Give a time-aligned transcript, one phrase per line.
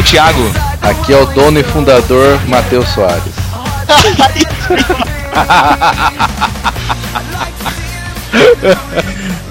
[0.00, 0.50] O Thiago.
[0.80, 3.20] Aqui é o dono e fundador Matheus Soares.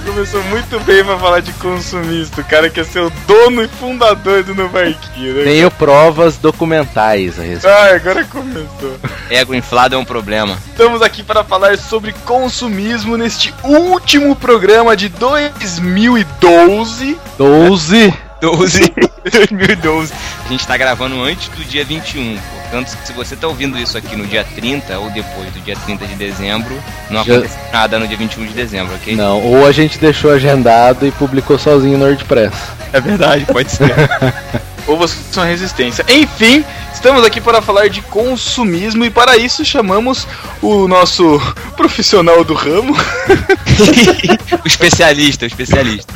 [0.03, 2.41] Começou muito bem pra falar de consumista.
[2.41, 5.43] O cara quer ser o dono e fundador do Novarquinho, né?
[5.43, 7.67] Tenho provas documentais a respeito.
[7.67, 8.97] Ah, agora começou.
[9.29, 10.57] Ego inflado é um problema.
[10.71, 17.19] Estamos aqui para falar sobre consumismo neste último programa de 2012.
[17.37, 18.13] 12.
[18.41, 18.93] 12.
[19.31, 20.13] 2012.
[20.49, 22.35] A gente tá gravando antes do dia 21.
[22.63, 26.07] Portanto, se você tá ouvindo isso aqui no dia 30 ou depois do dia 30
[26.07, 26.75] de dezembro,
[27.07, 29.15] não Já- aconteceu nada no dia 21 de dezembro, ok?
[29.15, 32.55] Não, ou a gente deixou agendado e publicou sozinho no WordPress.
[32.91, 33.93] É verdade, pode ser.
[34.87, 36.03] Ou vocês são resistência.
[36.09, 40.27] Enfim, estamos aqui para falar de consumismo e para isso chamamos
[40.63, 41.39] o nosso
[41.77, 42.97] profissional do ramo.
[44.65, 46.11] o especialista, o especialista.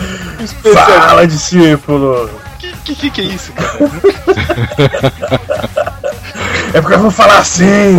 [0.73, 2.42] Fala, discípulo!
[2.83, 3.77] Que, que que é isso, cara?
[6.73, 7.97] É porque eu vou falar assim!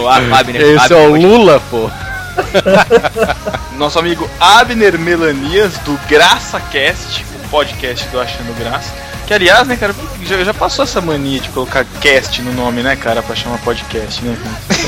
[0.00, 1.88] O Abner, Esse é o Abner, Lula, pô.
[3.76, 8.90] Nosso amigo Abner Melanias do GraçaCast, o podcast do Achando Graça.
[9.26, 12.96] Que aliás, né, cara, já, já passou essa mania de colocar cast no nome, né,
[12.96, 14.36] cara, pra chamar podcast, né?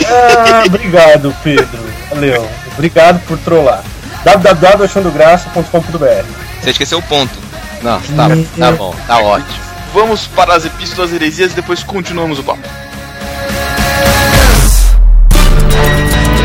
[0.08, 1.78] Ah, obrigado, Pedro.
[2.10, 2.48] Valeu.
[2.72, 3.82] Obrigado por trollar.
[4.24, 6.24] www.achandograça.com.br
[6.60, 7.51] Você esqueceu o ponto.
[7.82, 8.28] Não, tá,
[8.58, 9.58] tá bom, tá ótimo.
[9.92, 12.60] Vamos para as epístolas heresias e depois continuamos o papo.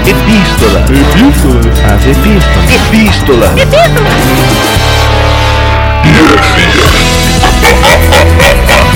[0.05, 0.81] Epístola.
[0.81, 1.61] Epístola.
[1.93, 2.71] As epístolas.
[2.73, 3.55] Epístola.
[3.57, 4.07] Estamos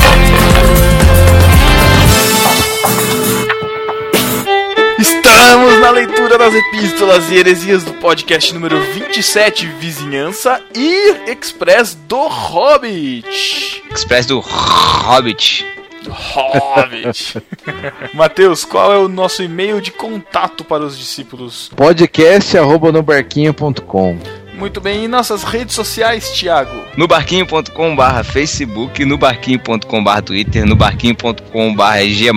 [6.31, 13.83] leitura das epístolas e heresias do podcast número 27, Vizinhança e Express do Hobbit.
[13.91, 15.65] Express do Hobbit.
[16.09, 17.41] Hobbit.
[18.13, 21.69] Matheus, qual é o nosso e-mail de contato para os discípulos?
[21.75, 24.40] Podcast arroba nobarquinho.com.
[24.61, 26.83] Muito bem, e nossas redes sociais, Thiago?
[26.95, 32.31] No barquinho.com barra Facebook, no barquinho.com barra Twitter, no barquinho.com barra G+,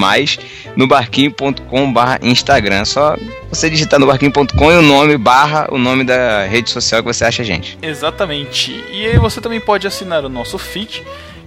[0.74, 2.86] no barquinho.com barra Instagram.
[2.86, 3.14] Só
[3.50, 7.26] você digitar no barquinho.com e o nome barra o nome da rede social que você
[7.26, 7.78] acha a gente.
[7.82, 8.72] Exatamente.
[8.90, 11.04] E aí você também pode assinar o nosso feed,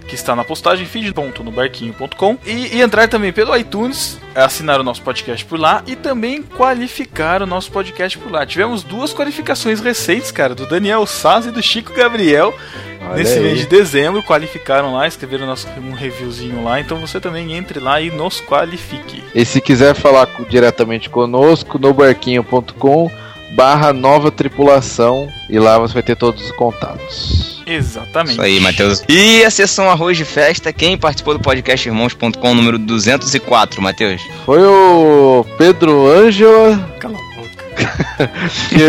[0.08, 5.44] que está na postagem feed.nobarquinho.com e, e entrar também pelo iTunes, assinar o nosso podcast
[5.44, 8.46] por lá e também qualificar o nosso podcast por lá.
[8.46, 12.54] Tivemos duas qualificações recentes, cara, do Daniel Saz e do Chico Gabriel.
[13.02, 13.44] Olha Nesse aí.
[13.44, 18.00] mês de dezembro, qualificaram lá, escreveram nosso, um reviewzinho lá, então você também entre lá
[18.00, 19.22] e nos qualifique.
[19.34, 23.10] E se quiser falar diretamente conosco, nobarquinho.com
[23.54, 27.57] barra nova tripulação e lá você vai ter todos os contatos.
[27.68, 28.32] Exatamente.
[28.32, 29.02] Isso aí, Matheus.
[29.08, 34.20] E a sessão Arroz de Festa, quem participou do podcast irmãos.com número 204, Matheus?
[34.46, 38.30] Foi o Pedro Ângela Cala a boca.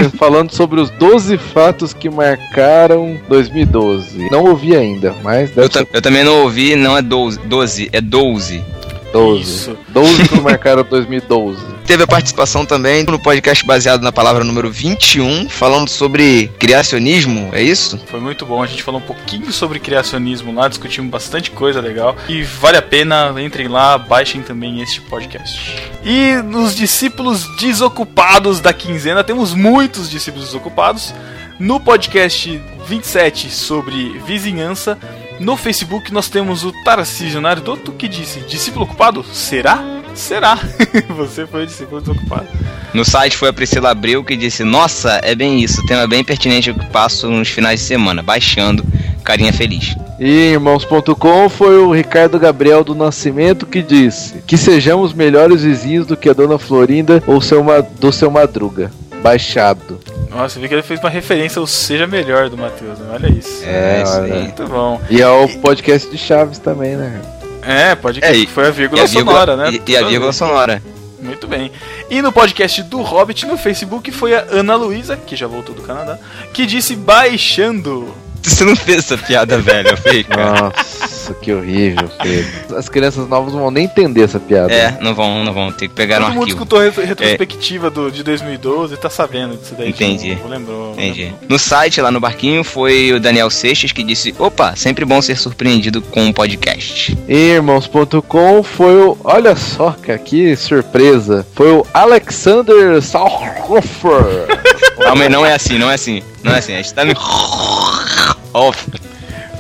[0.18, 4.30] falando sobre os 12 fatos que marcaram 2012.
[4.32, 7.90] Não ouvi ainda, mas deve Eu, ta- eu também não ouvi, não é 12, 12
[7.92, 8.64] é 12.
[9.10, 9.42] Ser 12.
[9.42, 9.78] Isso.
[9.90, 11.64] 12 que marcaram 2012.
[11.86, 17.64] Teve a participação também no podcast baseado na palavra número 21, falando sobre criacionismo, é
[17.64, 18.00] isso?
[18.06, 22.16] Foi muito bom, a gente falou um pouquinho sobre criacionismo lá, discutimos bastante coisa legal.
[22.28, 25.60] E vale a pena, entrem lá, baixem também este podcast.
[26.06, 31.14] E nos discípulos desocupados da quinzena, temos muitos discípulos desocupados.
[31.60, 34.98] No podcast 27 sobre vizinhança,
[35.40, 39.24] no Facebook nós temos o Tarcísio Nardoto que disse: Discípulo ocupado?
[39.34, 39.84] Será?
[40.14, 40.60] Será?
[41.16, 42.48] Você foi o discípulo desocupado.
[42.94, 46.74] No site foi a Priscila Abreu que disse: Nossa, é bem isso, tema bem pertinente
[46.74, 48.84] que passo nos finais de semana, baixando,
[49.24, 49.96] carinha feliz.
[50.20, 56.18] E irmãos.com foi o Ricardo Gabriel do Nascimento que disse que sejamos melhores vizinhos do
[56.18, 57.64] que a dona Florinda ou seu
[58.00, 58.92] do seu Madruga.
[59.22, 60.00] Baixado.
[60.30, 63.08] Nossa, você vê que ele fez uma referência ao Seja Melhor do Matheus, né?
[63.14, 63.64] Olha isso.
[63.66, 64.34] É, isso olha.
[64.34, 64.42] aí.
[64.44, 65.02] Muito bom.
[65.10, 67.22] E é o podcast de Chaves também, né?
[67.64, 69.80] É, pode É, que e- foi a vírgula a vírgula, sonora, né?
[69.86, 70.82] e, e a vírgula sonora.
[71.22, 71.70] Muito bem.
[72.10, 75.82] E no podcast do Hobbit no Facebook foi a Ana Luísa, que já voltou do
[75.82, 76.18] Canadá,
[76.54, 78.14] que disse baixando.
[78.42, 80.62] Você não fez essa piada, velho, eu fiz, cara.
[80.74, 82.78] Nossa, que horrível, Pedro.
[82.78, 84.72] As crianças novas não vão nem entender essa piada.
[84.74, 86.58] É, não vão, não vão ter que pegar Todo mundo arquivo.
[86.58, 89.90] escutou a retro- retrospectiva do, de 2012 e tá sabendo disso daí.
[89.90, 90.36] Entendi.
[90.36, 90.94] novo, Lembrou.
[90.94, 91.24] Entendi.
[91.24, 91.40] lembrou.
[91.50, 95.38] No site, lá no barquinho, foi o Daniel Seixas que disse: Opa, sempre bom ser
[95.38, 97.18] surpreendido com um podcast.
[97.28, 99.18] Irmãos.com foi o.
[99.24, 101.46] Olha só, cara, que surpresa.
[101.54, 104.48] Foi o Alexander Salhofer.
[105.02, 106.22] Calma aí, não é assim, não é assim.
[106.44, 106.74] Não é assim.
[106.74, 107.14] A gente tá no.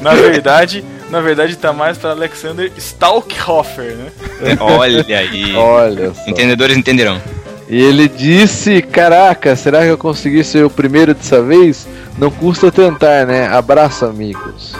[0.01, 4.11] Na verdade, Na verdade, tá mais para Alexander Stalkhofer, né?
[4.59, 5.53] Olha aí.
[5.57, 6.29] Olha só.
[6.29, 7.19] Entendedores entenderão.
[7.67, 11.87] E ele disse: Caraca, será que eu consegui ser o primeiro dessa vez?
[12.17, 13.47] Não custa tentar, né?
[13.47, 14.75] Abraço, amigos.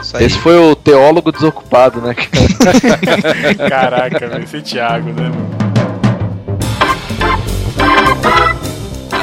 [0.00, 0.24] Isso aí.
[0.24, 2.14] Esse foi o teólogo desocupado, né?
[2.14, 3.68] cara?
[3.68, 5.67] Caraca, velho, esse é Thiago, né, mano?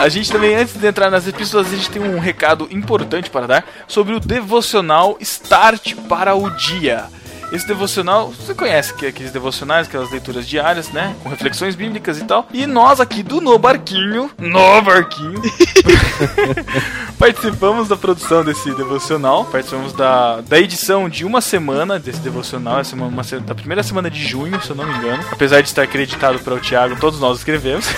[0.02, 3.48] A gente também, antes de entrar nas epístolas, a gente tem um recado importante para
[3.48, 7.06] dar sobre o devocional Start para o Dia.
[7.52, 11.16] Esse devocional, você conhece que aqueles devocionais, aquelas leituras diárias, né?
[11.24, 12.48] Com reflexões bíblicas e tal.
[12.54, 15.42] E nós aqui do No Barquinho, No Barquinho,
[17.18, 19.46] participamos da produção desse devocional.
[19.46, 23.84] Participamos da, da edição de uma semana desse devocional, essa é uma, uma da primeira
[23.84, 25.24] semana de junho, se eu não me engano.
[25.32, 27.86] Apesar de estar acreditado para o Thiago, todos nós escrevemos.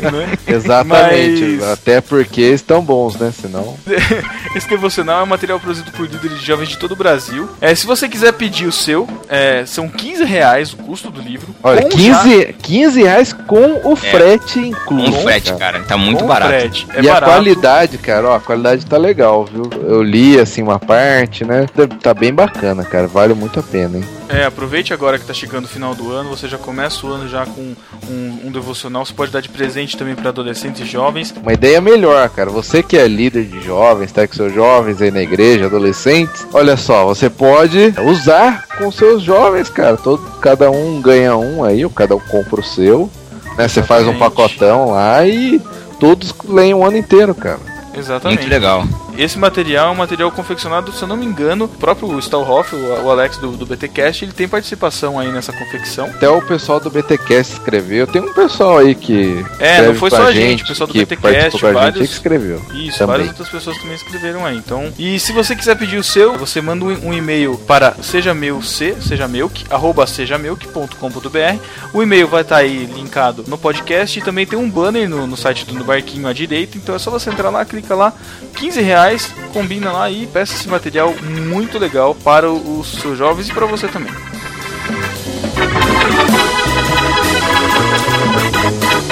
[0.00, 0.38] Né?
[0.46, 1.58] Exatamente.
[1.60, 3.32] Mas- Até porque estão bons, né?
[3.32, 3.76] Senão.
[4.54, 7.48] Esse devocional é um material produzido por líderes de jovens de todo o Brasil.
[7.60, 11.54] É, se você quiser pedir o seu, é, são 15 reais o custo do livro.
[11.62, 15.10] Olha, com 15, 15 reais com o frete incluso.
[15.10, 15.72] Um frete, cara.
[15.72, 15.84] cara.
[15.84, 16.50] Tá já- muito com barato.
[16.50, 16.86] frete.
[16.94, 17.32] É e a barato.
[17.32, 19.68] qualidade, cara, ó, a qualidade tá legal, viu?
[19.86, 21.66] Eu li assim uma parte, né?
[22.02, 23.06] Tá bem bacana, cara.
[23.06, 24.04] Vale muito a pena, hein?
[24.32, 27.28] É, aproveite agora que tá chegando o final do ano, você já começa o ano
[27.28, 27.74] já com
[28.08, 31.34] um, um devocional, você pode dar de presente também para adolescentes e jovens.
[31.42, 32.48] Uma ideia melhor, cara.
[32.48, 36.76] Você que é líder de jovens, tá com seus jovens aí na igreja, adolescentes, olha
[36.76, 39.96] só, você pode usar com seus jovens, cara.
[39.96, 43.10] Todo, cada um ganha um aí, ou cada um compra o seu.
[43.58, 43.66] Né?
[43.66, 45.60] Você faz um pacotão lá e
[45.98, 47.58] todos leem o ano inteiro, cara.
[47.96, 48.42] Exatamente.
[48.42, 48.86] Muito legal.
[49.20, 53.10] Esse material é um material confeccionado, se eu não me engano, o próprio Stahlhoff, o
[53.10, 56.06] Alex do, do BTcast, ele tem participação aí nessa confecção.
[56.06, 58.06] Até o pessoal do BTcast escreveu.
[58.06, 59.44] Tem um pessoal aí que.
[59.58, 62.62] É, não foi só a gente, o pessoal do BTcast, gente vários- aí que escreveu.
[62.72, 63.06] Isso, Também.
[63.16, 64.56] várias outras pessoas também escreveram aí.
[64.56, 68.32] Então, e se você quiser pedir o seu, você manda um, um e-mail para seja
[68.32, 71.58] meu c, seja milk, arroba sejamilk.com.br.
[71.92, 75.36] O e-mail vai estar aí linkado no podcast e também tem um banner no, no
[75.36, 76.78] site do No Barquinho à direita.
[76.78, 78.14] Então é só você entrar lá, clica lá,
[78.56, 79.09] 15 reais,
[79.52, 81.14] combina lá e peça esse material
[81.48, 84.12] muito legal para os seus jovens e para você também.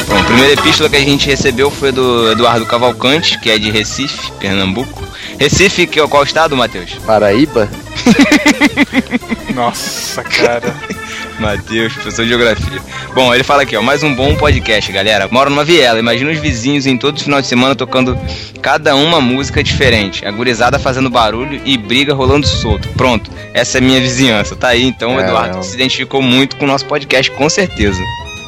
[0.08, 3.70] Bom, a primeira epístola que a gente recebeu foi do Eduardo Cavalcante, que é de
[3.70, 5.06] Recife, Pernambuco.
[5.38, 6.94] Recife, que é qual estado, Matheus?
[7.06, 7.68] Paraíba?
[9.54, 10.74] Nossa, cara.
[11.38, 12.81] Matheus, professor de geografia.
[13.14, 15.29] Bom, ele fala aqui, ó, mais um bom podcast, galera.
[15.31, 18.19] Moro numa viela, imagina os vizinhos em todos os finais de semana tocando
[18.61, 20.26] cada uma música diferente.
[20.26, 22.89] A gurizada fazendo barulho e briga rolando solto.
[22.91, 24.56] Pronto, essa é minha vizinhança.
[24.56, 25.20] Tá aí, então o.
[25.20, 28.03] Eduardo se identificou muito com o nosso podcast, com certeza.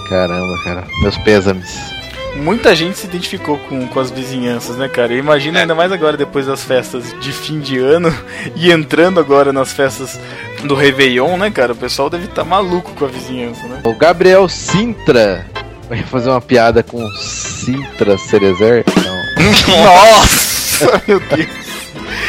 [0.09, 0.85] Caramba, cara.
[1.03, 2.00] Meus pêsames.
[2.37, 5.13] Muita gente se identificou com, com as vizinhanças, né, cara?
[5.15, 8.15] Imagina ainda mais agora, depois das festas de fim de ano
[8.57, 10.19] e entrando agora nas festas
[10.65, 11.73] do Réveillon, né, cara?
[11.73, 13.81] O pessoal deve estar maluco com a vizinhança, né?
[13.85, 15.47] O Gabriel Sintra.
[15.89, 18.85] Vai fazer uma piada com Sintra Cerezer?
[19.05, 19.21] Não.
[19.85, 21.71] Nossa, meu Deus!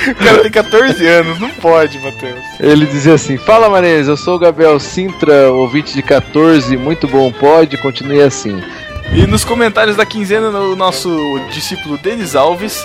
[0.09, 2.39] O cara tem 14 anos, não pode, Matheus.
[2.59, 7.31] Ele dizia assim: Fala Manês, eu sou o Gabriel Sintra, ouvinte de 14, muito bom,
[7.31, 8.61] pode, continue assim.
[9.13, 11.09] E nos comentários da quinzena, o nosso
[11.51, 12.81] discípulo Denis Alves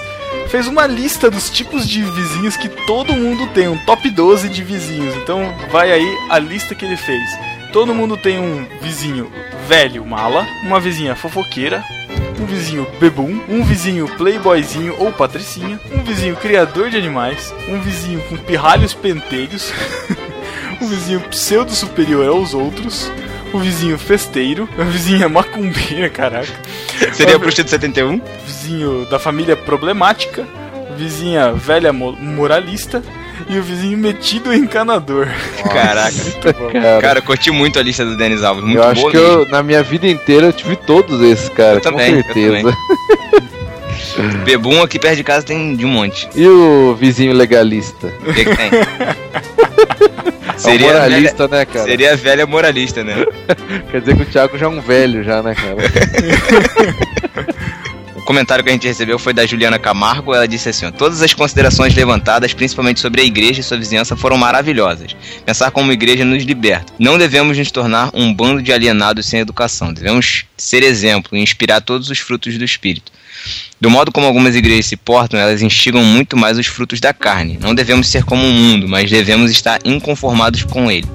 [0.49, 4.64] fez uma lista dos tipos de vizinhos que todo mundo tem, um top 12 de
[4.64, 5.14] vizinhos.
[5.16, 7.30] Então vai aí a lista que ele fez.
[7.73, 9.30] Todo mundo tem um vizinho
[9.68, 11.85] velho mala, uma vizinha fofoqueira,
[12.40, 18.21] um vizinho bebum, um vizinho playboyzinho ou patricinha, um vizinho criador de animais, um vizinho
[18.28, 19.73] com pirralhos pentelhos,
[20.83, 23.11] um vizinho pseudo superior aos outros,
[23.57, 26.49] um vizinho festeiro, uma vizinha macumbeira, caraca,
[27.13, 28.21] Seria pro de 71?
[28.47, 30.45] vizinho da família problemática,
[30.97, 33.03] vizinha velha mo- moralista
[33.49, 35.29] e o vizinho metido encanador.
[35.73, 36.11] Caraca.
[36.17, 36.71] Muito bom.
[36.73, 38.65] Cara, Cara, eu curti muito a lista do Denis Alves.
[38.65, 39.33] Muito eu acho boa que mesmo.
[39.43, 42.77] eu, na minha vida inteira eu tive todos esses, cara, Eu também, com eu certeza.
[44.45, 46.29] Bebum aqui perto de casa tem de um monte.
[46.35, 48.07] E o vizinho legalista?
[48.27, 48.71] O que, que tem?
[50.49, 51.85] é um Seria, velha, moralista, né, cara?
[51.85, 53.25] seria velha moralista, né?
[53.91, 55.76] Quer dizer que o Thiago já é um velho, já, né, cara?
[58.17, 60.35] O comentário que a gente recebeu foi da Juliana Camargo.
[60.35, 64.37] Ela disse assim: Todas as considerações levantadas, principalmente sobre a igreja e sua vizinhança, foram
[64.37, 65.15] maravilhosas.
[65.45, 66.93] Pensar como igreja nos liberta.
[66.99, 69.95] Não devemos nos tornar um bando de alienados sem educação.
[69.95, 73.12] Devemos ser exemplo e inspirar todos os frutos do Espírito.
[73.81, 77.59] Do modo como algumas igrejas se portam, elas instigam muito mais os frutos da carne.
[77.61, 81.07] Não devemos ser como o mundo, mas devemos estar inconformados com ele.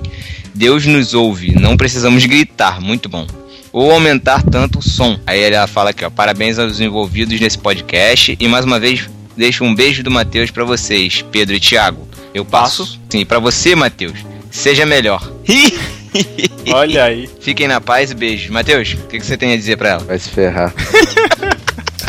[0.53, 2.79] Deus nos ouve, não precisamos gritar.
[2.81, 3.25] Muito bom
[3.71, 5.19] ou aumentar tanto o som.
[5.25, 9.63] Aí ela fala aqui, ó, parabéns aos envolvidos nesse podcast e mais uma vez deixo
[9.63, 12.07] um beijo do Matheus pra vocês, Pedro e Thiago.
[12.33, 12.99] Eu passo.
[13.09, 14.19] Sim, pra você, Matheus,
[14.49, 15.31] seja melhor.
[16.73, 17.29] Olha aí.
[17.39, 18.51] Fiquem na paz e beijo.
[18.51, 20.03] Matheus, o que, que você tem a dizer pra ela?
[20.03, 20.73] Vai se ferrar.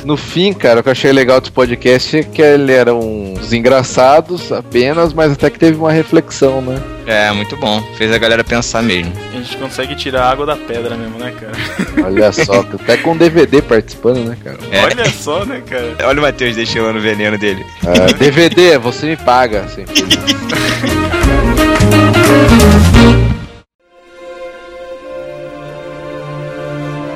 [0.05, 3.53] No fim, cara, o que eu achei legal desse podcast é que ele era uns
[3.53, 6.81] engraçados apenas, mas até que teve uma reflexão, né?
[7.07, 7.81] É, muito bom.
[7.97, 9.13] Fez a galera pensar mesmo.
[9.33, 11.53] A gente consegue tirar a água da pedra mesmo, né, cara?
[12.05, 14.59] Olha só, até com DVD participando, né, cara?
[14.71, 14.85] É.
[14.85, 15.95] Olha só, né, cara?
[16.05, 17.65] Olha o Matheus deixando o veneno dele.
[17.87, 19.61] Ah, DVD, você me paga.
[19.61, 19.85] Assim.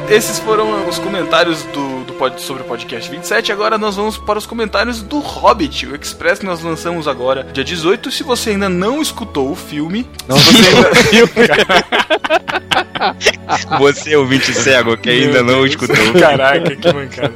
[0.09, 3.51] Esses foram os comentários do, do pod, sobre o podcast 27.
[3.53, 7.65] Agora nós vamos para os comentários do Hobbit, o Express que nós lançamos agora, dia
[7.65, 8.11] 18.
[8.13, 10.91] Se você ainda não escutou o filme, Não você ainda...
[13.79, 15.71] Você, ouvinte cego, que ainda Meu não Deus.
[15.71, 15.97] escutou.
[16.19, 17.35] Caraca, que mancada.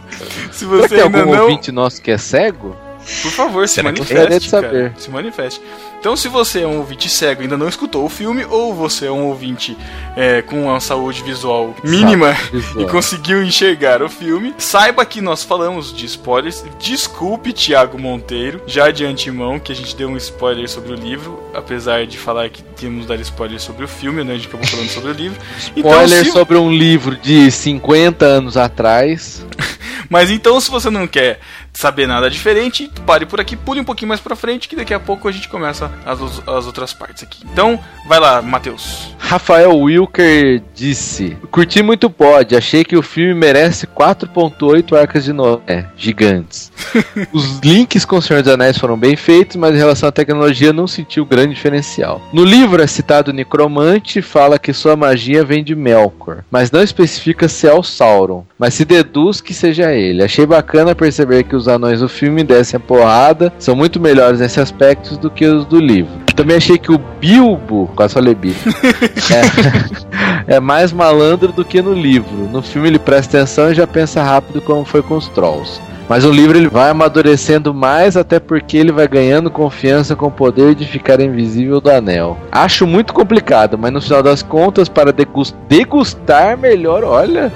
[0.50, 1.42] Se Será você tem ainda algum não.
[1.44, 2.76] ouvinte nosso que é cego?
[3.22, 4.70] Por favor, se Será manifeste, de saber?
[4.90, 4.94] cara.
[4.98, 5.60] Se manifeste.
[5.98, 9.06] Então, se você é um ouvinte cego e ainda não escutou o filme, ou você
[9.06, 9.76] é um ouvinte
[10.16, 12.84] é, com uma saúde visual mínima Visual.
[12.86, 16.64] e conseguiu enxergar o filme, saiba que nós falamos de spoilers.
[16.78, 21.42] Desculpe, Thiago Monteiro, já de antemão, que a gente deu um spoiler sobre o livro,
[21.54, 24.32] apesar de falar que tínhamos dar spoiler sobre o filme, né?
[24.32, 25.38] A gente acabou falando sobre o livro.
[25.76, 29.44] Spoiler se- sobre um livro de 50 anos atrás.
[30.08, 31.38] Mas então, se você não quer
[31.72, 35.00] saber nada diferente, pare por aqui, pule um pouquinho mais pra frente, que daqui a
[35.00, 37.44] pouco a gente começa as, as outras partes aqui.
[37.50, 39.14] Então, vai lá, Matheus.
[39.18, 45.32] Rafael Wilker disse: Curti muito o pod, achei que o filme merece 4.8 arcas de
[45.32, 46.72] Noé, gigantes.
[47.32, 50.72] Os links com o Senhor dos Anéis foram bem feitos, mas em relação à tecnologia
[50.72, 52.20] não senti o grande diferencial.
[52.32, 56.82] No livro é citado o Necromante fala que sua magia vem de Melkor, mas não
[56.82, 60.24] especifica se é o Sauron, mas se deduz que seja ele.
[60.24, 64.60] Achei bacana perceber que os anões do filme descem a porrada, são muito melhores nesse
[64.60, 66.12] aspecto do que os do livro.
[66.34, 68.58] Também achei que o Bilbo, quase falei Bilbo,
[70.48, 72.48] é, é mais malandro do que no livro.
[72.50, 75.80] No filme ele presta atenção e já pensa rápido como foi com os Trolls.
[76.08, 80.30] Mas no livro ele vai amadurecendo mais, até porque ele vai ganhando confiança com o
[80.30, 82.36] poder de ficar invisível do anel.
[82.50, 87.52] Acho muito complicado, mas no final das contas, para degus- degustar melhor, olha.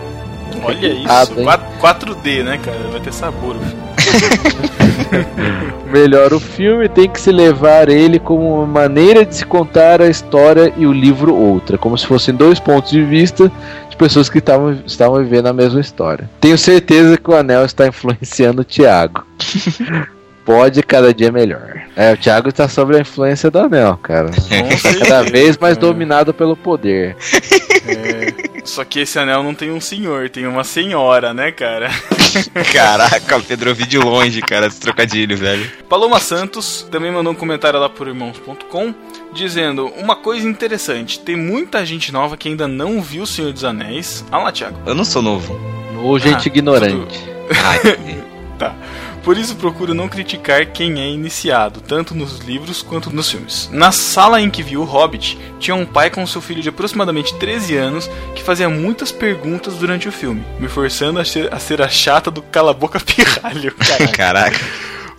[0.62, 1.34] Olha isso?
[1.34, 2.78] 4, 4D, né, cara?
[2.90, 3.56] Vai ter sabor.
[3.56, 3.84] o filme.
[5.90, 10.08] Melhor o filme tem que se levar ele como uma maneira de se contar a
[10.08, 13.50] história e o livro outra, como se fossem dois pontos de vista
[13.88, 16.28] de pessoas que estavam, estavam vivendo a mesma história.
[16.40, 19.24] Tenho certeza que o Anel está influenciando o Thiago.
[20.44, 21.82] Pode cada dia melhor.
[21.96, 24.28] É, o Thiago está sob a influência do Anel, cara.
[24.36, 25.86] Com Cada vez mais cara.
[25.86, 27.16] dominado pelo poder.
[27.86, 31.90] É, Só que esse anel não tem um senhor, tem uma senhora, né, cara?
[32.72, 35.70] Caraca, Pedro, eu vi de longe, cara, esse trocadilho, velho.
[35.88, 38.94] Paloma Santos também mandou um comentário lá por irmãos.com
[39.32, 43.64] dizendo uma coisa interessante: tem muita gente nova que ainda não viu O Senhor dos
[43.64, 44.24] Anéis.
[44.32, 44.78] Ah lá, Thiago.
[44.86, 45.58] Eu não sou novo.
[46.02, 47.20] Ou gente Ah, ignorante.
[47.64, 47.98] Ai,
[49.24, 53.70] Por isso procuro não criticar quem é iniciado, tanto nos livros quanto nos filmes.
[53.72, 57.34] Na sala em que vi o Hobbit, tinha um pai com seu filho de aproximadamente
[57.38, 61.80] 13 anos que fazia muitas perguntas durante o filme, me forçando a ser a, ser
[61.80, 63.74] a chata do cala-boca pirralho.
[63.74, 64.12] Caraca.
[64.12, 64.60] Caraca.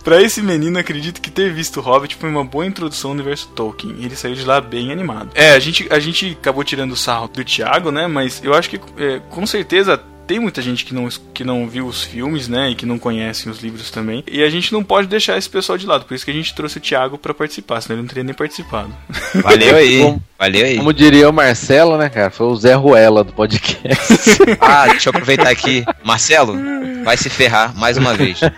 [0.04, 3.48] Pra esse menino, acredito que ter visto o Hobbit foi uma boa introdução ao universo
[3.56, 3.96] Tolkien.
[3.98, 5.30] Ele saiu de lá bem animado.
[5.34, 8.06] É, a gente, a gente acabou tirando o sarro do Thiago, né?
[8.06, 11.86] Mas eu acho que, é, com certeza, tem muita gente que não, que não viu
[11.86, 12.70] os filmes, né?
[12.70, 14.24] E que não conhecem os livros também.
[14.30, 16.04] E a gente não pode deixar esse pessoal de lado.
[16.04, 18.34] Por isso que a gente trouxe o Thiago pra participar, senão ele não teria nem
[18.34, 18.92] participado.
[19.42, 20.00] Valeu aí.
[20.02, 20.76] Como- Valeu aí.
[20.76, 22.30] Como diria o Marcelo, né, cara?
[22.30, 23.96] Foi o Zé Ruela do podcast.
[24.60, 25.84] Ah, deixa eu aproveitar aqui.
[26.04, 26.56] Marcelo,
[27.04, 28.38] vai se ferrar mais uma vez.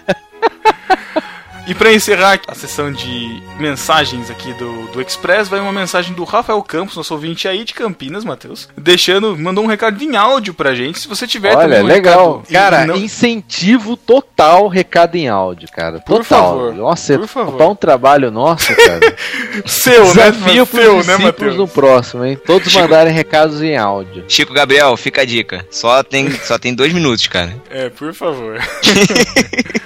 [1.68, 6.24] E pra encerrar a sessão de mensagens aqui do, do Express, vai uma mensagem do
[6.24, 8.70] Rafael Campos, nosso ouvinte aí de Campinas, Matheus.
[8.74, 10.98] Deixando, mandou um recado em áudio pra gente.
[10.98, 12.38] Se você tiver Olha, também um legal.
[12.38, 16.00] recado Cara, não- incentivo total recado em áudio, cara.
[16.00, 16.24] Por Total.
[16.48, 17.52] favor, Nossa, por é favor.
[17.52, 19.16] total um trabalho nosso, cara.
[19.66, 20.70] seu, Desafio né?
[20.82, 21.56] Seu, né, discípulos Matheus?
[21.56, 22.40] no próximo, hein?
[22.46, 24.24] Todos Chico- mandarem recados em áudio.
[24.26, 25.66] Chico Gabriel, fica a dica.
[25.70, 27.54] Só tem, só tem dois minutos, cara.
[27.68, 28.58] É, por favor.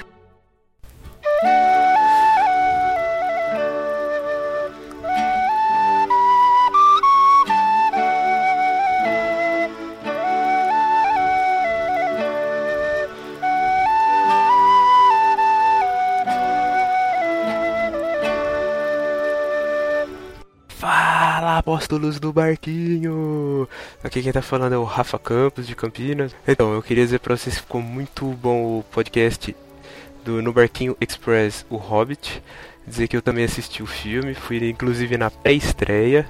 [21.63, 23.69] Apóstolos do barquinho!
[24.03, 26.35] Aqui quem tá falando é o Rafa Campos de Campinas.
[26.45, 29.55] Então, eu queria dizer pra vocês que ficou muito bom o podcast
[30.23, 32.41] do No Barquinho Express, O Hobbit.
[32.85, 36.27] Dizer que eu também assisti o filme, fui inclusive na pré-estreia.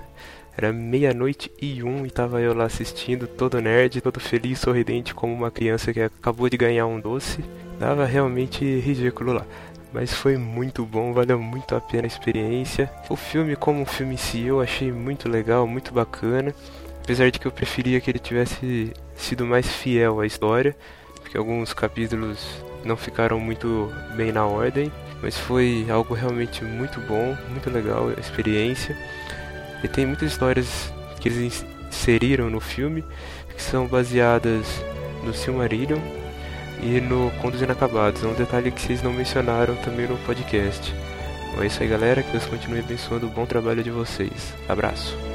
[0.56, 5.34] Era meia-noite e um e tava eu lá assistindo, todo nerd, todo feliz, sorridente, como
[5.34, 7.44] uma criança que acabou de ganhar um doce.
[7.80, 9.46] Tava realmente ridículo lá.
[9.92, 12.90] Mas foi muito bom, valeu muito a pena a experiência.
[13.10, 16.54] O filme, como um filme em si, eu achei muito legal, muito bacana.
[17.04, 20.76] Apesar de que eu preferia que ele tivesse sido mais fiel à história,
[21.16, 24.92] porque alguns capítulos não ficaram muito bem na ordem.
[25.22, 28.98] Mas foi algo realmente muito bom, muito legal a experiência.
[29.84, 33.04] E tem muitas histórias que eles inseriram no filme
[33.56, 34.84] que são baseadas
[35.24, 36.00] no Silmarillion
[36.82, 38.24] e no Contos Inacabados.
[38.24, 40.94] É um detalhe que vocês não mencionaram também no podcast.
[41.50, 42.22] Então é isso aí, galera.
[42.22, 44.54] Que Deus continue abençoando o bom trabalho de vocês.
[44.68, 45.33] Abraço.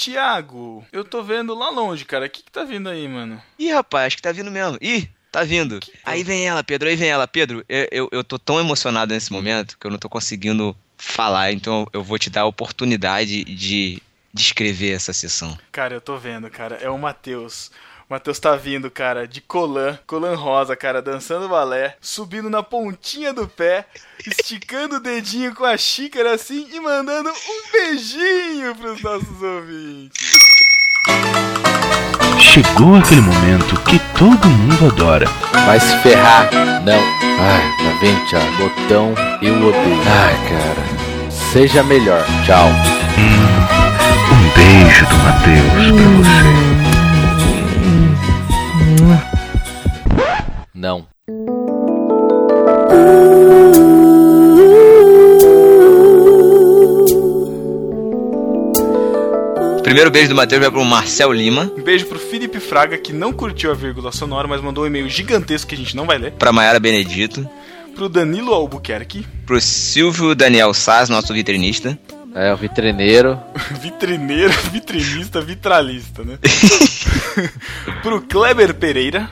[0.00, 2.24] Thiago, eu tô vendo lá longe, cara.
[2.24, 3.40] O que, que tá vindo aí, mano?
[3.58, 4.78] Ih, rapaz, acho que tá vindo mesmo.
[4.80, 5.78] Ih, tá vindo.
[6.02, 7.28] Aí vem ela, Pedro, aí vem ela.
[7.28, 11.52] Pedro, eu, eu, eu tô tão emocionado nesse momento que eu não tô conseguindo falar,
[11.52, 14.02] então eu vou te dar a oportunidade de
[14.32, 15.58] descrever essa sessão.
[15.70, 16.76] Cara, eu tô vendo, cara.
[16.76, 17.70] É o Matheus.
[18.10, 23.32] O Matheus tá vindo, cara, de colã, colã rosa, cara, dançando balé, subindo na pontinha
[23.32, 23.86] do pé,
[24.26, 30.28] esticando o dedinho com a xícara assim e mandando um beijinho pros nossos ouvintes.
[32.40, 35.26] Chegou aquele momento que todo mundo adora.
[35.64, 36.50] Vai se ferrar.
[36.84, 36.98] Não.
[37.38, 38.56] Ai, tá vendo, Thiago?
[38.56, 40.02] Botão eu odeio.
[40.08, 41.30] Ai, cara.
[41.30, 42.26] Seja melhor.
[42.44, 42.70] Tchau.
[44.32, 46.69] Um beijo do Matheus pra você.
[50.80, 51.06] Não.
[59.82, 63.32] Primeiro beijo do Matheus vai pro Marcel Lima, Um beijo pro Felipe Fraga, que não
[63.32, 66.32] curtiu a vírgula sonora, mas mandou um e-mail gigantesco que a gente não vai ler.
[66.32, 67.46] pra Mayara Benedito,
[67.94, 71.98] Pro Danilo Albuquerque, pro Silvio Daniel Saz, nosso vitrinista,
[72.34, 73.38] É, o vitrineiro.
[73.80, 76.38] vitrineiro, vitrinista, vitralista, né?
[78.02, 79.28] pro Kleber Pereira,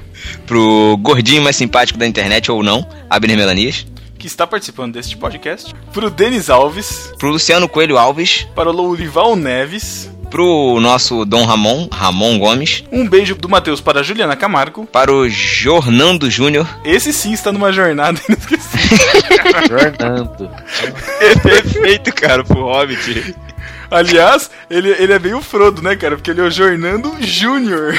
[0.46, 3.86] pro gordinho mais simpático da internet ou não, Abner Melanias,
[4.18, 5.72] que está participando deste podcast.
[5.92, 10.10] Pro Denis Alves, pro Luciano Coelho Alves, para o Lourival Neves.
[10.30, 14.86] Pro nosso Dom Ramon, Ramon Gomes, Um beijo do Matheus para a Juliana Camargo.
[14.86, 18.98] para o Jornando Júnior, Esse sim está numa jornada inesquecível.
[19.68, 20.50] Fernando.
[21.42, 23.34] Perfeito, cara, pro Hobbit.
[23.90, 26.16] Aliás, ele, ele é bem o Frodo, né, cara?
[26.16, 27.94] Porque ele é o Jornando Júnior.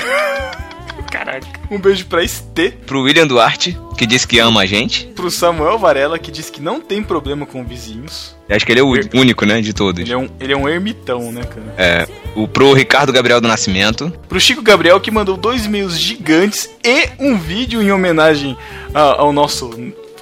[1.10, 1.48] Caraca.
[1.72, 5.06] Um beijo pra Estê, Pro William Duarte, que disse que ama a gente.
[5.08, 8.36] pro Samuel Varela, que diz que não tem problema com vizinhos.
[8.48, 10.02] Eu acho que ele é o único, né, de todos.
[10.02, 11.74] Ele é um, ele é um ermitão, né, cara?
[11.78, 16.70] É, o pro Ricardo Gabriel do Nascimento, Pro Chico Gabriel, que mandou dois e-mails gigantes
[16.84, 18.58] e um vídeo em homenagem
[18.94, 19.70] ao nosso.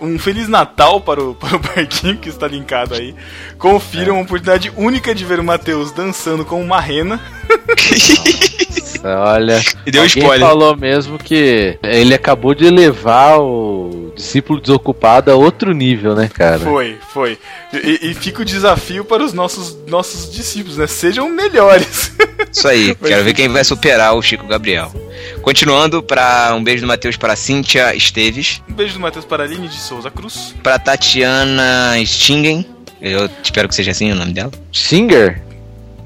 [0.01, 3.15] Um Feliz Natal para o, para o Barquinho, que está linkado aí.
[3.57, 7.19] Confira uma oportunidade única de ver o Matheus dançando com uma rena.
[9.03, 9.61] Olha.
[9.85, 10.47] E deu alguém spoiler.
[10.47, 16.59] falou mesmo que ele acabou de levar o discípulo desocupado a outro nível, né, cara?
[16.59, 17.37] Foi, foi.
[17.71, 20.87] E, e fica o desafio para os nossos, nossos discípulos, né?
[20.87, 22.11] Sejam melhores.
[22.51, 24.91] Isso aí, quero ver quem vai superar o Chico Gabriel.
[25.41, 29.45] Continuando, para um beijo do Matheus para Cíntia Esteves, um beijo do Matheus para a
[29.45, 30.53] Aline de Souza Cruz.
[30.63, 32.65] para Tatiana Stingen,
[33.01, 34.51] eu espero que seja assim o nome dela.
[34.71, 35.41] Singer?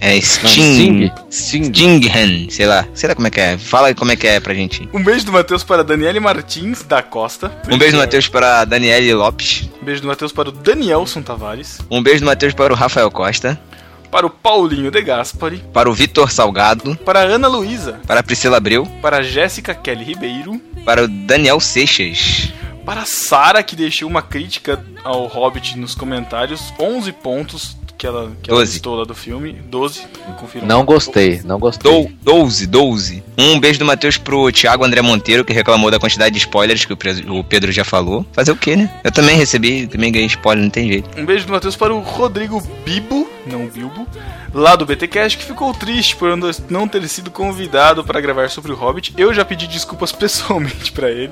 [0.04, 1.12] É Sting.
[1.30, 1.68] Sting.
[1.70, 3.56] Stingen, sei lá, sei lá como é que é.
[3.56, 4.90] Fala aí como é que é pra gente.
[4.92, 7.52] Um beijo do Matheus para a Daniele Martins da Costa.
[7.70, 9.70] Um beijo do Matheus para Daniele Lopes.
[9.80, 11.78] Um beijo do Matheus para o Danielson Tavares.
[11.90, 13.62] Um beijo do Matheus para o Rafael Costa.
[14.12, 15.64] Para o Paulinho de Gaspari.
[15.74, 16.96] Para o Vitor Salgado.
[16.98, 18.02] Para a Ana Luísa.
[18.06, 18.86] Para a Priscila Abreu.
[19.02, 20.62] Para a Jéssica Kelly Ribeiro.
[20.84, 22.52] Para o Daniel Seixas.
[22.86, 26.74] Para a Sara, que deixou uma crítica ao Hobbit nos comentários.
[26.80, 28.74] 11 pontos que ela, que ela Doze.
[28.74, 29.54] listou lá do filme.
[29.54, 30.02] 12,
[30.40, 30.68] confirma.
[30.68, 31.92] Não gostei, não gostei.
[31.92, 33.24] Dou, 12, 12.
[33.38, 36.94] Um beijo do Matheus pro Thiago André Monteiro, que reclamou da quantidade de spoilers que
[36.94, 38.26] o Pedro já falou.
[38.34, 38.92] Fazer o quê, né?
[39.04, 41.08] Eu também recebi, também ganhei spoiler, não tem jeito.
[41.16, 44.08] Um beijo do Matheus para o Rodrigo Bibo, não Bilbo,
[44.54, 46.36] lá do BTcast, que ficou triste por
[46.70, 49.14] não- ter sido convidado para gravar sobre o Hobbit.
[49.18, 51.32] Eu já pedi desculpas pessoalmente para ele.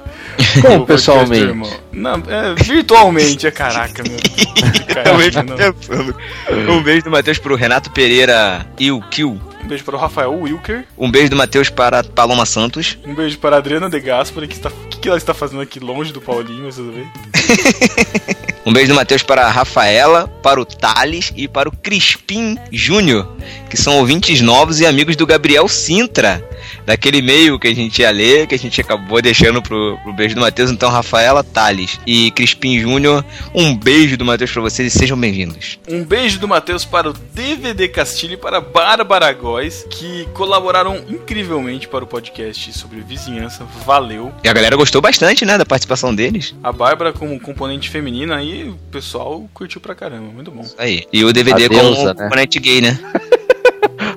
[0.62, 1.44] Como O pessoalmente?
[1.44, 1.72] irmão.
[1.92, 4.18] Não, é, virtualmente, é caraca, meu.
[4.90, 6.76] Caraca, não.
[6.76, 9.40] Um beijo do Matheus pro Renato Pereira Il Kill.
[9.64, 10.86] Um beijo para o Rafael Wilker.
[10.98, 12.98] Um beijo do Matheus para Paloma Santos.
[13.06, 14.70] Um beijo para a Adriana De Gaspari, que está.
[14.70, 17.08] O que, que ela está fazendo aqui longe do Paulinho, tudo bem?
[18.66, 23.28] Um beijo do Matheus para a Rafaela, para o Thales e para o Crispim Júnior,
[23.70, 26.48] que são ouvintes novos e amigos do Gabriel Sintra.
[26.86, 30.36] Daquele e-mail que a gente ia ler, que a gente acabou deixando pro, pro beijo
[30.36, 30.72] do Matheus.
[30.72, 35.80] Então, Rafaela Thales e Crispim Júnior, um beijo do Matheus pra vocês e sejam bem-vindos.
[35.88, 41.04] Um beijo do Matheus para o DVD Castilho e para a Bárbara Góes, que colaboraram
[41.10, 43.66] incrivelmente para o podcast sobre vizinhança.
[43.86, 44.32] Valeu.
[44.44, 46.56] E a galera gostou bastante, né, da participação deles.
[46.64, 50.32] A Bárbara como componente feminina aí, o pessoal curtiu pra caramba.
[50.32, 50.66] Muito bom.
[50.78, 51.06] Aí.
[51.12, 52.24] E o DVD A como deusa, né?
[52.24, 53.00] componente gay, né?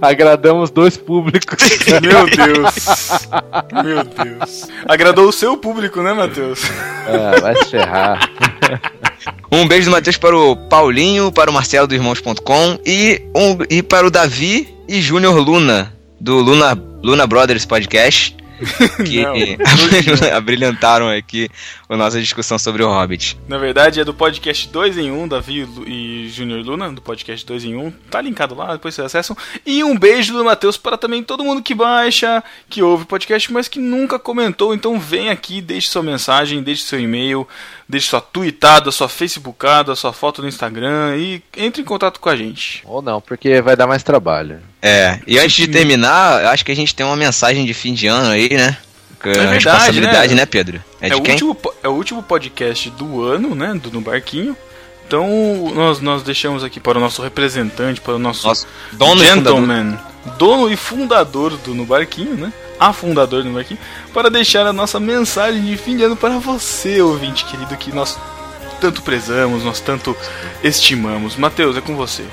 [0.03, 1.57] Agradamos dois públicos.
[2.03, 2.75] Meu Deus.
[3.85, 4.69] Meu Deus.
[4.88, 6.61] Agradou o seu público, né, Matheus?
[7.07, 8.29] ah, vai se ferrar.
[9.51, 13.81] Um beijo do Matheus para o Paulinho, para o Marcelo do Irmãos.com e, um, e
[13.81, 18.35] para o Davi e Júnior Luna, do Luna, Luna Brothers Podcast,
[19.07, 19.23] que
[20.35, 21.49] abrilhantaram aqui
[21.95, 23.39] a nossa discussão sobre o Hobbit.
[23.49, 27.45] Na verdade, é do podcast 2 em 1, Davi Lu- e Júnior Luna, do podcast
[27.47, 27.91] 2 em 1.
[28.11, 29.37] Tá linkado lá, depois vocês acessam.
[29.67, 33.53] E um beijo do Matheus para também todo mundo que baixa, que ouve o podcast,
[33.53, 34.75] mas que nunca comentou.
[34.75, 37.47] Então vem aqui, deixe sua mensagem, deixe seu e-mail,
[37.89, 42.37] deixe sua tweetada, sua facebookada, sua foto no Instagram e entre em contato com a
[42.37, 42.83] gente.
[42.85, 44.61] Ou não, porque vai dar mais trabalho.
[44.81, 47.95] É, e antes de terminar, eu acho que a gente tem uma mensagem de fim
[47.95, 48.77] de ano aí, né?
[49.29, 50.41] É verdade, responsabilidade, né?
[50.43, 50.83] né, Pedro?
[51.01, 51.33] É, É, de o quem?
[51.35, 53.75] último, é o último podcast do ano, né?
[53.75, 54.57] Do No Barquinho.
[55.07, 59.27] Então nós, nós deixamos aqui para o nosso representante, para o nosso Nosso dono e
[59.27, 59.99] gentleman,
[60.39, 62.53] dono e fundador do No Barquinho, né?
[62.81, 63.79] A fundador do No Barquinho,
[64.15, 68.19] para deixar a nossa mensagem de fim de ano para você, ouvinte querido, que nós
[68.81, 70.17] tanto prezamos, nós tanto
[70.65, 71.37] estimamos.
[71.37, 72.25] Matheus, é com você.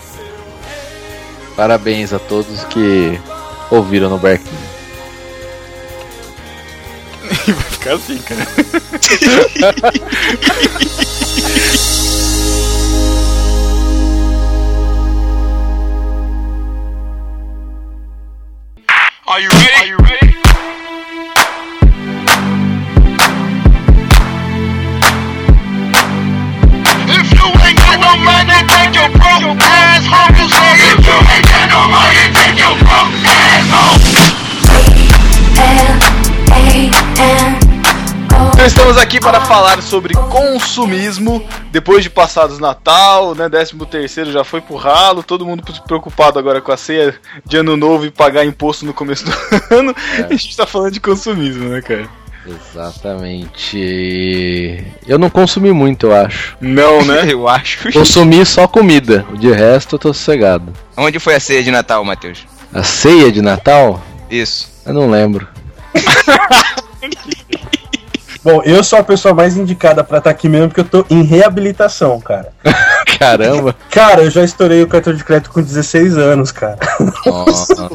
[1.56, 3.20] Parabéns a todos que
[3.70, 4.69] ouviram no barquinho.
[7.54, 8.46] Vai ficar assim, cara.
[19.28, 19.74] Are you ready?
[19.76, 20.36] Are you ready?
[27.12, 30.36] If you ain't got no money, take your broke ass home.
[30.38, 34.00] If you ain't got no money, take your broke ass home.
[38.54, 43.50] Então estamos aqui para falar sobre consumismo depois de passados Natal, né?
[43.50, 47.16] 13 terceiro já foi pro ralo, todo mundo preocupado agora com a ceia
[47.46, 49.32] de ano novo e pagar imposto no começo do
[49.76, 49.94] ano.
[50.24, 52.08] A gente tá falando de consumismo, né, cara?
[52.48, 53.78] Exatamente.
[55.06, 56.56] Eu não consumi muito, eu acho.
[56.62, 57.26] Não, né?
[57.32, 57.92] Eu acho.
[57.92, 59.26] Consumi só comida.
[59.38, 60.74] De resto, eu tô sossegado.
[60.98, 62.48] Onde foi a ceia de Natal, Matheus?
[62.74, 64.02] A ceia de Natal?
[64.30, 64.70] Isso.
[64.86, 65.48] Eu não lembro.
[68.42, 71.24] Bom, eu sou a pessoa mais indicada pra estar aqui mesmo porque eu tô em
[71.24, 72.54] reabilitação, cara.
[73.20, 73.76] Caramba.
[73.92, 76.80] Cara, eu já estourei o cartão de crédito com 16 anos, cara.
[77.26, 77.90] Nossa,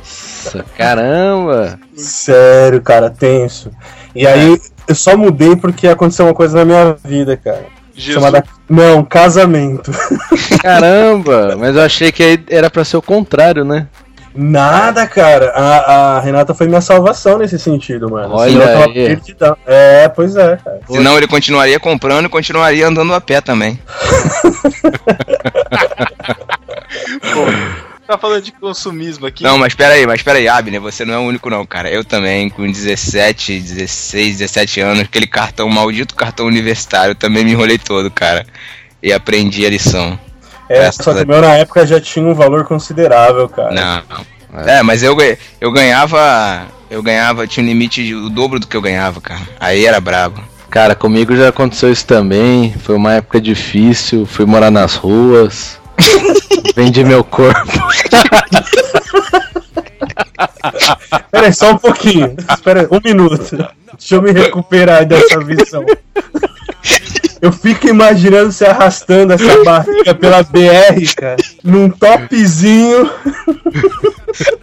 [0.77, 1.79] caramba.
[1.97, 3.71] Sério, cara, tenso.
[4.15, 7.65] E aí eu só mudei porque aconteceu uma coisa na minha vida, cara.
[7.95, 8.23] Jesus.
[8.23, 8.45] Chamada.
[8.69, 9.93] Não, casamento.
[10.61, 11.57] Caramba.
[11.57, 13.87] Mas eu achei que aí era pra ser o contrário, né?
[14.35, 15.51] Nada, cara.
[15.51, 18.35] A, a Renata foi minha salvação nesse sentido, mano.
[18.35, 18.93] Olha Senão eu tava aí.
[18.93, 19.57] perdidão.
[19.65, 20.81] É, pois é, cara.
[20.89, 23.79] Senão ele continuaria comprando e continuaria andando a pé também.
[28.07, 29.43] Tá falando de consumismo aqui.
[29.43, 31.91] Não, mas pera aí, mas pera aí, Abner, você não é o único não, cara.
[31.91, 37.79] Eu também, com 17, 16, 17 anos, aquele cartão, maldito cartão universitário, também me enrolei
[37.79, 38.45] todo, cara.
[39.03, 40.19] E aprendi a lição.
[40.69, 43.73] É, só que o meu na época já tinha um valor considerável, cara.
[43.73, 44.61] Não, não.
[44.63, 45.17] É, mas eu,
[45.61, 46.67] eu ganhava.
[46.91, 49.41] Eu ganhava, tinha um limite de, o dobro do que eu ganhava, cara.
[49.59, 50.41] Aí era brabo.
[50.71, 52.73] Cara, comigo já aconteceu isso também.
[52.73, 54.27] Foi uma época difícil.
[54.27, 55.79] Fui morar nas ruas.
[56.75, 57.73] Vendi meu corpo.
[61.31, 62.37] Pera aí, só um pouquinho.
[62.51, 63.57] Espera aí, um minuto.
[63.99, 65.85] Deixa eu me recuperar dessa visão.
[67.45, 73.11] Eu fico imaginando você arrastando essa barriga pela BR, cara, num topzinho.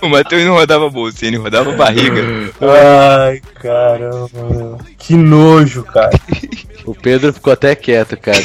[0.02, 2.24] O Matheus não rodava bolsa, ele rodava barriga.
[2.60, 4.80] Ai, caramba.
[4.98, 6.10] Que nojo, cara.
[6.86, 8.38] O Pedro ficou até quieto, cara.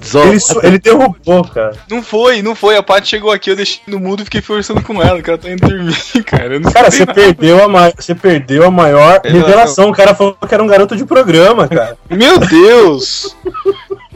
[0.00, 1.72] Desol- Ele, ele derrubou, cara.
[1.90, 2.76] Não foi, não foi.
[2.76, 5.38] A Paty chegou aqui, eu deixei no mudo e fiquei conversando com ela, que ela
[5.38, 5.94] tá indo dormir,
[6.26, 6.54] cara.
[6.54, 7.14] Eu não Cara, você nada.
[7.14, 9.90] perdeu, a ma- você perdeu a maior Ele revelação.
[9.90, 11.96] O cara falou que era um garoto de programa, cara.
[12.08, 13.34] Meu Deus!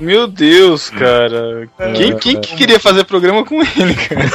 [0.00, 1.68] Meu Deus, cara.
[1.94, 4.28] Quem, quem que queria fazer programa com ele, cara?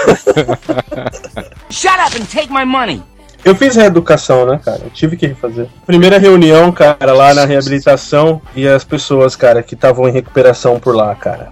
[1.69, 3.01] Shut up and take my money.
[3.43, 4.81] Eu fiz reeducação, né, cara?
[4.83, 5.67] Eu tive que refazer.
[5.85, 10.95] Primeira reunião, cara, lá na reabilitação e as pessoas, cara, que estavam em recuperação por
[10.95, 11.49] lá, cara.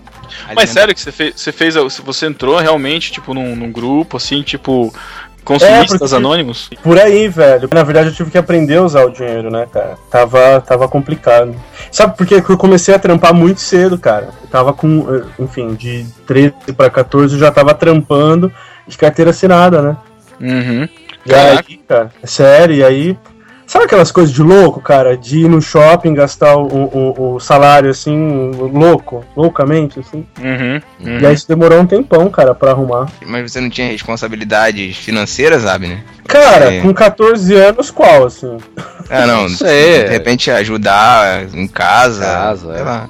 [0.54, 4.44] Mas sério que você fez, você fez, você entrou realmente, tipo, num, num grupo, assim,
[4.44, 4.94] tipo,
[5.48, 6.70] Consumistas É, anônimos?
[6.84, 7.70] Por aí, velho.
[7.72, 9.98] Na verdade, eu tive que aprender a usar o dinheiro, né, cara?
[10.12, 11.56] Tava, tava complicado.
[11.90, 12.36] Sabe por quê?
[12.36, 14.28] Porque eu comecei a trampar muito cedo, cara.
[14.42, 18.52] Eu tava com, eh, enfim, de 13 pra 14 eu já tava trampando
[18.86, 19.98] de carteira assinada, né?
[20.42, 20.90] Uhum.
[21.28, 23.18] E aí, cara, é sério, e aí.
[23.66, 25.18] Sabe aquelas coisas de louco, cara?
[25.18, 30.26] De ir no shopping gastar o, o, o salário assim, louco, loucamente, assim.
[30.40, 31.20] Uhum.
[31.20, 33.08] E aí isso demorou um tempão, cara, pra arrumar.
[33.26, 36.02] Mas você não tinha responsabilidades financeiras, sabe, né?
[36.30, 36.80] Cara, É.
[36.82, 38.58] com 14 anos, qual, assim?
[39.10, 39.50] Ah, não.
[39.50, 40.04] sei.
[40.06, 42.24] De repente ajudar em casa.
[42.24, 42.84] Casa, sei é.
[42.86, 43.10] lá.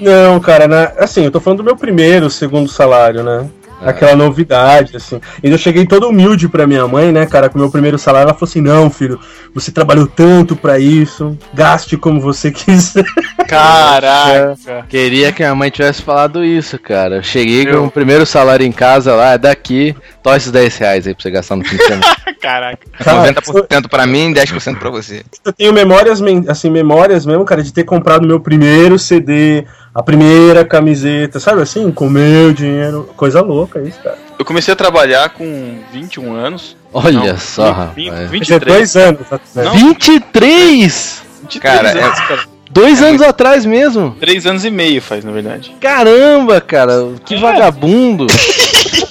[0.00, 3.46] Não, cara, na- assim, eu tô falando do meu primeiro, segundo salário, né?
[3.82, 5.20] Aquela novidade, assim.
[5.42, 8.26] E eu cheguei todo humilde pra minha mãe, né, cara, com o meu primeiro salário.
[8.28, 9.18] Ela falou assim: Não, filho,
[9.54, 13.04] você trabalhou tanto pra isso, gaste como você quiser.
[13.48, 14.86] Caraca.
[14.88, 17.16] Queria que minha mãe tivesse falado isso, cara.
[17.16, 20.76] Eu cheguei Eu- com o primeiro salário em casa lá, é daqui, tó esses 10
[20.78, 22.16] reais aí pra você gastar no fim de semana.
[22.40, 22.78] Caraca.
[22.98, 25.22] Cara, 90% pra mim, 10% pra você.
[25.44, 30.64] eu tenho memórias, assim, memórias mesmo, cara, de ter comprado meu primeiro CD, a primeira
[30.64, 33.08] camiseta, sabe assim, com meu dinheiro.
[33.16, 34.18] Coisa louca isso, cara.
[34.38, 36.76] Eu comecei a trabalhar com 21 anos.
[36.92, 38.30] Olha Não, só, vinte- rapaz.
[38.30, 38.64] vinte- Tinha 23.
[38.76, 39.20] dois anos,
[39.54, 39.64] né?
[39.64, 39.72] Não.
[39.74, 41.22] 23!
[41.42, 42.40] 23 Cara, anos, cara.
[42.72, 44.16] Dois anos atrás mesmo.
[44.20, 45.74] Três anos e meio faz, na verdade.
[45.80, 46.92] Caramba, cara,
[47.24, 48.26] que vagabundo.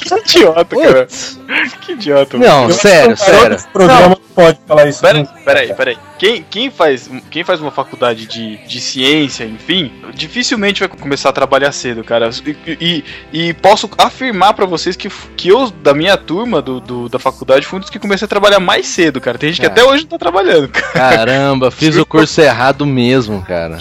[0.10, 1.08] Que idiota, cara.
[1.82, 2.38] Que idiota.
[2.38, 2.50] mano.
[2.68, 3.58] Não, sério, garoto sério.
[3.72, 5.02] programa não pode falar isso.
[5.02, 5.76] Pera, peraí, cara.
[5.78, 5.98] peraí.
[6.18, 11.34] Quem, quem, faz, quem faz uma faculdade de, de ciência, enfim, dificilmente vai começar a
[11.34, 12.30] trabalhar cedo, cara.
[12.68, 17.10] E, e, e posso afirmar pra vocês que, que eu, da minha turma do, do-
[17.10, 19.38] da faculdade, fui um dos que comecei a trabalhar mais cedo, cara.
[19.38, 19.82] Tem gente que Cara.
[19.82, 20.92] até hoje não tá trabalhando, cara.
[20.94, 23.78] Caramba, fiz o curso errado mesmo, cara.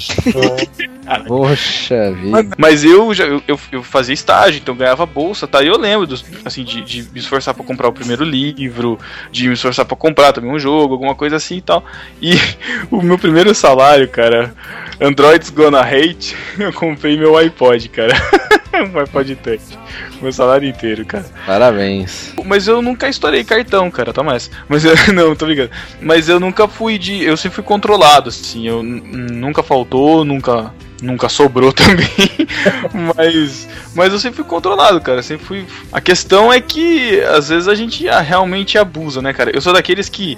[1.26, 2.54] Poxa vida.
[2.58, 5.62] Mas eu já eu, eu, fazia estágio, então ganhava bolsa, tá?
[5.62, 8.98] E eu lembro dos, assim, de, de me esforçar pra comprar o primeiro livro,
[9.30, 11.84] de me esforçar pra comprar também um jogo, alguma coisa assim e tal.
[12.20, 12.34] E
[12.90, 14.54] o meu primeiro salário, cara,
[15.00, 18.14] Androids Gonna Hate, eu comprei meu iPod, cara.
[18.74, 19.78] um iPod Touch.
[20.20, 21.24] Meu salário inteiro, cara.
[21.46, 22.34] Parabéns.
[22.44, 24.50] Mas eu nunca estourei cartão, cara, tá mais.
[24.68, 25.70] Mas eu, não, tô ligado.
[26.00, 27.22] Mas eu nunca fui de.
[27.22, 28.66] Eu sempre fui controlado, assim.
[28.66, 30.72] Eu nunca faltou, nunca.
[31.00, 32.08] Nunca sobrou também.
[33.16, 33.68] mas.
[33.94, 35.22] Mas eu sempre fui controlado, cara.
[35.22, 35.66] Sempre fui.
[35.92, 39.52] A questão é que às vezes a gente realmente abusa, né, cara?
[39.54, 40.36] Eu sou daqueles que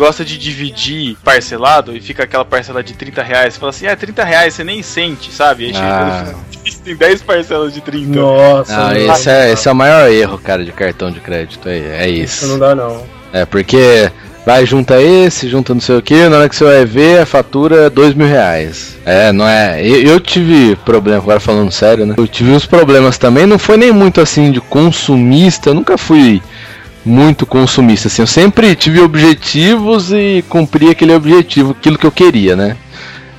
[0.00, 3.58] gosta de dividir parcelado e fica aquela parcela de 30 reais.
[3.58, 5.66] Fala assim, é 30 reais, você nem sente, sabe?
[5.66, 6.24] Aí chega Ah.
[6.24, 6.40] final,
[6.82, 8.18] tem 10 parcelas de 30.
[8.18, 11.20] Nossa, Não, não, esse dá, é, esse é o maior erro, cara, de cartão de
[11.20, 11.68] crédito.
[11.68, 13.04] É, é isso não dá, não.
[13.30, 14.10] É porque
[14.46, 17.26] vai, junta esse, junta não sei o que, na hora que você vai ver, a
[17.26, 18.96] fatura é dois mil reais.
[19.04, 19.86] É, não é.
[19.86, 22.14] Eu, eu tive problema, agora falando sério, né?
[22.16, 26.40] Eu tive uns problemas também, não foi nem muito assim de consumista, eu nunca fui
[27.04, 28.22] muito consumista, assim.
[28.22, 32.76] Eu sempre tive objetivos e cumpri aquele objetivo, aquilo que eu queria, né?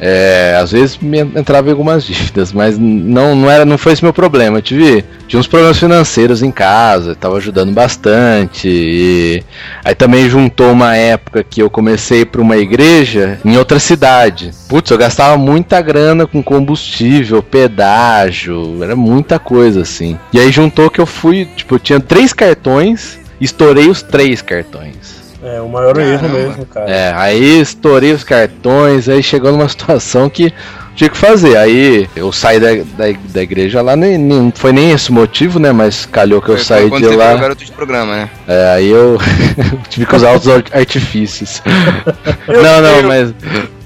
[0.03, 4.03] É, às vezes me entrava em algumas dívidas, mas não, não, era, não foi esse
[4.03, 4.57] meu problema.
[4.57, 8.67] Eu tive, tinha uns problemas financeiros em casa, estava ajudando bastante.
[8.67, 9.43] E
[9.85, 14.49] aí também juntou uma época que eu comecei para uma igreja em outra cidade.
[14.67, 20.17] Putz, eu gastava muita grana com combustível, pedágio, era muita coisa assim.
[20.33, 25.19] E aí juntou que eu fui, tipo, eu tinha três cartões, estourei os três cartões.
[25.43, 26.37] É o maior erro Caramba.
[26.39, 26.89] mesmo, cara.
[26.91, 30.53] É, aí estourei os cartões, aí chegou numa situação que
[30.95, 31.57] tinha que fazer.
[31.57, 35.13] Aí eu saí da, da, da igreja lá, nem, nem- não foi nem esse o
[35.13, 35.71] motivo, né?
[35.71, 37.33] Mas calhou que eu Foi saí de você lá.
[37.37, 38.29] garoto de programa, né?
[38.47, 39.17] É, aí eu
[39.89, 41.63] tive que usar os ar- artifícios.
[42.47, 43.33] não, não, mas.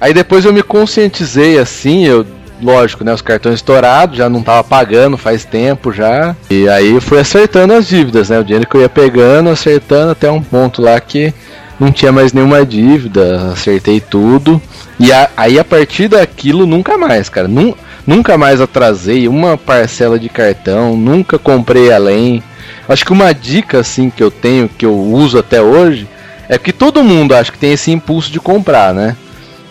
[0.01, 2.25] Aí depois eu me conscientizei assim, eu.
[2.61, 3.13] Lógico, né?
[3.13, 6.35] Os cartões estourados, já não tava pagando faz tempo já.
[6.49, 8.39] E aí fui acertando as dívidas, né?
[8.39, 11.33] O dinheiro que eu ia pegando, acertando até um ponto lá que
[11.79, 14.61] não tinha mais nenhuma dívida, acertei tudo.
[14.97, 17.47] E a- aí a partir daquilo, nunca mais, cara.
[17.47, 17.73] Nun-
[18.07, 22.41] nunca mais atrasei uma parcela de cartão, nunca comprei além.
[22.87, 26.07] Acho que uma dica assim que eu tenho, que eu uso até hoje,
[26.47, 29.17] é que todo mundo acha que tem esse impulso de comprar, né?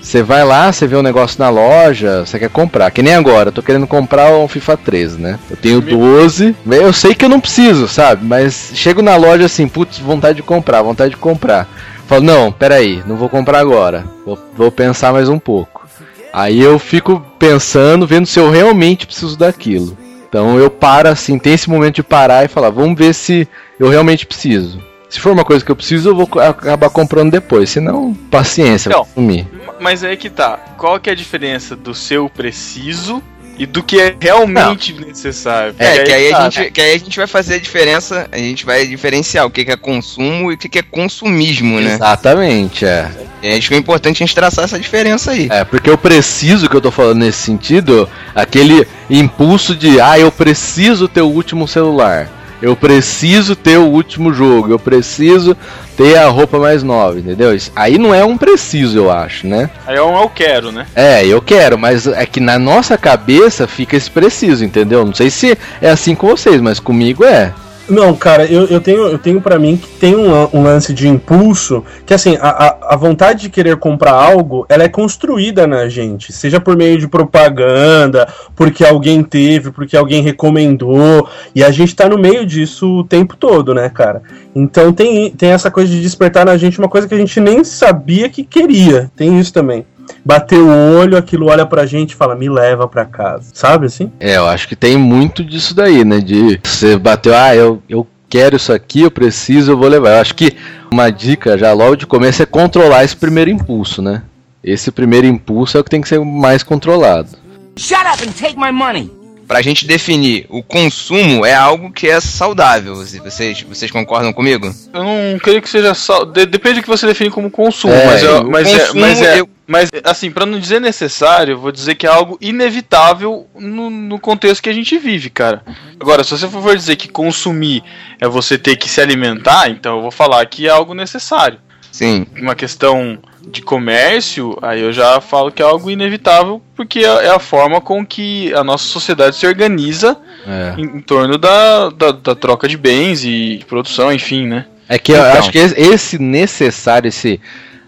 [0.05, 2.91] Você vai lá, você vê um negócio na loja, você quer comprar.
[2.91, 5.39] Que nem agora, eu tô querendo comprar um FIFA 13, né?
[5.51, 8.23] Eu tenho 12, eu sei que eu não preciso, sabe?
[8.23, 11.67] Mas chego na loja assim, putz, vontade de comprar, vontade de comprar.
[12.07, 14.05] Falo, não, peraí, não vou comprar agora.
[14.27, 15.89] Vou, vou pensar mais um pouco.
[16.35, 19.97] Aí eu fico pensando, vendo se eu realmente preciso daquilo.
[20.29, 23.49] Então eu paro assim, tem esse momento de parar e falar, vamos ver se
[23.81, 24.83] eu realmente preciso.
[25.15, 27.71] Se for uma coisa que eu preciso, eu vou acabar comprando depois.
[27.71, 29.07] Se não, paciência, Então.
[29.15, 29.47] sumir.
[29.79, 30.59] Mas aí que tá.
[30.77, 33.23] Qual que é a diferença do seu preciso
[33.57, 35.73] e do que é realmente necessário.
[35.79, 38.37] É, que aí, tá, a gente, que aí a gente vai fazer a diferença, a
[38.37, 41.95] gente vai diferenciar o que que é consumo e o que que é consumismo, né?
[41.95, 43.09] Exatamente, é.
[43.41, 45.47] E acho que é importante a gente traçar essa diferença aí.
[45.49, 50.33] É, porque eu preciso que eu tô falando nesse sentido, aquele impulso de, ah, eu
[50.33, 52.29] preciso ter o último celular.
[52.63, 55.57] Eu preciso ter o último jogo, eu preciso
[55.97, 57.55] ter a roupa mais nova, entendeu?
[57.55, 59.69] Isso- Aí não é um preciso, eu acho, né?
[59.87, 60.87] Aí é um eu quero, né?
[60.95, 65.05] É, eu quero, mas é que na nossa cabeça fica esse preciso, entendeu?
[65.05, 67.53] Não sei se é assim com vocês, mas comigo é.
[67.89, 71.07] Não, cara, eu, eu tenho, eu tenho para mim que tem um, um lance de
[71.07, 75.87] impulso, que assim, a, a, a vontade de querer comprar algo, ela é construída na
[75.87, 81.95] gente, seja por meio de propaganda, porque alguém teve, porque alguém recomendou, e a gente
[81.95, 84.23] tá no meio disso o tempo todo, né, cara?
[84.55, 87.63] Então tem, tem essa coisa de despertar na gente uma coisa que a gente nem
[87.65, 89.85] sabia que queria, tem isso também.
[90.25, 94.11] Bater o olho, aquilo olha pra gente e fala, me leva pra casa, sabe assim?
[94.19, 96.19] É, eu acho que tem muito disso daí, né?
[96.21, 100.15] De você bateu, ah, eu, eu quero isso aqui, eu preciso, eu vou levar.
[100.15, 100.57] Eu acho que
[100.91, 104.23] uma dica já logo de começo é controlar esse primeiro impulso, né?
[104.63, 107.29] Esse primeiro impulso é o que tem que ser mais controlado.
[107.77, 109.13] Shut up and take my money.
[109.47, 112.95] Pra gente definir, o consumo é algo que é saudável.
[112.97, 114.75] Vocês, vocês concordam comigo?
[114.93, 115.93] Eu não creio que seja
[116.33, 119.23] de- depende do que você define como consumo, É, mas, eu- mas, é, consumo, mas,
[119.23, 123.47] é, eu- mas, assim, pra não dizer necessário, eu vou dizer que é algo inevitável
[123.55, 125.63] no, no contexto que a gente vive, cara.
[126.01, 127.83] Agora, se você for dizer que consumir
[128.21, 131.59] é você ter que se alimentar, então eu vou falar que é algo necessário.
[131.93, 132.27] Sim.
[132.37, 137.31] Uma questão de comércio, aí eu já falo que é algo inevitável, porque é é
[137.31, 140.75] a forma com que a nossa sociedade se organiza É.
[140.81, 144.67] em, em torno da, da, da troca de bens e produção, enfim, né?
[144.89, 145.39] É que eu Então.
[145.39, 147.41] acho que esse- necessário, esse,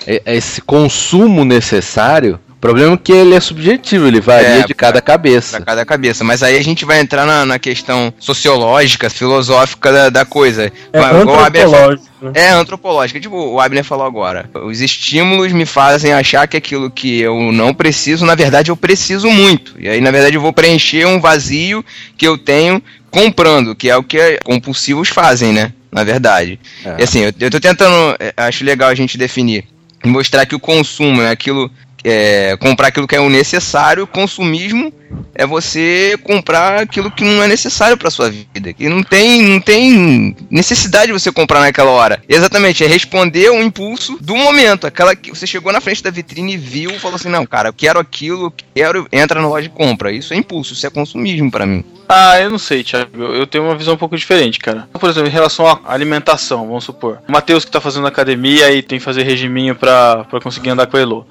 [0.07, 4.75] e- esse consumo necessário, o problema é que ele é subjetivo, ele varia É, de
[4.75, 5.59] cada cabeça.
[5.59, 6.25] Pra cada cabeça.
[6.25, 10.73] Mas aí a gente vai entrar na, na questão sociológica, filosófica da, da coisa.
[10.93, 12.33] É antropológico, né?
[12.35, 14.49] É antropológica, tipo o Abner falou agora.
[14.55, 19.31] Os estímulos me fazem achar que aquilo que eu não preciso, na verdade eu preciso
[19.31, 19.75] muito.
[19.79, 21.85] E aí, na verdade, eu vou preencher um vazio
[22.17, 25.73] que eu tenho comprando, que é o que compulsivos fazem, né?
[25.93, 26.59] Na verdade.
[26.85, 26.97] É.
[26.99, 29.65] E assim, eu, eu tô tentando, é, acho legal a gente definir,
[30.05, 31.71] mostrar que o consumo é aquilo.
[32.05, 34.93] É, comprar aquilo que é o necessário, consumismo
[35.35, 39.61] é você comprar aquilo que não é necessário pra sua vida, que não tem, não
[39.61, 42.23] tem necessidade de você comprar naquela hora.
[42.29, 46.55] Exatamente, é responder o impulso do momento, aquela que você chegou na frente da vitrine
[46.55, 49.71] e viu, falou assim: "Não, cara, eu quero aquilo, eu quero", entra na loja e
[49.71, 50.13] compra.
[50.13, 51.85] Isso é impulso, isso é consumismo pra mim.
[52.09, 53.23] Ah, eu não sei, Thiago.
[53.23, 54.89] Eu tenho uma visão um pouco diferente, cara.
[54.93, 57.19] Por exemplo, em relação à alimentação, vamos supor.
[57.29, 60.87] O Matheus que tá fazendo academia e tem que fazer regiminho pra, pra conseguir andar
[60.87, 61.27] com a Elo.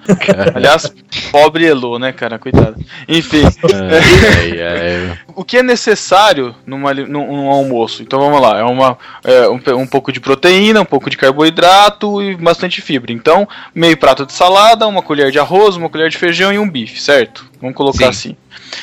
[0.53, 0.91] Aliás,
[1.31, 2.37] pobre Elo, né, cara?
[2.37, 2.75] Coitado.
[3.07, 3.43] Enfim,
[4.45, 8.01] É, é, o que é necessário numa, num, num almoço?
[8.01, 12.21] Então vamos lá, é, uma, é um, um pouco de proteína, um pouco de carboidrato
[12.21, 13.11] e bastante fibra.
[13.11, 16.69] Então, meio prato de salada, uma colher de arroz, uma colher de feijão e um
[16.69, 17.45] bife, certo?
[17.61, 18.35] Vamos colocar assim.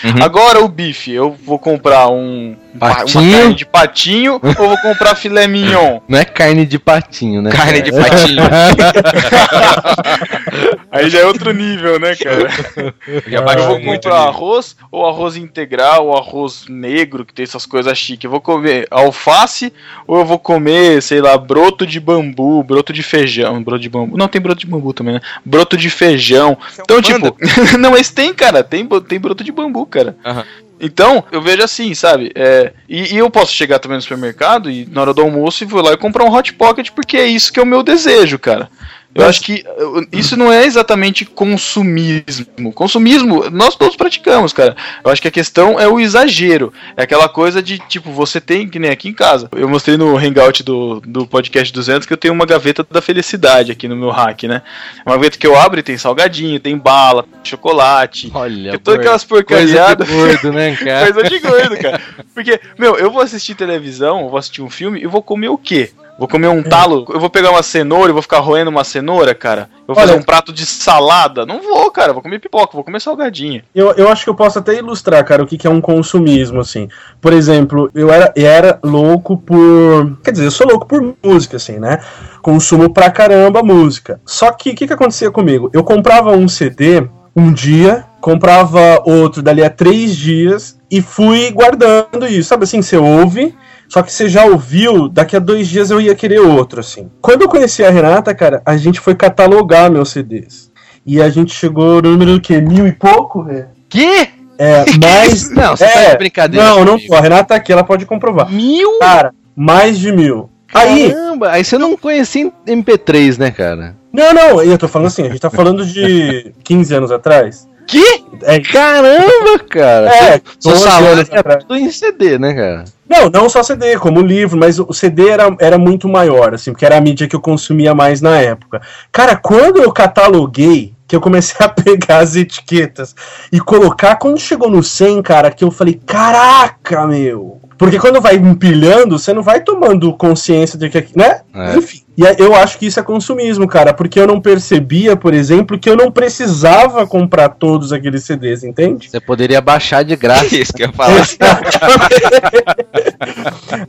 [0.04, 0.22] Uhum.
[0.22, 3.32] Agora o bife, eu vou comprar um uma Patinho?
[3.32, 6.00] carne de patinho ou vou comprar filé mignon?
[6.08, 7.50] não é carne de patinho, né?
[7.50, 8.42] Carne de patinho.
[10.90, 12.48] Aí já é outro nível, né, cara?
[13.26, 17.64] Já eu vou muito comprar arroz, ou arroz integral, ou arroz negro, que tem essas
[17.64, 18.24] coisas chiques.
[18.24, 19.72] Eu vou comer alface,
[20.06, 23.62] ou eu vou comer, sei lá, broto de bambu, broto de feijão.
[23.62, 24.16] Broto de bambu.
[24.16, 25.20] Não, tem broto de bambu também, né?
[25.44, 26.56] Broto de feijão.
[26.78, 27.36] Então, tipo.
[27.78, 28.62] não, mas tem, cara.
[28.62, 30.16] Tem, tem broto de bambu, cara.
[30.24, 30.44] Aham.
[30.84, 32.32] Então, eu vejo assim, sabe?
[32.34, 35.66] É, e, e eu posso chegar também no supermercado e na hora do almoço e
[35.66, 38.36] vou lá e comprar um hot pocket porque é isso que é o meu desejo,
[38.36, 38.68] cara.
[39.14, 39.64] Eu acho que
[40.10, 42.72] isso não é exatamente consumismo.
[42.72, 44.74] Consumismo, nós todos praticamos, cara.
[45.04, 46.72] Eu acho que a questão é o exagero.
[46.96, 49.48] É aquela coisa de, tipo, você tem, que nem aqui em casa.
[49.52, 53.70] Eu mostrei no hangout do, do podcast 200 que eu tenho uma gaveta da felicidade
[53.70, 54.62] aqui no meu hack, né?
[55.04, 58.30] Uma gaveta que eu abro e tem salgadinho, tem bala, chocolate.
[58.34, 60.08] Olha, Tem todas aquelas coisa porcariadas.
[60.08, 61.12] de gordo, né, cara?
[61.12, 62.00] Coisa de gordo, cara.
[62.34, 65.58] Porque, meu, eu vou assistir televisão, eu vou assistir um filme e vou comer o
[65.58, 65.90] quê?
[66.18, 69.34] Vou comer um talo, eu vou pegar uma cenoura e vou ficar roendo uma cenoura,
[69.34, 69.68] cara.
[69.80, 71.44] Eu vou fazer Olha- um prato de salada.
[71.46, 72.12] Não vou, cara.
[72.12, 73.62] Vou comer pipoca, vou comer salgadinho.
[73.74, 76.60] Eu, eu acho que eu posso até ilustrar, cara, o que, que é um consumismo,
[76.60, 76.88] assim.
[77.20, 80.16] Por exemplo, eu era, eu era louco por.
[80.22, 81.98] Quer dizer, eu sou louco por música, assim, né?
[82.40, 84.20] Consumo pra caramba música.
[84.24, 85.70] Só que o que, que acontecia comigo?
[85.72, 87.02] Eu comprava um CD
[87.34, 92.50] um dia, comprava outro dali a três dias e fui guardando isso.
[92.50, 93.54] Sabe assim, você ouve.
[93.92, 97.10] Só que você já ouviu, daqui a dois dias eu ia querer outro, assim.
[97.20, 100.72] Quando eu conheci a Renata, cara, a gente foi catalogar meus CDs.
[101.04, 102.58] E a gente chegou no número do quê?
[102.58, 103.66] Mil e pouco, velho?
[103.90, 104.30] Que?
[104.56, 105.50] É, mais.
[105.52, 106.64] Não, você é, tá de brincadeira.
[106.64, 107.08] Não, não comigo.
[107.08, 108.50] pô, a Renata tá aqui, ela pode comprovar.
[108.50, 108.98] Mil?
[108.98, 110.48] Cara, mais de mil.
[110.72, 113.94] Aí, Caramba, aí você não conhecia MP3, né, cara?
[114.10, 117.68] não, não, eu tô falando assim, a gente tá falando de 15 anos atrás.
[117.86, 118.24] Que?
[118.42, 120.08] É, Caramba, cara!
[120.08, 121.64] é Seu 12 salário anos era atrás.
[121.64, 122.84] tudo em CD, né, cara?
[123.08, 126.86] Não, não só CD, como livro, mas o CD era, era muito maior, assim, porque
[126.86, 128.80] era a mídia que eu consumia mais na época.
[129.10, 133.14] Cara, quando eu cataloguei, que eu comecei a pegar as etiquetas
[133.52, 137.60] e colocar, quando chegou no 100, cara, que eu falei, caraca, meu!
[137.82, 141.40] Porque quando vai empilhando, você não vai tomando consciência de que, né?
[141.52, 141.76] É.
[141.76, 142.00] Enfim.
[142.16, 145.90] E eu acho que isso é consumismo, cara, porque eu não percebia, por exemplo, que
[145.90, 149.10] eu não precisava comprar todos aqueles CDs, entende?
[149.10, 150.44] Você poderia baixar de graça.
[150.54, 151.26] Isso que eu ia falar.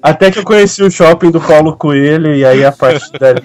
[0.01, 3.43] Até que eu conheci o shopping do Paulo Coelho e aí a partir dali.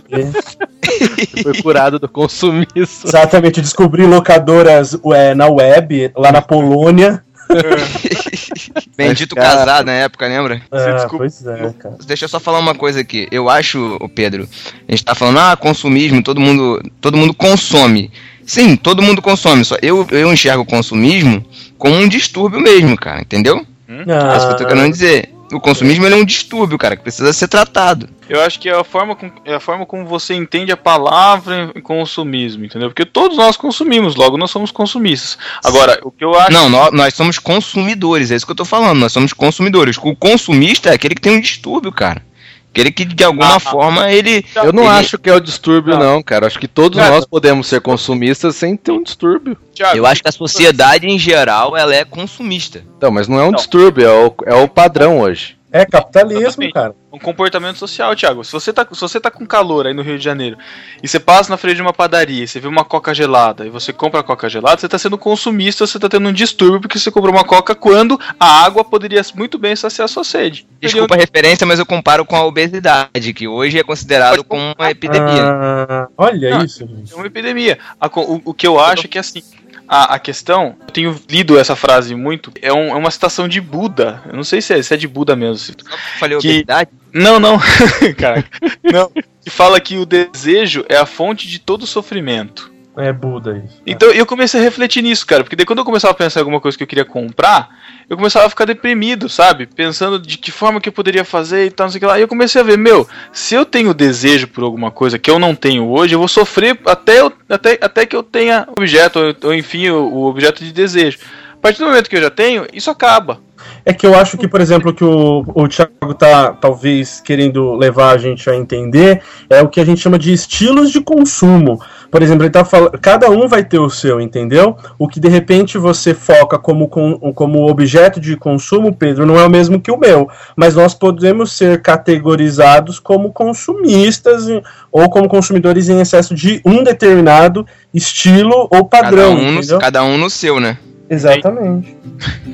[1.43, 2.69] Foi curado do consumismo.
[3.05, 7.23] Exatamente, descobri locadoras é, na web, lá na Polônia.
[8.97, 10.63] Bendito cara- casado na época, lembra?
[10.71, 11.19] Ah, desculpa.
[11.19, 11.97] pois é, cara.
[12.07, 13.29] Deixa eu só falar uma coisa aqui.
[13.31, 14.49] Eu acho, ô Pedro,
[14.89, 18.11] a gente tá falando, ah, consumismo, todo mundo, todo mundo consome.
[18.45, 21.45] Sim, todo mundo consome, só eu, eu enxergo o consumismo
[21.77, 23.65] como um distúrbio mesmo, cara, entendeu?
[23.89, 25.31] É isso que eu tô querendo dizer.
[25.53, 28.09] O consumismo é um distúrbio, cara, que precisa ser tratado.
[28.29, 31.73] Eu acho que é a forma, com, é a forma como você entende a palavra
[31.83, 32.91] consumismo, entendeu?
[32.91, 35.39] Porque todos nós consumimos, logo nós somos consumistas.
[35.65, 36.53] Agora, o que eu acho.
[36.53, 39.97] Não, nós, nós somos consumidores, é isso que eu tô falando, nós somos consumidores.
[39.97, 42.23] O consumista é aquele que tem um distúrbio, cara.
[42.71, 44.45] Aquele que de alguma Ah, forma ele.
[44.55, 46.15] Eu não ele- acho que é o distúrbio, Não.
[46.15, 46.47] não, cara.
[46.47, 49.57] Acho que todos Cara, nós podemos ser consumistas sem ter um distúrbio.
[49.75, 52.85] Thiago, Eu acho que a sociedade em geral ela é consumista.
[52.97, 53.55] Então, mas não é um Não.
[53.57, 55.57] distúrbio, é o, é o padrão hoje.
[55.71, 56.73] É capitalismo, Exatamente.
[56.73, 56.95] cara.
[57.13, 58.43] um comportamento social, Thiago.
[58.43, 60.57] Se você, tá, se você tá com calor aí no Rio de Janeiro
[61.03, 63.71] e você passa na frente de uma padaria e você vê uma coca gelada e
[63.71, 66.99] você compra a coca gelada, você tá sendo consumista, você tá tendo um distúrbio porque
[66.99, 70.67] você comprou uma coca quando a água poderia muito bem saciar a sua sede.
[70.81, 74.91] Desculpa a referência, mas eu comparo com a obesidade, que hoje é considerado como uma
[74.91, 75.45] epidemia.
[75.45, 77.13] Ah, olha Não, isso, gente.
[77.13, 77.79] É uma epidemia.
[78.17, 79.43] O, o que eu acho é que assim.
[79.89, 83.61] A, a questão, eu tenho lido essa frase muito, é, um- é uma citação de
[83.61, 84.23] Buda.
[84.27, 85.75] Eu não sei se é, se é de Buda mesmo.
[86.21, 86.91] Falei Que- obesidade?
[87.13, 87.59] Não, não.
[88.19, 88.49] Caraca.
[88.93, 89.11] Não.
[89.43, 92.71] Que fala que o desejo é a fonte de todo sofrimento.
[92.99, 93.81] É Buda isso.
[93.87, 96.43] Então eu comecei a refletir nisso, cara, porque daí quando eu começava a pensar em
[96.43, 97.69] alguma coisa que eu queria comprar,
[98.11, 99.67] eu começava a ficar deprimido, sabe?
[99.67, 102.19] Pensando de que forma que eu poderia fazer e tal, não sei o que lá.
[102.19, 105.39] E eu comecei a ver, meu, se eu tenho desejo por alguma coisa que eu
[105.39, 109.35] não tenho hoje, eu vou sofrer até, eu- até, até que eu tenha objeto, ou,
[109.45, 111.19] ou enfim, o, o objeto de desejo.
[111.53, 113.41] A partir do momento que eu já tenho, isso acaba.
[113.85, 118.13] É que eu acho que, por exemplo, que o, o Thiago tá talvez querendo levar
[118.13, 119.21] a gente a entender
[119.51, 121.81] é o que a gente chama de estilos de consumo.
[122.11, 124.77] Por exemplo, ele tá falando, cada um vai ter o seu, entendeu?
[124.99, 129.45] O que de repente você foca como, com- como objeto de consumo, Pedro, não é
[129.45, 130.29] o mesmo que o meu.
[130.57, 134.47] Mas nós podemos ser categorizados como consumistas
[134.91, 140.03] ou como consumidores em excesso de um determinado estilo ou Cada padrão, um, no, cada
[140.03, 140.79] um no seu, né?
[141.11, 141.97] Exatamente.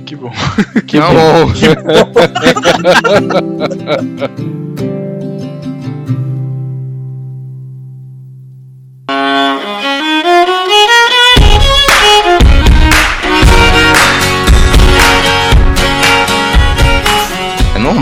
[0.04, 0.32] Que bom.
[0.86, 1.04] Que bom.
[9.06, 9.53] É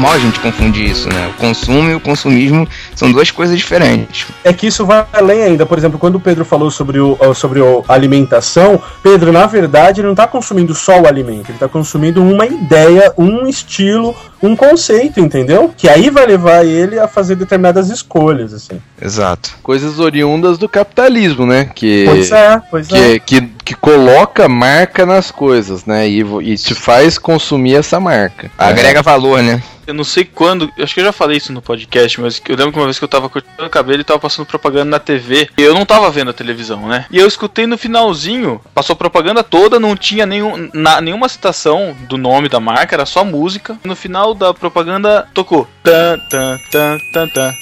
[0.03, 1.29] normal a gente confundir isso, né?
[1.29, 4.27] O consumo e o consumismo são duas coisas diferentes.
[4.43, 5.65] É que isso vai além ainda.
[5.65, 10.07] Por exemplo, quando o Pedro falou sobre, o, sobre a alimentação, Pedro, na verdade, ele
[10.07, 15.21] não está consumindo só o alimento, ele está consumindo uma ideia, um estilo, um conceito,
[15.21, 15.73] entendeu?
[15.77, 18.81] Que aí vai levar ele a fazer determinadas escolhas, assim.
[19.01, 19.57] Exato.
[19.63, 21.71] Coisas oriundas do capitalismo, né?
[21.73, 23.19] Que, Pois é, pois é.
[23.21, 26.09] que, que, que coloca marca nas coisas, né?
[26.09, 28.51] E, e te faz consumir essa marca.
[28.59, 29.63] Agrega valor, né?
[29.87, 32.73] Eu não sei quando, acho que eu já falei isso no podcast, mas eu lembro
[32.73, 35.49] que uma vez que eu tava cortando o cabelo e tava passando propaganda na TV.
[35.59, 37.07] E eu não tava vendo a televisão, né?
[37.11, 42.17] E eu escutei no finalzinho, passou propaganda toda, não tinha nenhum, na- nenhuma citação do
[42.17, 43.77] nome da marca, era só música.
[43.85, 45.67] No final da propaganda tocou.
[45.83, 47.55] Tan, tan, tan, tan, tan.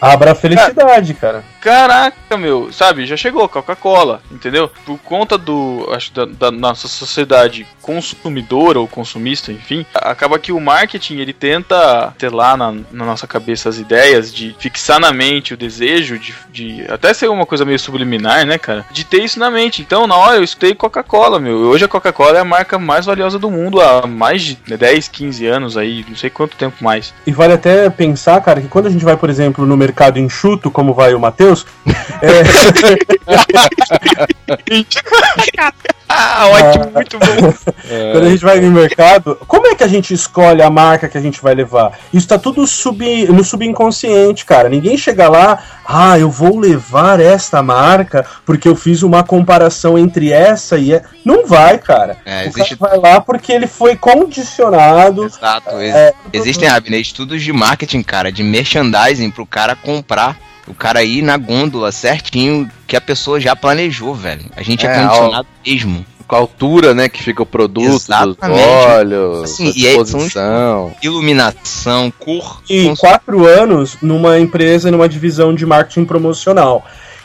[0.00, 1.42] Abra a felicidade, cara.
[1.64, 3.06] Caraca, meu, sabe?
[3.06, 4.70] Já chegou Coca-Cola, entendeu?
[4.84, 10.60] Por conta do, acho da, da nossa sociedade consumidora ou consumista, enfim, acaba que o
[10.60, 15.54] marketing ele tenta ter lá na, na nossa cabeça as ideias de fixar na mente
[15.54, 18.84] o desejo de, de até ser uma coisa meio subliminar, né, cara?
[18.92, 19.80] De ter isso na mente.
[19.80, 21.56] Então, na hora eu escutei Coca-Cola, meu.
[21.56, 25.46] Hoje a Coca-Cola é a marca mais valiosa do mundo há mais de 10, 15
[25.46, 27.14] anos aí, não sei quanto tempo mais.
[27.26, 30.70] E vale até pensar, cara, que quando a gente vai, por exemplo, no mercado enxuto,
[30.70, 31.66] como vai o Matheus, Deus.
[32.22, 32.42] É,
[36.16, 37.54] Ah, ótimo, muito bom.
[38.12, 41.16] Quando a gente vai no mercado, como é que a gente escolhe a marca que
[41.18, 41.98] a gente vai levar?
[42.12, 44.68] Isso tá tudo sub, no subconsciente, cara.
[44.68, 50.30] Ninguém chega lá, ah, eu vou levar esta marca porque eu fiz uma comparação entre
[50.30, 50.94] essa e.
[50.94, 51.02] a-".
[51.24, 52.18] Não vai, cara.
[52.24, 55.24] É, o existe- cara vai lá porque ele foi condicionado.
[55.24, 55.80] Exato.
[55.80, 60.36] ex- É, Existem, Abner, estudos de marketing, cara, de merchandising pro cara comprar.
[60.66, 64.44] O cara ir na gôndola certinho que a pessoa já planejou, velho.
[64.56, 66.06] A gente é, É, condicionado mesmo.
[66.26, 68.62] Com a altura, né, que fica o produto, dos Exatamente.
[68.66, 70.94] olhos, Assim, e disposição.
[71.02, 72.62] Iluminação, cor.
[72.68, 76.82] e cons- quatro anos numa empresa, numa divisão de marketing promocional.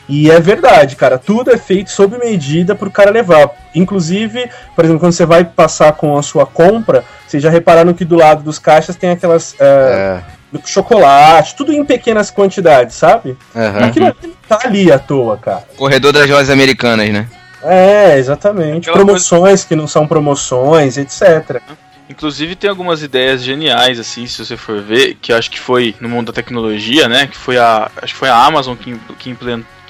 [0.08, 3.48] E é verdade, cara, tudo é feito sob medida pro cara levar.
[3.74, 8.04] Inclusive, por exemplo, quando você vai passar com a sua compra, vocês já repararam que
[8.04, 10.22] do lado dos caixas tem aquelas é, É.
[10.64, 13.36] chocolate, tudo em pequenas quantidades, sabe?
[13.54, 13.86] aham.
[13.86, 14.16] Aquilo
[14.48, 15.64] tá ali à toa, cara.
[15.76, 17.28] Corredor das lojas americanas, né?
[17.62, 18.88] É, exatamente.
[18.88, 21.60] Aquela Promoções que não são promoções, etc.
[22.08, 25.94] Inclusive tem algumas ideias geniais, assim, se você for ver, que eu acho que foi
[26.00, 27.28] no mundo da tecnologia, né?
[27.28, 27.88] Que foi a.
[28.02, 29.36] Acho que foi a Amazon que, que,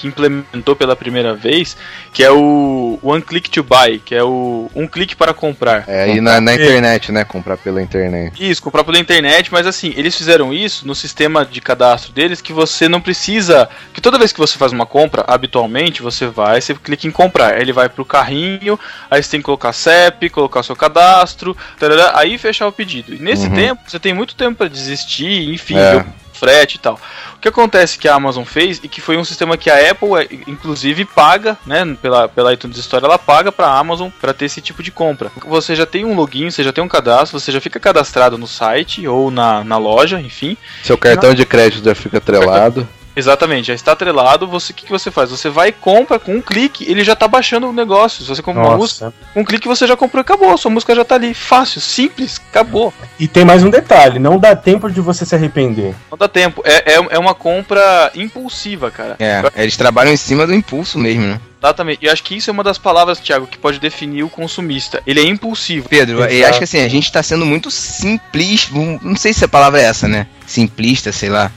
[0.01, 1.76] que implementou pela primeira vez,
[2.12, 5.84] que é o One Click to Buy, que é o um clique para comprar.
[5.86, 7.22] É aí na, na internet, né?
[7.22, 8.32] Comprar pela internet.
[8.40, 12.53] Isso, comprar pela internet, mas assim, eles fizeram isso no sistema de cadastro deles que
[12.53, 13.68] você não precisa.
[13.92, 17.61] Que toda vez que você faz uma compra, habitualmente, você vai, você clica em comprar.
[17.61, 18.80] Ele vai pro carrinho,
[19.11, 23.14] aí você tem que colocar CEP, colocar seu cadastro, tarará, aí fechar o pedido.
[23.14, 23.55] E nesse Uhum.
[23.55, 25.96] tempo, você tem muito tempo para desistir, enfim, É.
[25.96, 26.05] o
[26.41, 26.99] frete e tal.
[27.36, 30.14] O que acontece que a Amazon fez e que foi um sistema que a Apple,
[30.16, 31.97] é, inclusive, paga, né?
[32.01, 35.30] Pela, pela iTunes Store, ela paga pra Amazon para ter esse tipo de compra.
[35.47, 38.47] Você já tem um login, você já tem um cadastro, você já fica cadastrado no
[38.47, 40.57] site ou na, na loja, enfim.
[40.82, 42.88] Seu cartão de crédito já fica atrelado.
[43.20, 44.46] Exatamente, já está atrelado.
[44.46, 45.30] Você, o que, que você faz?
[45.30, 48.22] Você vai e compra com um clique, ele já tá baixando o negócio.
[48.22, 49.16] Se você compra uma música, Nossa.
[49.34, 50.56] com um clique você já comprou e acabou.
[50.56, 51.34] Sua música já tá ali.
[51.34, 52.92] Fácil, simples, acabou.
[53.18, 55.94] E tem mais um detalhe, não dá tempo de você se arrepender.
[56.10, 56.62] Não dá tempo.
[56.64, 59.16] É, é, é uma compra impulsiva, cara.
[59.18, 61.40] É, eles trabalham em cima do impulso mesmo, né?
[61.62, 61.98] Exatamente.
[62.02, 65.02] E eu acho que isso é uma das palavras, Thiago, que pode definir o consumista.
[65.06, 65.88] Ele é impulsivo.
[65.88, 68.72] Pedro, eu acho que assim, a gente tá sendo muito simplista.
[68.74, 70.26] Não sei se a palavra é essa, né?
[70.46, 71.52] Simplista, sei lá.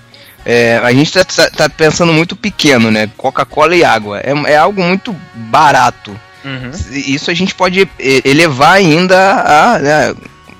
[0.45, 3.09] É, a gente tá, tá- tá pensando muito pequeno, né?
[3.17, 4.19] Coca-Cola e água.
[4.19, 6.19] É, é algo muito barato.
[6.43, 6.71] Uhum.
[6.91, 7.87] Isso a gente pode
[8.25, 9.79] elevar ainda a.
[9.79, 10.15] né,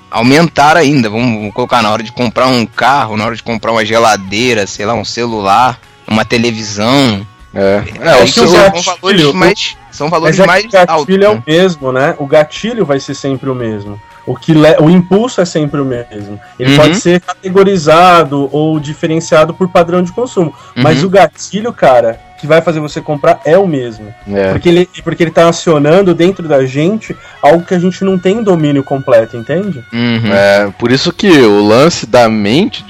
[0.09, 1.09] aumentar ainda.
[1.09, 4.86] Vamos, colocar na hora de comprar um carro, na hora de comprar uma geladeira, sei
[4.86, 7.25] lá, um celular, uma televisão.
[7.53, 7.84] É.
[8.01, 9.75] É, É, o são valores o- mais.
[9.91, 11.15] São valores Mas é mais o gatilho altos.
[11.15, 11.27] é né?
[11.29, 12.15] o mesmo, né?
[12.17, 14.01] O gatilho vai ser sempre o mesmo.
[14.26, 16.39] O, que o impulso é sempre o mesmo.
[16.57, 16.78] Ele Uhum.
[16.78, 20.53] pode ser categorizado ou diferenciado por padrão de consumo.
[20.76, 21.07] Mas Uhum.
[21.07, 24.13] o gatilho, cara, que vai fazer você comprar é o mesmo.
[24.32, 24.51] É.
[24.51, 28.43] Porque, ele, porque ele tá acionando dentro da gente algo que a gente não tem
[28.43, 29.84] domínio completo, entende?
[29.93, 30.34] Uhum.
[30.34, 32.84] É, por isso que o lance da mente,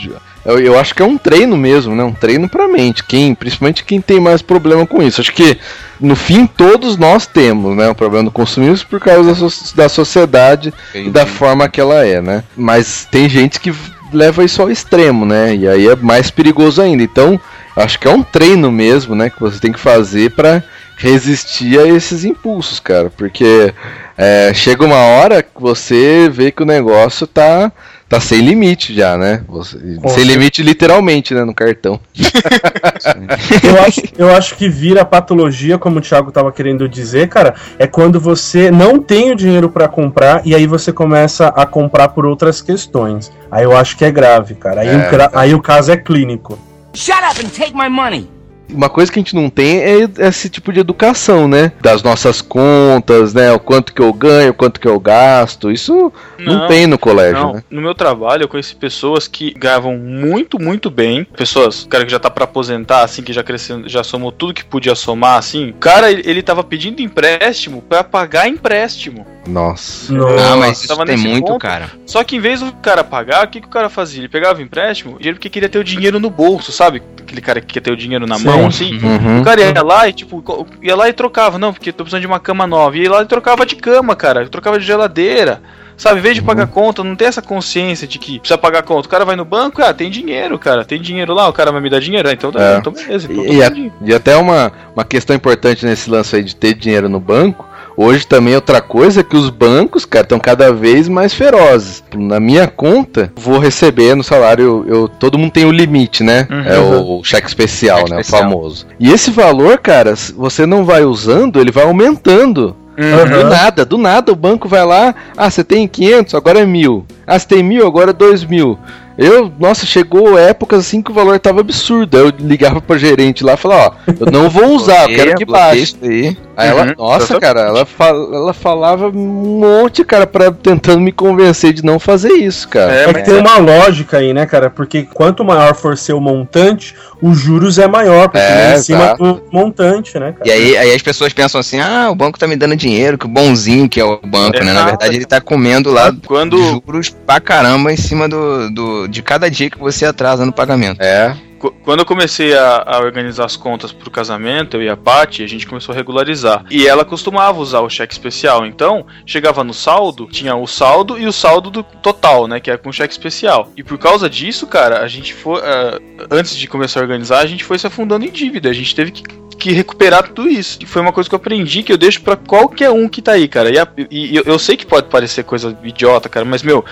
[0.46, 2.04] eu, eu acho que é um treino mesmo, né?
[2.04, 3.04] Um treino pra mente.
[3.04, 5.22] Quem, principalmente quem tem mais problema com isso.
[5.22, 5.58] Acho que
[6.00, 7.90] no fim todos nós temos, né?
[7.90, 12.06] O problema do consumismo por causa da, so- da sociedade e da forma que ela
[12.06, 12.44] é, né?
[12.56, 13.74] Mas tem gente que
[14.12, 15.56] leva isso ao extremo, né?
[15.56, 17.02] E aí é mais perigoso ainda.
[17.04, 17.40] Então,
[17.76, 19.30] acho que é um treino mesmo, né?
[19.30, 20.62] Que você tem que fazer pra
[20.98, 23.10] resistir a esses impulsos, cara.
[23.18, 23.74] Porque
[24.18, 27.72] é, chega uma hora que você vê que o negócio tá,
[28.14, 29.44] tá sem limite já, né?
[29.48, 29.78] Você-
[30.10, 31.44] sem limite literalmente, né?
[31.44, 32.00] No cartão.
[33.64, 37.88] Eu acho, eu acho que vira patologia, como o Thiago tava querendo dizer, cara, é
[37.88, 42.26] quando você não tem o dinheiro pra comprar e aí você começa a comprar por
[42.26, 43.32] outras questões.
[43.52, 44.82] Aí eu acho que é grave, cara.
[44.82, 46.58] Aí, É, o, aí o caso é clínico.
[46.94, 48.30] Shut up and take my money.
[48.70, 51.72] Uma coisa que a gente não tem é esse tipo de educação, né?
[51.82, 53.52] Das nossas contas, né?
[53.52, 55.72] O quanto que eu ganho, o quanto que eu gasto.
[55.72, 57.64] Isso não, Não, tem no colégio, Não, né?
[57.70, 61.26] no meu trabalho eu conheci pessoas que ganhavam muito, muito bem.
[61.36, 64.66] Pessoas, cara que já tá pra aposentar, assim, que já cresceu, já somou tudo que
[64.66, 65.70] podia somar, assim.
[65.70, 69.26] O cara, ele, ele tava pedindo empréstimo pra pagar empréstimo.
[69.46, 70.14] Nossa.
[70.40, 71.60] Ah, mas isso tava tem muito, ponto.
[71.60, 71.90] cara.
[72.06, 74.22] Só que em vez do cara pagar, o que, que o cara fazia?
[74.22, 77.02] Ele pegava o empréstimo, dinheiro porque queria ter o dinheiro no bolso, sabe?
[77.22, 78.46] Aquele cara que quer ter o dinheiro na Sim.
[78.46, 78.98] mão, assim.
[79.04, 79.42] Uhum.
[79.42, 80.44] O cara ia lá e, tipo,
[80.82, 82.96] ia lá e trocava, não, porque tô precisando de uma cama nova.
[82.98, 84.48] Ia lá e trocava de cama, cara.
[84.48, 85.62] Trocava de geladeira.
[85.96, 89.08] Sabe, em vez de pagar conta, não tem essa consciência de que precisa pagar conta.
[89.08, 90.84] O cara vai no banco, ah, tem dinheiro, cara.
[90.84, 92.28] Tem dinheiro lá, o cara vai me dar dinheiro.
[92.28, 92.78] Ah, então, tá, É.
[92.78, 93.28] então beleza.
[93.32, 93.72] Então, E, e a-
[94.02, 97.70] e até uma, uma questão importante nesse lance aí de ter dinheiro no banco.
[97.96, 102.04] Hoje também outra coisa é que os bancos, cara, estão cada vez mais ferozes.
[102.16, 106.48] Na minha conta, vou receber no salário, eu, todo mundo tem o limite, né?
[106.50, 106.62] Uhum.
[106.62, 108.22] É o cheque especial, Cheque né?
[108.22, 108.50] especial.
[108.50, 108.88] O famoso.
[109.00, 112.76] E esse valor, cara, você não vai usando, ele vai aumentando.
[112.96, 117.06] Do nada, do nada o banco vai lá, ah, você tem 500, agora é mil.
[117.26, 118.78] Ah, você tem mil, agora é dois mil.
[119.18, 122.18] Eu, nossa, chegou épocas assim que o valor tava absurdo.
[122.18, 125.36] Aí eu ligava pra gerente lá e falava, ó, eu não vou usar, eu quero
[125.36, 125.96] que baixe.
[126.02, 126.38] aí.
[126.56, 131.74] Ela, Uhum, nossa, cara, ela, fa- ela falava um monte, cara, pra, tentando me convencer
[131.74, 132.94] de não fazer isso, cara.
[132.94, 134.70] É, É que tem uma lógica aí, né, cara?
[134.70, 139.16] Porque quanto maior for seu montante, os juros é maior, porque É, vem em cima
[139.16, 140.48] do montante, né, cara?
[140.48, 143.28] E aí, aí as pessoas pensam assim, ah, o banco tá me dando dinheiro, que
[143.28, 144.74] bonzinho que é o banco, né?
[144.74, 149.22] Na verdade ele tá comendo lá quando juros pra caramba em cima do, do, de
[149.22, 151.02] cada dia que você atrasa no pagamento.
[151.02, 151.36] É.
[151.60, 155.44] Qu- Quando eu comecei a, a organizar as contas pro casamento, eu e a Paty,
[155.44, 156.66] a gente começou a regularizar.
[156.70, 158.66] E ela costumava usar o cheque especial.
[158.66, 162.60] Então, chegava no saldo, tinha o saldo e o saldo do total, né?
[162.60, 163.70] Que é com cheque especial.
[163.78, 165.62] E por causa disso, cara, a gente foi.
[165.64, 166.00] ah,
[166.30, 168.70] antes de começar a organizar, a gente foi se afundando em dívida.
[168.70, 169.24] A gente teve que.
[169.64, 170.78] Que recuperar tudo isso.
[170.82, 173.32] E foi uma coisa que eu aprendi que eu deixo pra qualquer um que tá
[173.32, 173.70] aí, cara.
[173.74, 176.84] E, a- e eu- eu sei que pode parecer coisa idiota, cara, mas, meu,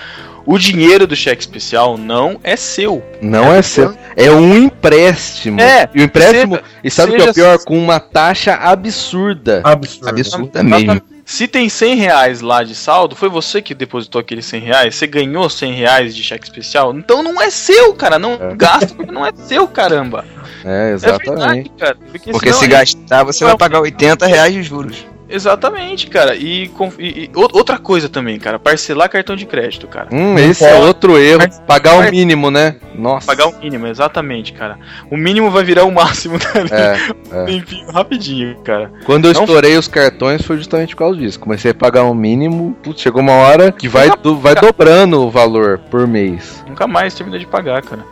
[0.46, 3.04] o dinheiro do cheque especial não é seu.
[3.20, 3.94] Não é, seu.
[4.16, 5.60] É um empréstimo.
[5.60, 6.54] É, E o empréstimo.
[6.54, 7.58] seja- e sabe o que é o pior?
[7.58, 9.60] Com uma taxa absurda.
[9.64, 10.08] Absurdo.
[10.08, 11.02] Absurda mesmo.
[11.32, 14.94] Se tem 100 reais lá de saldo, foi você que depositou aqueles 100 reais?
[14.94, 16.92] Você ganhou 100 reais de cheque especial?
[16.94, 18.18] Então não é seu, cara.
[18.18, 20.26] Não gasta porque não é seu, caramba.
[20.62, 21.30] É, É exatamente.
[21.30, 21.96] verdade, cara.
[22.10, 25.06] Porque, Porque senão se é- gastar, você vai pagar 80 reais de juros.
[25.34, 26.36] Exatamente, cara.
[26.36, 28.58] E, com- e- e ou- outra coisa também, cara.
[28.58, 30.08] Parcelar cartão de crédito, cara.
[30.12, 31.40] Hum, esse é outro erro.
[31.66, 32.76] Pagar o mínimo, né?
[32.94, 33.26] Nossa.
[33.26, 34.78] Pagar o mínimo, exatamente, cara.
[35.10, 36.68] O mínimo vai virar o máximo dali.
[36.70, 36.96] É,
[37.32, 37.50] é.
[37.52, 38.92] Enfim, rapidinho, cara.
[39.04, 41.40] Quando eu Não- estourei os cartões foi justamente por causa disso.
[41.40, 45.30] Comecei a pagar um mínimo, putz, chegou uma hora que vai, do- vai dobrando o
[45.30, 46.62] valor por mês.
[46.68, 48.04] Nunca mais termina de pagar, cara.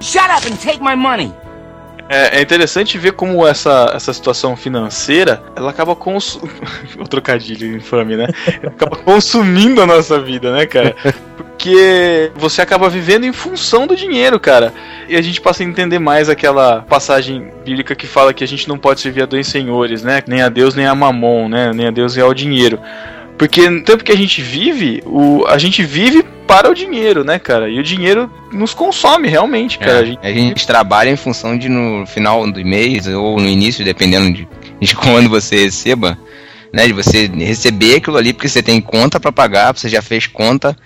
[0.00, 1.32] Shut up and take my money.
[2.08, 6.48] É, é interessante ver como essa, essa situação financeira ela acaba consumindo.
[6.98, 8.26] o trocadilho infame, né?
[8.66, 10.96] Acaba consumindo a nossa vida, né, cara?
[11.36, 14.72] Porque você acaba vivendo em função do dinheiro, cara.
[15.08, 18.68] E a gente passa a entender mais aquela passagem bíblica que fala que a gente
[18.68, 20.22] não pode servir a dois senhores, né?
[20.26, 21.72] Nem a Deus, nem a mamon, né?
[21.74, 22.80] Nem a Deus e ao dinheiro.
[23.38, 27.38] Porque no tempo que a gente vive, o, a gente vive para o dinheiro, né,
[27.38, 27.68] cara?
[27.68, 30.00] E o dinheiro nos consome realmente, cara.
[30.00, 33.46] A gente- É, a gente trabalha em função de no final do mês ou no
[33.46, 34.48] início, dependendo de,
[34.80, 36.18] de quando você receba,
[36.72, 36.86] né?
[36.86, 40.76] De você receber aquilo ali, porque você tem conta pra pagar, você já fez conta,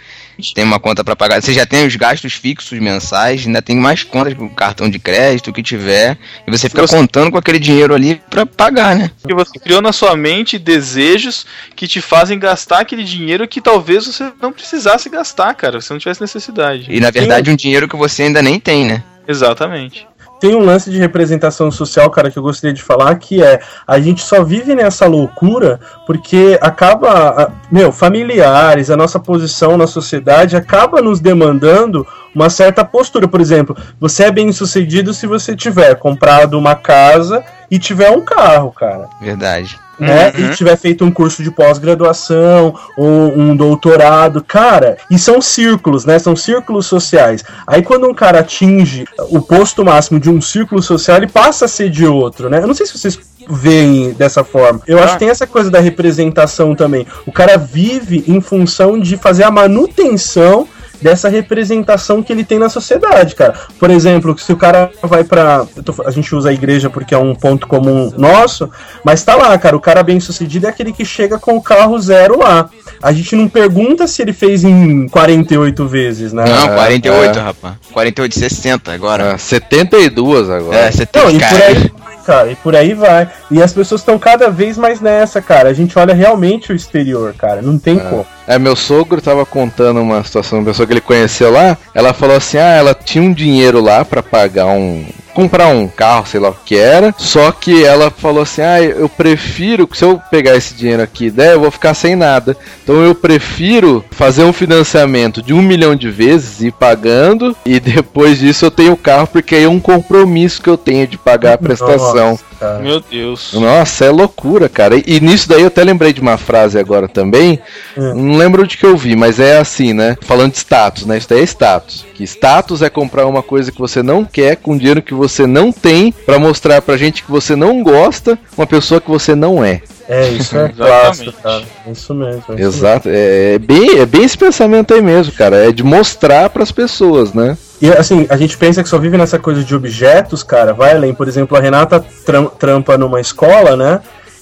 [0.54, 4.02] tem uma conta pra pagar, você já tem os gastos fixos mensais, ainda tem mais
[4.02, 7.58] contas com cartão de crédito o que tiver, e você fica Você- contando com aquele
[7.58, 9.10] dinheiro ali pra pagar, né?
[9.20, 14.06] Porque você criou na sua mente desejos que te fazem gastar aquele dinheiro que talvez
[14.06, 16.86] você não precisasse gastar, cara, se não tivesse necessidade.
[16.88, 19.02] E na verdade um dinheiro que você ainda nem tem, né?
[19.28, 20.06] Exatamente.
[20.43, 24.01] Tem um lance de representação social, cara, que eu gostaria de falar, que é a
[24.01, 31.01] gente só vive nessa loucura porque acaba, meu, familiares, a nossa posição na sociedade acaba
[31.01, 33.28] nos demandando uma certa postura.
[33.28, 38.20] Por exemplo, você é bem sucedido se você tiver comprado uma casa e tiver um
[38.20, 39.08] carro, cara.
[39.18, 39.80] Verdade.
[39.98, 40.30] né?
[40.36, 40.50] Uhum.
[40.50, 46.18] E tiver feito um curso de pós-graduação ou um doutorado, cara, e são círculos, né?
[46.18, 47.42] São círculos sociais.
[47.66, 51.68] Aí quando um cara atinge o posto máximo de um círculo social, ele passa a
[51.68, 52.58] ser de outro, né?
[52.58, 53.18] Eu não sei se vocês
[53.48, 54.82] veem dessa forma.
[54.86, 57.06] Eu acho que tem essa coisa da representação também.
[57.24, 60.68] O cara vive em função de fazer a manutenção
[61.03, 63.55] dessa representação que ele tem na sociedade, cara.
[63.78, 65.66] Por exemplo, se o cara vai pra.
[65.84, 68.70] tô- a gente usa a igreja porque é um ponto comum nosso,
[69.05, 69.76] mas tá lá, cara.
[69.76, 72.68] O cara bem sucedido é aquele que chega com o carro zero lá.
[73.03, 76.44] A gente não pergunta se ele fez em 48 vezes, né?
[76.46, 77.42] Não, É, 48, é.
[77.42, 77.74] rapaz.
[77.92, 79.34] 48 60 agora.
[79.34, 80.76] Ah, 72 agora.
[80.76, 81.55] É, você tem Não, e cara.
[81.57, 81.90] por aí
[82.22, 83.28] cara, e por aí vai.
[83.50, 85.68] E as pessoas estão cada vez mais nessa, cara.
[85.68, 87.60] A gente olha realmente o exterior, cara.
[87.60, 88.26] Não tem como.
[88.46, 91.76] É, meu sogro tava contando uma situação, uma pessoa que ele conheceu lá.
[91.94, 95.04] Ela falou assim: ah, ela tinha um dinheiro lá pra pagar um.
[95.34, 97.14] Comprar um carro, sei lá o que era.
[97.18, 101.30] Só que ela falou assim: ah, eu prefiro, se eu pegar esse dinheiro aqui e
[101.30, 102.56] der, eu vou ficar sem nada.
[102.82, 107.56] Então eu prefiro fazer um financiamento de um milhão de vezes e ir pagando.
[107.64, 111.06] E depois disso eu tenho o carro, porque aí é um compromisso que eu tenho
[111.06, 112.32] de pagar a prestação.
[112.32, 112.78] Nossa, cara.
[112.78, 113.52] Meu Deus.
[113.54, 114.96] Nossa, é loucura, cara.
[114.96, 117.58] E, e nisso daí eu até lembrei de uma frase agora também.
[117.96, 118.14] Hum.
[118.14, 120.16] Não lembro onde que eu vi, mas é assim, né?
[120.22, 121.18] Falando de status, né?
[121.18, 122.06] Isso daí é status.
[122.14, 125.72] Que status é comprar uma coisa que você não quer com dinheiro que você não
[125.72, 129.82] tem pra mostrar pra gente que você não gosta uma pessoa que você não é.
[130.14, 130.76] É, isso é Exatamente.
[130.76, 131.62] clássico, cara.
[131.86, 132.42] É Isso mesmo.
[132.48, 135.56] é isso Exato, é, é bem, é bem esse pensamento aí mesmo, cara.
[135.68, 137.56] É de mostrar pras pessoas, né?
[137.80, 140.72] E assim, a gente pensa que só vive nessa coisa de objetos, cara.
[140.74, 141.14] Vai além.
[141.14, 144.00] Por exemplo, a Renata tram- trampa numa escola, né?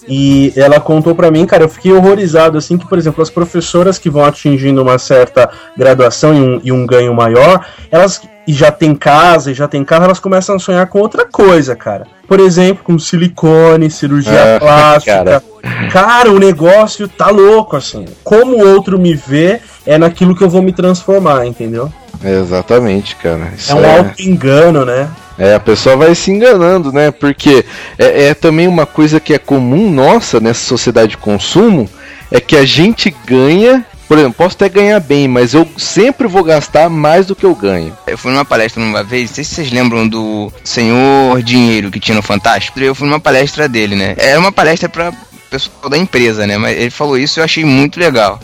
[0.09, 3.99] E ela contou pra mim, cara, eu fiquei horrorizado, assim, que, por exemplo, as professoras
[3.99, 8.73] que vão atingindo uma certa graduação e um, e um ganho maior, elas e já
[8.73, 12.07] tem casa e já tem carro, elas começam a sonhar com outra coisa, cara.
[12.31, 15.17] Por exemplo, com silicone, cirurgia Ah, plástica.
[15.17, 15.43] cara.
[15.91, 18.05] Cara, o negócio tá louco, assim.
[18.23, 21.93] Como o outro me vê, é naquilo que eu vou me transformar, entendeu?
[22.25, 23.53] Exatamente, cara.
[23.59, 25.09] Isso É um auto-engano, né?
[25.37, 27.11] É, a pessoa vai se enganando, né?
[27.11, 27.65] Porque
[27.99, 31.91] é, é também uma coisa que é comum nossa nessa sociedade de consumo,
[32.31, 36.43] é que a gente ganha, por exemplo, posso até ganhar bem, mas eu sempre vou
[36.43, 37.97] gastar mais do que eu ganho.
[38.09, 42.01] Eu fui numa palestra uma vez, não sei se vocês lembram do Senhor Dinheiro que
[42.01, 42.81] tinha no Fantástico.
[42.81, 44.17] Eu fui numa palestra dele, né?
[44.19, 45.13] Era uma palestra pra
[45.49, 46.59] pessoal da empresa, né?
[46.59, 48.41] Mas ele falou isso e eu achei muito legal.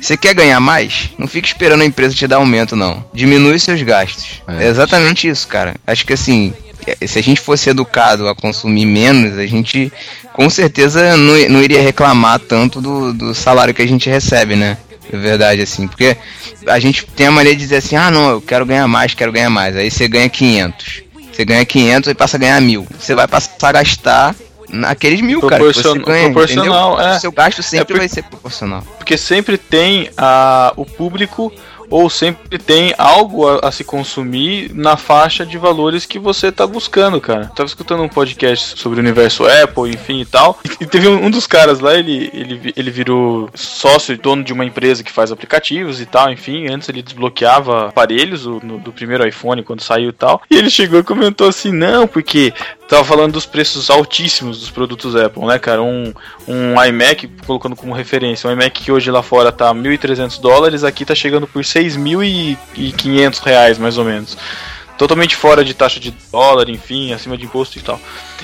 [0.00, 1.10] Você quer ganhar mais?
[1.18, 3.04] Não fica esperando a empresa te dar aumento, não.
[3.12, 4.40] Diminui seus gastos.
[4.46, 4.66] É.
[4.66, 5.74] É exatamente isso, cara.
[5.84, 6.54] Acho que assim,
[7.04, 9.92] se a gente fosse educado a consumir menos, a gente
[10.32, 14.78] com certeza não, não iria reclamar tanto do, do salário que a gente recebe, né?
[15.12, 16.16] É verdade, assim, porque
[16.66, 19.32] a gente tem a maneira de dizer assim, ah não, eu quero ganhar mais, quero
[19.32, 19.76] ganhar mais.
[19.76, 21.02] Aí você ganha 500.
[21.32, 22.86] Você ganha 500 e passa a ganhar mil.
[22.98, 24.34] Você vai passar a gastar
[24.68, 25.62] naqueles mil, cara.
[25.62, 27.12] Proporcion- ganha, proporcional, entendeu?
[27.12, 27.16] é.
[27.16, 28.82] O seu gasto sempre É vai ser proporcional.
[28.98, 31.52] Porque sempre tem a, o público
[31.90, 36.66] ou sempre tem algo a, a se consumir na faixa de valores que você tá
[36.66, 37.46] buscando, cara.
[37.54, 40.58] Tava escutando um podcast sobre o universo Apple, enfim e tal.
[40.80, 44.52] E teve um, um dos caras lá, ele, ele, ele virou sócio e dono de
[44.52, 46.68] uma empresa que faz aplicativos e tal, enfim.
[46.70, 50.42] Antes ele desbloqueava aparelhos o- no- do primeiro iPhone quando saiu e tal.
[50.50, 52.52] E ele chegou e comentou assim: não, porque
[52.88, 55.82] tava falando dos preços altíssimos dos produtos Apple, né, cara?
[55.82, 56.12] Um,
[56.46, 61.04] um iMac, colocando como referência, um iMac que hoje lá fora tá 1.300 dólares, aqui
[61.04, 64.36] tá chegando por 6.500 reais, mais ou menos.
[64.96, 68.00] Totalmente fora de taxa de dólar, enfim, acima de imposto e tal.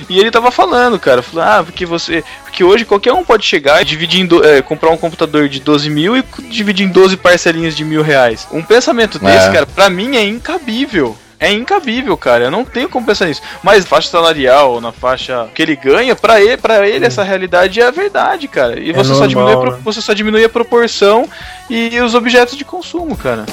[0.09, 2.23] E ele tava falando, cara, falou, ah, porque você.
[2.45, 5.59] Porque hoje qualquer um pode chegar e dividir em do- é, comprar um computador de
[5.59, 8.47] 12 mil e dividir em 12 parcelinhas de mil reais.
[8.53, 9.51] Um pensamento desse, É.
[9.51, 11.17] cara, pra mim é incabível.
[11.39, 12.45] É incabível, cara.
[12.45, 13.41] Eu não tenho como pensar nisso.
[13.61, 17.85] Mas faixa salarial, na faixa que ele ganha, pra ele, pra ele essa realidade é
[17.87, 18.79] a verdade, cara.
[18.79, 19.79] E você, só normal, diminui a pro- né?
[19.83, 21.27] você só diminui a proporção
[21.69, 23.45] e os objetos de consumo, cara.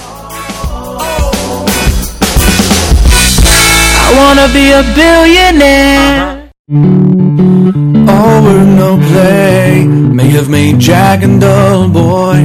[4.04, 6.42] I wanna be a billionaire.
[8.12, 12.44] All no play may have made Jack a dull boy.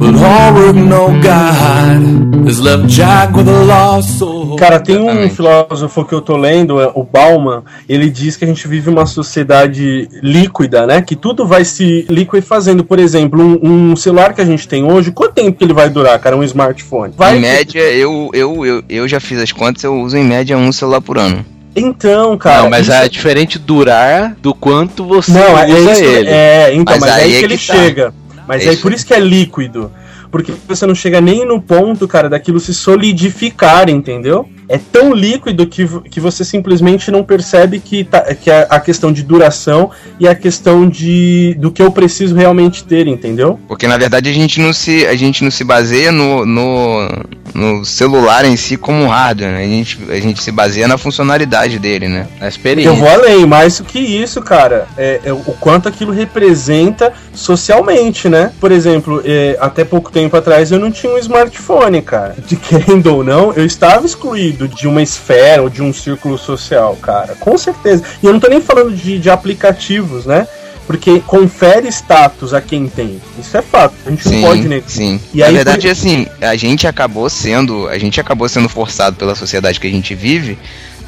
[0.00, 4.56] But all work, no God has left Jack with a lost soul.
[4.56, 8.48] Cara, tem um filósofo que eu tô lendo, é o Bauman, ele diz que a
[8.48, 11.02] gente vive uma sociedade líquida, né?
[11.02, 12.82] Que tudo vai se liquefazendo.
[12.82, 15.88] Por exemplo, um, um celular que a gente tem hoje, quanto tempo que ele vai
[15.88, 16.36] durar, cara?
[16.36, 17.14] Um smartphone?
[17.16, 20.58] Vai Em média, eu, eu, eu, eu já fiz as contas, eu uso em média
[20.58, 21.44] um celular por ano.
[21.80, 22.62] Então, cara.
[22.62, 26.28] não, mas isso- é diferente durar do quanto você Não, é, usa isso, ele.
[26.28, 27.74] é, então, Mas mas, aí, aí que é ele que tá.
[27.74, 28.14] chega.
[28.46, 29.90] Mas É aí por isso que é líquido.
[30.30, 34.48] Porque você não chega nem no ponto, cara, daquilo se solidificar, entendeu?
[34.68, 39.10] É tão líquido que, que você simplesmente não percebe que, tá, que é a questão
[39.10, 43.58] de duração e a questão de do que eu preciso realmente ter, entendeu?
[43.66, 47.08] Porque na verdade a gente não se, a gente não se baseia no, no,
[47.54, 49.64] no celular em si como hardware, né?
[49.64, 52.26] A gente, a gente se baseia na funcionalidade dele, né?
[52.38, 52.90] A experiência.
[52.90, 58.28] Eu vou além, mais do que isso, cara, é, é o quanto aquilo representa socialmente,
[58.28, 58.52] né?
[58.60, 62.34] Por exemplo, é, até pouco tempo atrás eu não tinha um smartphone, cara.
[62.46, 66.96] De querendo ou não, eu estava excluído de uma esfera ou de um círculo social,
[67.00, 67.34] cara.
[67.38, 68.02] Com certeza.
[68.22, 70.46] E eu não tô nem falando de, de aplicativos, né?
[70.86, 73.20] Porque confere status a quem tem.
[73.38, 73.94] Isso é fato.
[74.06, 74.88] A gente não pode Sim, negar.
[74.88, 75.20] sim.
[75.34, 79.14] E na aí, verdade, por- assim, a gente acabou sendo, a gente acabou sendo forçado
[79.16, 80.56] pela sociedade que a gente vive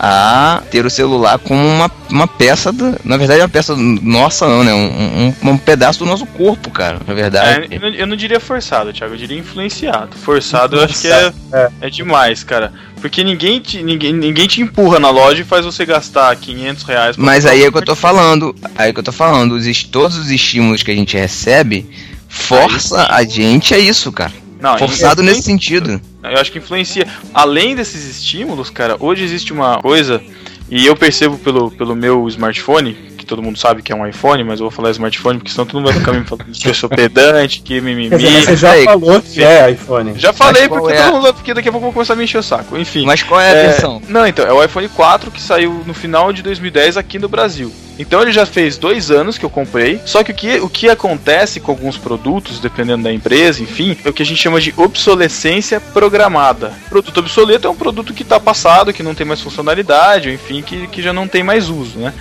[0.03, 4.65] a ter o celular como uma, uma peça, da, na verdade, uma peça nossa, não,
[4.65, 4.73] né?
[4.73, 7.67] Um, um, um pedaço do nosso corpo, cara, na verdade.
[7.71, 10.17] É, eu, não- eu não diria forçado, Thiago, eu diria influenciado.
[10.17, 11.71] Forçado eu acho que é, É.
[11.83, 12.73] é demais, cara.
[12.99, 17.17] Porque ninguém te, ninguém, ninguém te empurra na loja e faz você gastar 500 reais.
[17.17, 19.53] pra Mas comprar aí é que eu tô falando, aí é que eu tô falando,
[19.53, 21.87] os, todos os estímulos que a gente recebe
[22.27, 24.33] força a gente a isso, cara.
[24.61, 26.01] Não, Forçado nesse sentido.
[26.23, 27.07] Eu acho que influencia.
[27.33, 30.23] Além desses estímulos, cara, hoje existe uma coisa,
[30.71, 34.45] e eu percebo pelo, pelo meu smartphone, que todo mundo sabe que é um iPhone,
[34.45, 36.75] mas eu vou falar smartphone, porque senão todo mundo vai ficar me falando que eu
[36.75, 38.11] sou pedante, que mimimi.
[38.11, 40.13] Dizer, mas você já Aí, falou que é iPhone.
[40.17, 42.25] Já falei, porque é todo mundo porque daqui a pouco eu vou começar a me
[42.25, 42.77] encher o saco.
[42.79, 43.05] Enfim.
[43.05, 44.01] Mas qual é a versão?
[44.09, 47.73] Não, então, é o iPhone 4 que saiu no final de 2010 aqui no Brasil.
[47.99, 50.01] Então ele já fez dois anos que eu comprei.
[50.07, 54.09] Só que o que, o que acontece com alguns produtos, dependendo da empresa, enfim, é
[54.09, 56.73] o que a gente chama de obsolescência programada.
[56.89, 60.63] Produto obsoleto é um produto que está passado, que não tem mais funcionalidade, ou enfim,
[60.63, 62.13] que, que já não tem mais uso, né?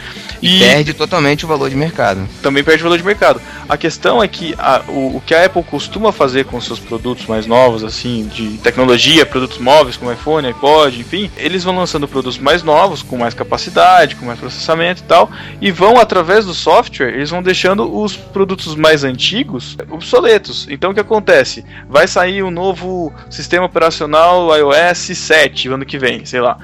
[0.41, 2.27] E Perde totalmente o valor de mercado.
[2.41, 3.41] também perde valor de mercado.
[3.67, 7.25] A questão é que a- o, o que a Apple costuma fazer com seus produtos
[7.25, 12.37] mais novos, assim, de tecnologia, produtos móveis como iPhone, iPod, enfim, eles vão lançando produtos
[12.39, 15.29] mais novos, com mais capacidade, com mais processamento e tal,
[15.61, 20.67] e vão, através do software, eles vão deixando os produtos mais antigos obsoletos.
[20.69, 21.65] Então o que acontece?
[21.87, 26.57] Vai sair um novo sistema operacional iOS 7 ano que vem, sei lá.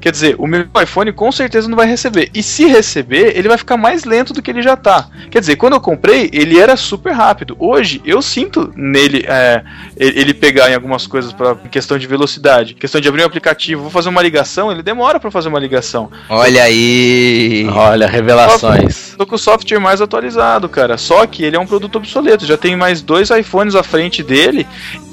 [0.00, 2.30] Quer dizer, o meu iPhone com certeza não vai receber.
[2.34, 5.08] E se receber, ele vai ficar mais lento do que ele já tá.
[5.30, 7.56] Quer dizer, quando eu comprei, ele era super rápido.
[7.58, 9.62] Hoje, eu sinto nele é,
[9.96, 13.90] ele pegar em algumas coisas para questão de velocidade, questão de abrir um aplicativo, vou
[13.90, 16.10] fazer uma ligação, ele demora para fazer uma ligação.
[16.28, 17.66] Olha aí.
[17.72, 18.06] Olha,
[18.42, 19.14] revelações.
[19.16, 20.96] Tô com o software mais atualizado, cara.
[20.98, 22.46] Só que ele é um produto obsoleto.
[22.46, 24.66] Já tem mais dois iPhones à frente dele.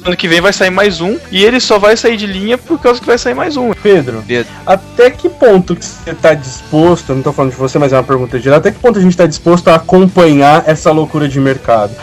[0.06, 1.18] Ano que vem vai sair mais um.
[1.32, 3.74] E ele só vai sair de linha por causa que vai sair mais um.
[3.74, 4.52] Pedro, Pedro.
[4.66, 7.98] até que ponto que você tá disposto, eu não tô falando de você, mas é
[7.98, 11.40] uma pergunta geral, até que ponto a gente tá disposto a acompanhar essa loucura de
[11.40, 11.96] mercado?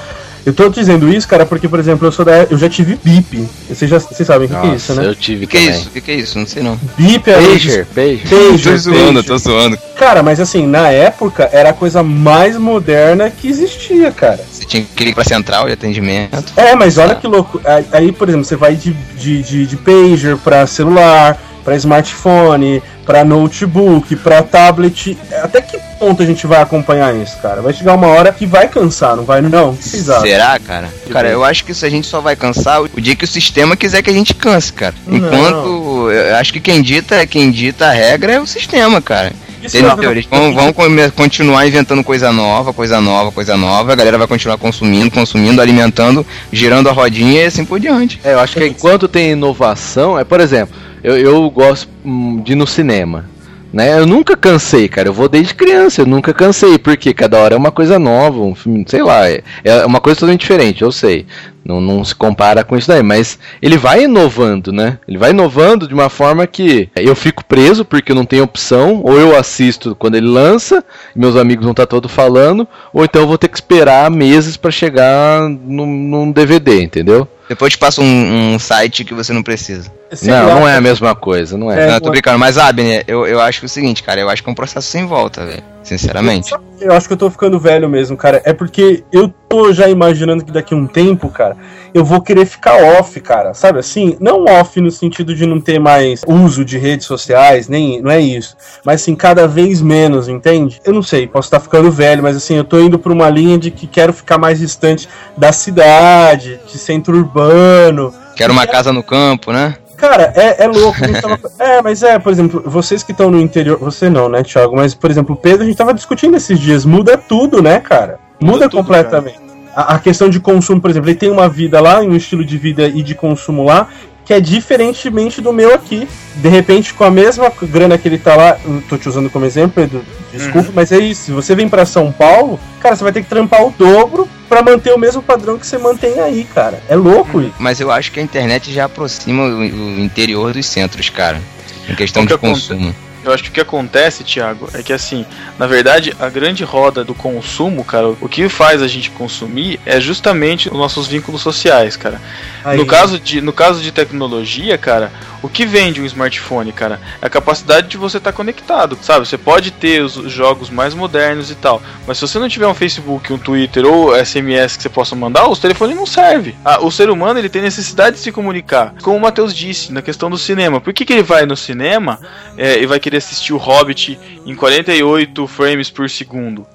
[0.47, 2.45] Eu tô dizendo isso, cara, porque, por exemplo, eu sou da.
[2.45, 3.49] Eu já tive BIP.
[3.69, 5.05] Vocês, já, vocês sabem o que, que é isso, né?
[5.07, 5.75] eu tive O que é também.
[5.81, 5.89] isso?
[5.89, 6.39] O que, que é isso?
[6.39, 6.79] Não sei não.
[6.97, 7.35] BIP é.
[7.35, 8.21] Pager, pager.
[8.29, 9.77] Pager, Tô zoando, tô zoando.
[9.97, 14.39] Cara, mas assim, na época era a coisa mais moderna que existia, cara.
[14.49, 16.53] Você tinha que ir pra central de atendimento.
[16.57, 17.61] É, mas olha que louco.
[17.65, 21.37] Aí- Aí, por exemplo, você vai de, de, de, de pager pra celular,
[21.67, 25.19] pra smartphone, pra notebook, pra tablet.
[25.43, 27.61] Até que ponto a gente vai acompanhar isso, cara?
[27.61, 29.43] Vai chegar uma hora que vai cansar, não vai?
[29.43, 29.77] Não?
[29.77, 30.89] Será, cara?
[31.11, 33.77] Cara, eu acho que isso a gente só vai cansar o dia que o sistema
[33.77, 34.95] quiser que a gente canse, cara.
[35.05, 35.17] Não.
[35.17, 39.33] Enquanto eu acho que quem dita, quem dita a regra é o sistema, cara.
[39.61, 40.13] Isso Entendeu?
[40.13, 40.73] Eles vão, vão
[41.11, 43.93] continuar inventando coisa nova, coisa nova, coisa nova.
[43.93, 48.21] A galera vai continuar consumindo, consumindo, alimentando, girando a rodinha e assim por diante.
[48.23, 50.77] É, eu acho que enquanto tem inovação, é por exemplo,
[51.07, 53.27] eu, eu gosto hum, de ir no cinema.
[53.73, 53.97] Né?
[53.97, 55.09] Eu nunca cansei, cara.
[55.09, 58.57] Eu vou desde criança, eu nunca cansei, porque cada hora é uma coisa nova, um
[58.57, 61.25] filme, sei lá, é, é uma coisa totalmente diferente, eu sei.
[61.65, 64.99] Não, não se compara com isso daí, mas ele vai inovando, né?
[65.07, 69.01] Ele vai inovando de uma forma que eu fico preso porque eu não tenho opção,
[69.05, 70.85] ou eu assisto quando ele lança,
[71.15, 74.71] meus amigos vão estar todos falando, ou então eu vou ter que esperar meses para
[74.71, 77.29] chegar num, num DVD, entendeu?
[77.49, 79.91] Depois te passa um, um site que você não precisa.
[80.13, 81.85] Sei não, lá, não é a mesma coisa, não é.
[81.85, 82.39] É, não, eu tô brincando.
[82.39, 84.21] Mas, Abner, eu, eu acho que é o seguinte, cara.
[84.21, 85.63] Eu acho que é um processo sem volta, velho.
[85.83, 86.53] Sinceramente.
[86.81, 88.43] Eu acho que eu tô ficando velho mesmo, cara.
[88.45, 91.57] É porque eu tô já imaginando que daqui a um tempo, cara,
[91.97, 93.55] eu vou querer ficar off, cara.
[93.55, 94.17] Sabe assim?
[94.21, 98.21] Não off no sentido de não ter mais uso de redes sociais, nem não é
[98.21, 98.57] isso.
[98.85, 100.81] Mas assim, cada vez menos, entende?
[100.85, 103.59] Eu não sei, posso estar ficando velho, mas assim, eu tô indo pra uma linha
[103.59, 108.13] de que quero ficar mais distante da cidade, de centro urbano.
[108.35, 109.77] Quero uma casa no campo, né?
[109.97, 110.99] Cara, é, é louco.
[111.23, 113.79] tava- é, mas é, por exemplo, vocês que estão no interior.
[113.79, 114.77] Você não, né, Thiago?
[114.77, 116.85] Mas, por exemplo, o Pedro, a gente tava discutindo esses dias.
[116.85, 118.19] Muda tudo, né, cara?
[118.39, 119.46] Muda, Muda tudo, completamente.
[119.77, 122.57] A, a questão de consumo, por exemplo, ele tem uma vida lá, um estilo de
[122.57, 123.89] vida e de consumo lá,
[124.25, 126.09] que é diferentemente do meu aqui.
[126.37, 129.45] De repente, com a mesma grana que ele tá lá, eu tô te usando como
[129.45, 130.03] exemplo, Pedro,
[130.33, 131.23] desculpa, mas é isso.
[131.27, 134.63] Se você vem pra São Paulo, cara, você vai ter que trampar o dobro pra
[134.63, 136.83] manter o mesmo padrão que você mantém aí, cara.
[136.89, 137.55] É louco isso.
[137.59, 141.41] Mas eu acho que a internet já aproxima o, interior dos centros, cara.
[141.89, 142.95] Em questão O que de consumo.
[143.27, 145.27] Eu acho que o que acontece, Thiago, é que assim,
[145.59, 150.01] na verdade, a grande roda do consumo, cara, o que faz a gente consumir é
[150.01, 152.21] justamente os nossos vínculos sociais, cara.
[152.65, 155.11] Aí- No caso, de, no caso de tecnologia, cara,
[155.43, 157.01] o que vende um smartphone, cara?
[157.21, 159.27] É a capacidade de você estar conectado, sabe?
[159.27, 162.75] Você pode ter os jogos mais modernos e tal, mas se você não tiver um
[162.75, 166.55] Facebook, um Twitter ou SMS que você possa mandar, os telefones não servem.
[166.65, 168.95] Ah, o ser humano ele tem necessidade de se comunicar.
[169.03, 170.81] Como o Matheus disse na questão do cinema.
[170.81, 172.21] Por que, que ele vai no cinema
[172.57, 176.67] é, e vai querer assistir o Hobbit em 48 frames por segundo?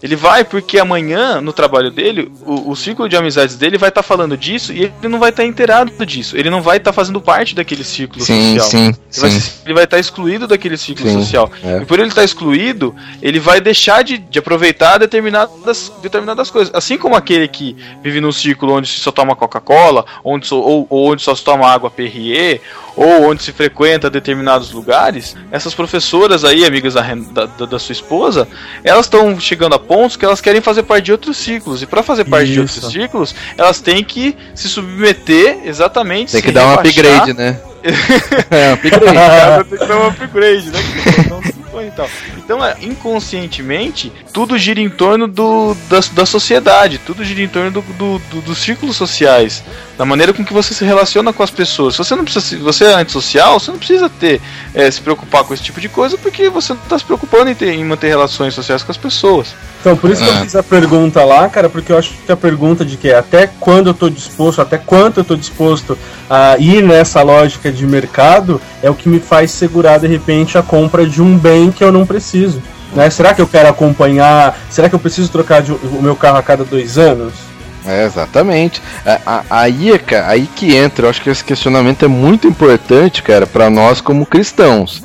[0.00, 4.04] Ele vai porque amanhã, no trabalho dele, o, o círculo de amizades dele vai estar
[4.04, 6.36] falando disso e ele não vai estar inteirado disso.
[6.36, 8.70] Ele não vai estar fazendo parte daquele círculo Sim, social.
[8.70, 9.52] sim, Ele vai, sim.
[9.64, 11.50] ele vai estar excluído daquele ciclo Sim, social.
[11.64, 11.78] é.
[11.78, 16.72] E por ele estar excluído, ele vai deixar de, de aproveitar determinadas, determinadas coisas.
[16.72, 21.10] Assim como aquele que vive num círculo onde só toma Coca-Cola, onde só, ou, ou
[21.10, 22.60] onde só se toma água Perrier,
[22.98, 28.48] ou onde se frequenta determinados lugares, essas professoras aí, amigas da, da, da- sua esposa,
[28.82, 31.80] elas estão chegando a pontos que elas querem fazer parte de outros ciclos.
[31.80, 32.74] E para fazer parte de Isso.
[32.84, 36.32] outros ciclos, elas têm que se submeter exatamente.
[36.32, 37.60] Tem que dar um upgrade, né?
[38.50, 39.04] é, um upgrade.
[39.04, 40.78] Cada tem que dar um upgrade, né?
[41.78, 42.10] Que não se põe e tal.
[42.36, 47.70] Então, é, inconscientemente, tudo gira em torno do, da, da sociedade, tudo gira em torno
[47.70, 49.62] do, do- do- dos círculos sociais,
[49.96, 51.94] da maneira com que você se relaciona com as pessoas.
[51.94, 54.40] Se você não precisa, se você é antissocial, você não precisa ter
[54.74, 57.54] é, se preocupar com esse tipo de coisa, porque você não está se preocupando em,
[57.54, 59.54] ter- em manter relações sociais com as pessoas.
[59.80, 60.40] Então, por isso que eu Ah.
[60.40, 63.46] fiz a pergunta lá, cara, porque eu acho que a pergunta de que é até
[63.60, 65.96] quando eu tô disposto, até quanto eu tô disposto
[66.28, 70.62] a ir nessa lógica de mercado, é o que me faz segurar, de repente, a
[70.62, 72.62] compra de um bem que eu não preciso.
[72.94, 73.10] Né?
[73.10, 74.58] Será que eu quero acompanhar?
[74.70, 77.34] Será que eu preciso trocar de- o meu carro a cada dois anos?
[77.86, 78.80] É, exatamente.
[79.04, 82.46] É, a- Aí, é, cara, aí que entra, eu acho que esse questionamento é muito
[82.48, 85.02] importante, cara, pra nós como cristãos.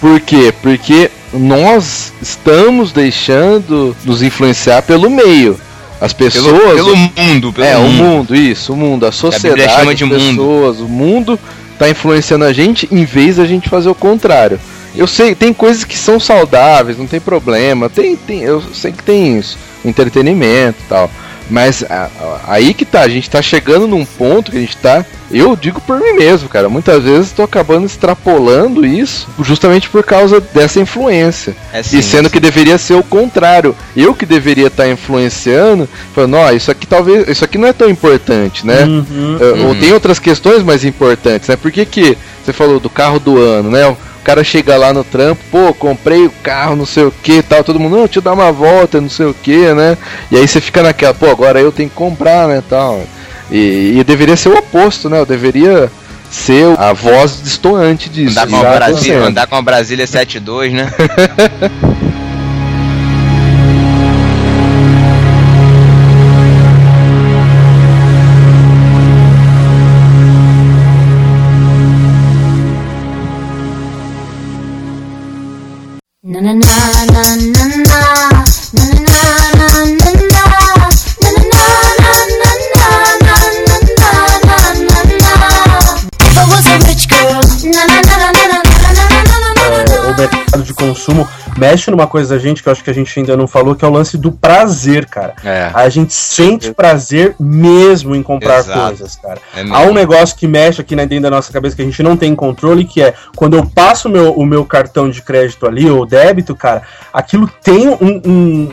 [0.00, 0.52] Por quê?
[0.62, 5.58] Porque nós estamos deixando nos influenciar pelo meio.
[6.00, 6.46] As pessoas.
[6.46, 8.04] Pelo, pelo mundo, pelo é, o mundo.
[8.04, 10.18] mundo, isso, o mundo, a sociedade, chama as de mundo.
[10.36, 11.38] pessoas, o mundo
[11.78, 14.60] tá influenciando a gente em vez da gente fazer o contrário.
[14.96, 19.02] Eu sei, tem coisas que são saudáveis, não tem problema, tem, tem eu sei que
[19.02, 21.10] tem isso, entretenimento e tal.
[21.50, 24.76] Mas a- a- aí que tá, a gente tá chegando num ponto que a gente
[24.76, 25.02] tá.
[25.30, 26.68] Eu digo por mim mesmo, cara.
[26.68, 31.56] Muitas vezes tô acabando extrapolando isso justamente por causa dessa influência.
[31.72, 33.74] É sim, E sendo que deveria ser o contrário.
[33.96, 37.26] Eu que deveria estar influenciando, falando, ó, isso aqui talvez.
[37.28, 38.84] Isso aqui não é tão importante, né?
[38.84, 39.38] Uhum.
[39.40, 39.80] Eh, Ou Uhum.
[39.80, 41.56] tem outras questões mais importantes, né?
[41.56, 43.96] Por que, que você falou do carro do ano, né?
[44.28, 47.80] Cara chega lá no trampo, pô, comprei o carro, não sei o que tal, todo
[47.80, 49.96] mundo, não, deixa eu dar uma volta, não sei o que, né?
[50.30, 53.02] E aí você fica naquela, pô, agora eu tenho que comprar, né, tal.
[53.50, 55.18] E, e deveria ser o oposto, né?
[55.18, 55.90] Eu deveria
[56.30, 58.38] ser a voz destoante disso.
[58.38, 60.92] Andar com, a Brasília, andar com a Brasília 72, né?
[76.38, 76.44] If
[86.36, 90.00] I was a rich girl, na na na na na na na na na É,
[90.00, 93.18] o mercado de consumo mexe numa coisa da gente que eu acho que a gente
[93.18, 95.34] ainda não falou, que é o lance do prazer, cara.
[95.44, 95.70] É.
[95.74, 98.80] A gente sente prazer mesmo em comprar Exato.
[98.80, 99.40] coisas, cara.
[99.56, 99.62] É.
[99.62, 102.34] Há um negócio que mexe aqui dentro da nossa cabeça que a gente não tem
[102.34, 106.04] controle, que é quando eu passo o meu, o meu cartão de crédito ali, ou
[106.04, 106.82] débito, cara,
[107.12, 108.20] aquilo tem um.
[108.24, 108.68] um-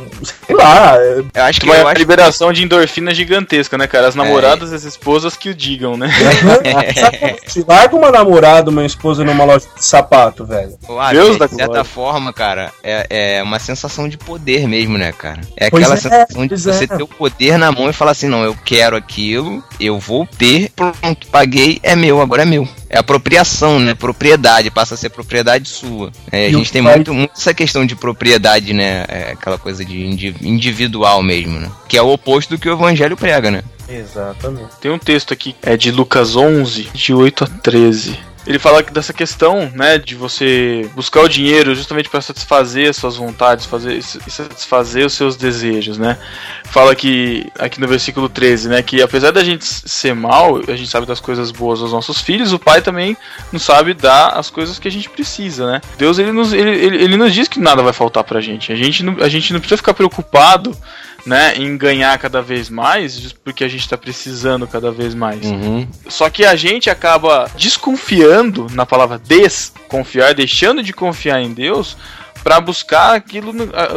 [0.46, 0.96] sei lá.
[0.98, 4.08] é- Eu acho que Uma liberação de endorfina gigantesca, né, cara?
[4.08, 6.10] As namoradas e as esposas que o digam, né?
[7.48, 10.78] Se larga uma namorada, uma esposa numa loja de sapato, velho.
[11.00, 11.75] Ah, Deus de da glória.
[11.84, 15.42] Forma, cara, é, é uma sensação de poder mesmo, né, cara?
[15.58, 16.88] É Pois aquela é, sensação de você é.
[16.88, 20.72] ter o poder na mão e falar assim, não, eu quero aquilo, eu vou ter,
[20.76, 22.68] pronto, paguei, é meu, agora é meu.
[22.90, 23.94] É apropriação, né?
[23.94, 26.12] Propriedade, passa a ser propriedade sua.
[26.32, 29.04] É, a gente tem pai- muito, muito essa questão de propriedade, né?
[29.10, 31.70] É aquela coisa de indi- individual mesmo, né?
[31.90, 33.64] Que é o oposto do que o evangelho prega, né?
[33.90, 34.70] Exatamente.
[34.82, 38.18] Tem um texto aqui, é de Lucas 11, de 8 a 13.
[38.46, 43.16] Ele fala dessa questão, né, de você buscar o dinheiro justamente para satisfazer as suas
[43.16, 46.18] vontades, fazer satisfazer os seus desejos, né?
[46.66, 50.90] Fala que aqui no versículo 13, né, que apesar da gente ser mal, a gente
[50.90, 53.18] sabe das coisas boas aos nossos filhos, o pai também
[53.52, 55.82] não sabe dar as coisas que a gente precisa, né?
[55.98, 58.72] Deus ele nos ele, ele, ele nos diz que nada vai faltar pra gente.
[58.72, 60.78] A gente não, a gente não precisa ficar preocupado
[61.26, 65.44] né, em ganhar cada vez mais, porque a gente está precisando cada vez mais.
[65.46, 65.88] Uhum.
[66.08, 71.98] Só que a gente acaba desconfiando na palavra desconfiar, deixando de confiar em Deus
[72.44, 73.52] para buscar aquilo,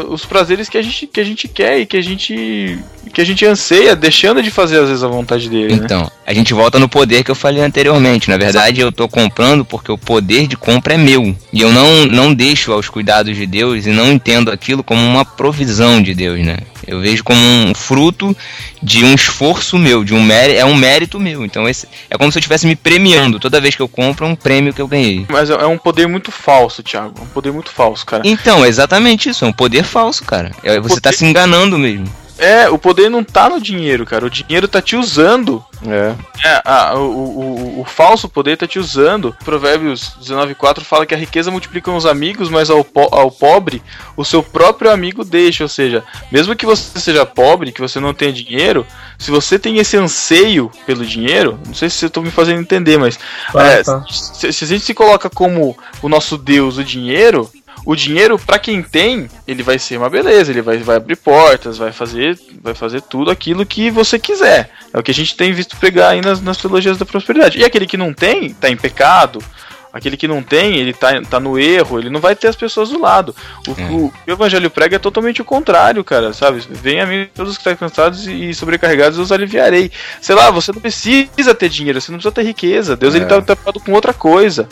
[0.09, 2.79] os prazeres que a gente que a gente quer e que a gente
[3.13, 5.87] que a gente anseia, deixando de fazer às vezes a vontade dele, né?
[6.29, 8.29] A gente volta no poder que eu falei anteriormente.
[8.29, 11.35] Na verdade, eu tô comprando porque o poder de compra é meu.
[11.51, 15.25] E eu não, não deixo aos cuidados de Deus e não entendo aquilo como uma
[15.25, 16.59] provisão de Deus, né?
[16.87, 18.37] Eu vejo como um fruto
[18.83, 21.47] de um esforço meu, de um mérito, é um mérito meu.
[21.47, 23.41] Então, esse, é como se eu estivesse me premiando.
[23.41, 25.25] Toda vez que eu compro, é um prêmio que eu ganhei.
[25.31, 27.15] Mas é é um poder muito falso, Thiago.
[27.19, 28.23] É um poder muito falso, cara.
[28.27, 29.47] Então, é exatamente isso.
[29.47, 30.51] É um poder falso, cara.
[30.63, 32.05] É, Você tá Poder- se enganando mesmo.
[32.39, 34.25] É, o poder não tá no dinheiro, cara.
[34.25, 36.15] O dinheiro tá te usando É.
[36.45, 39.35] É, ah, o, o, o, falso poder tá te usando.
[39.45, 43.83] Provérbios 19,4 fala que a riqueza multiplica os amigos, mas ao, po- ao pobre
[44.17, 45.65] o seu próprio amigo deixa.
[45.65, 48.87] Ou seja, mesmo que você seja pobre, que você não tenha dinheiro,
[49.19, 52.99] se você tem esse anseio pelo dinheiro, não sei se eu tô me fazendo entender,
[52.99, 53.19] mas
[53.53, 54.05] Tá, é, tá.
[54.11, 57.51] se, se a gente se coloca como o nosso Deus, o dinheiro,
[57.85, 61.79] o dinheiro, pra quem tem, ele vai ser uma beleza, ele vai, vai abrir portas,
[61.79, 64.71] vai fazer, vai fazer tudo aquilo que você quiser.
[64.93, 67.59] É o que a gente tem visto pregar aí nas, nas teologias da prosperidade.
[67.59, 69.43] E aquele que não tem, tá em pecado.
[69.91, 72.91] Aquele que não tem, ele tá, tá no erro, ele não vai ter as pessoas
[72.91, 73.35] do lado.
[73.67, 76.63] O, o, o evangelho prega é totalmente o contrário, cara, sabe?
[76.71, 79.91] Venha a mim todos que estão cansados e sobrecarregados, eu os aliviarei.
[80.21, 82.97] Sei lá, você não precisa ter dinheiro, você não precisa ter riqueza.
[82.97, 83.29] Deus ele É.
[83.29, 84.69] tá preocupado com outra coisa.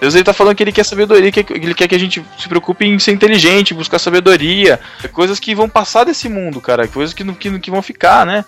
[0.00, 2.48] Deus ele tá falando que ele quer sabedoria, que ele quer que a gente se
[2.48, 4.78] preocupe em ser inteligente, buscar sabedoria,
[5.12, 8.44] coisas que vão passar desse mundo, cara, coisas que, não- que, que vão ficar, né?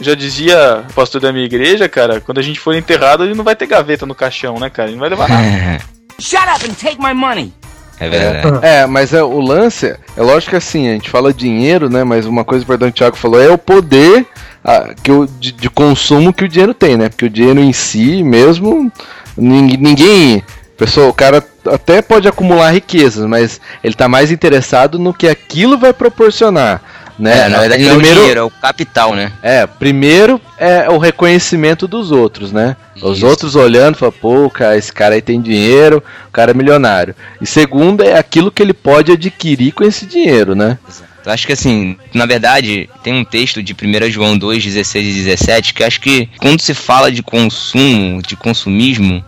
[0.00, 3.44] Já dizia o pastor da minha igreja, cara, quando a gente for enterrado, ele não
[3.44, 4.88] vai ter gaveta no caixão, né, cara?
[4.88, 5.84] Ele não vai levar nada.
[6.18, 7.52] Shut up and take my money.
[7.98, 8.58] É verdade.
[8.62, 9.86] É, mas é, o lance,
[10.16, 12.04] é lógico que assim, a gente fala dinheiro, né?
[12.04, 14.26] Mas uma coisa importante que o Thiago falou é o poder
[14.64, 17.08] ah, que o, de, de consumo que o dinheiro tem, né?
[17.08, 18.92] Porque o dinheiro em si mesmo,
[19.36, 19.78] ninguém.
[19.78, 20.44] ninguém
[20.76, 25.78] pessoa, o cara até pode acumular riquezas, mas ele tá mais interessado no que aquilo
[25.78, 26.82] vai proporcionar.
[27.18, 27.46] Né?
[27.46, 29.32] É, na verdade não é o dinheiro, é o capital, né?
[29.42, 32.76] É, primeiro é o reconhecimento dos outros, né?
[33.00, 33.26] Os Isso.
[33.26, 37.14] outros olhando, falam, pô, cara, esse cara aí tem dinheiro, o cara é milionário.
[37.40, 40.76] E segundo é aquilo que ele pode adquirir com esse dinheiro, né?
[41.24, 45.22] Eu acho que assim, na verdade, tem um texto de 1 João 2, 16 e
[45.24, 49.24] 17 que acho que quando se fala de consumo, de consumismo,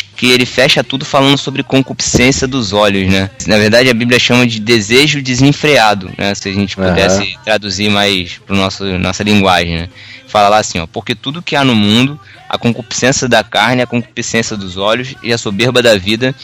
[0.00, 3.30] que ele fecha tudo falando sobre concupiscência dos olhos, né?
[3.46, 6.34] Na verdade, a Bíblia chama de desejo desenfreado, né?
[6.34, 9.88] Se a gente pudesse traduzir mais para nosso nossa linguagem, né?
[10.26, 12.18] Fala lá assim, ó, porque tudo que há no mundo,
[12.48, 16.34] a concupiscência da carne, a concupiscência dos olhos e a soberba da vida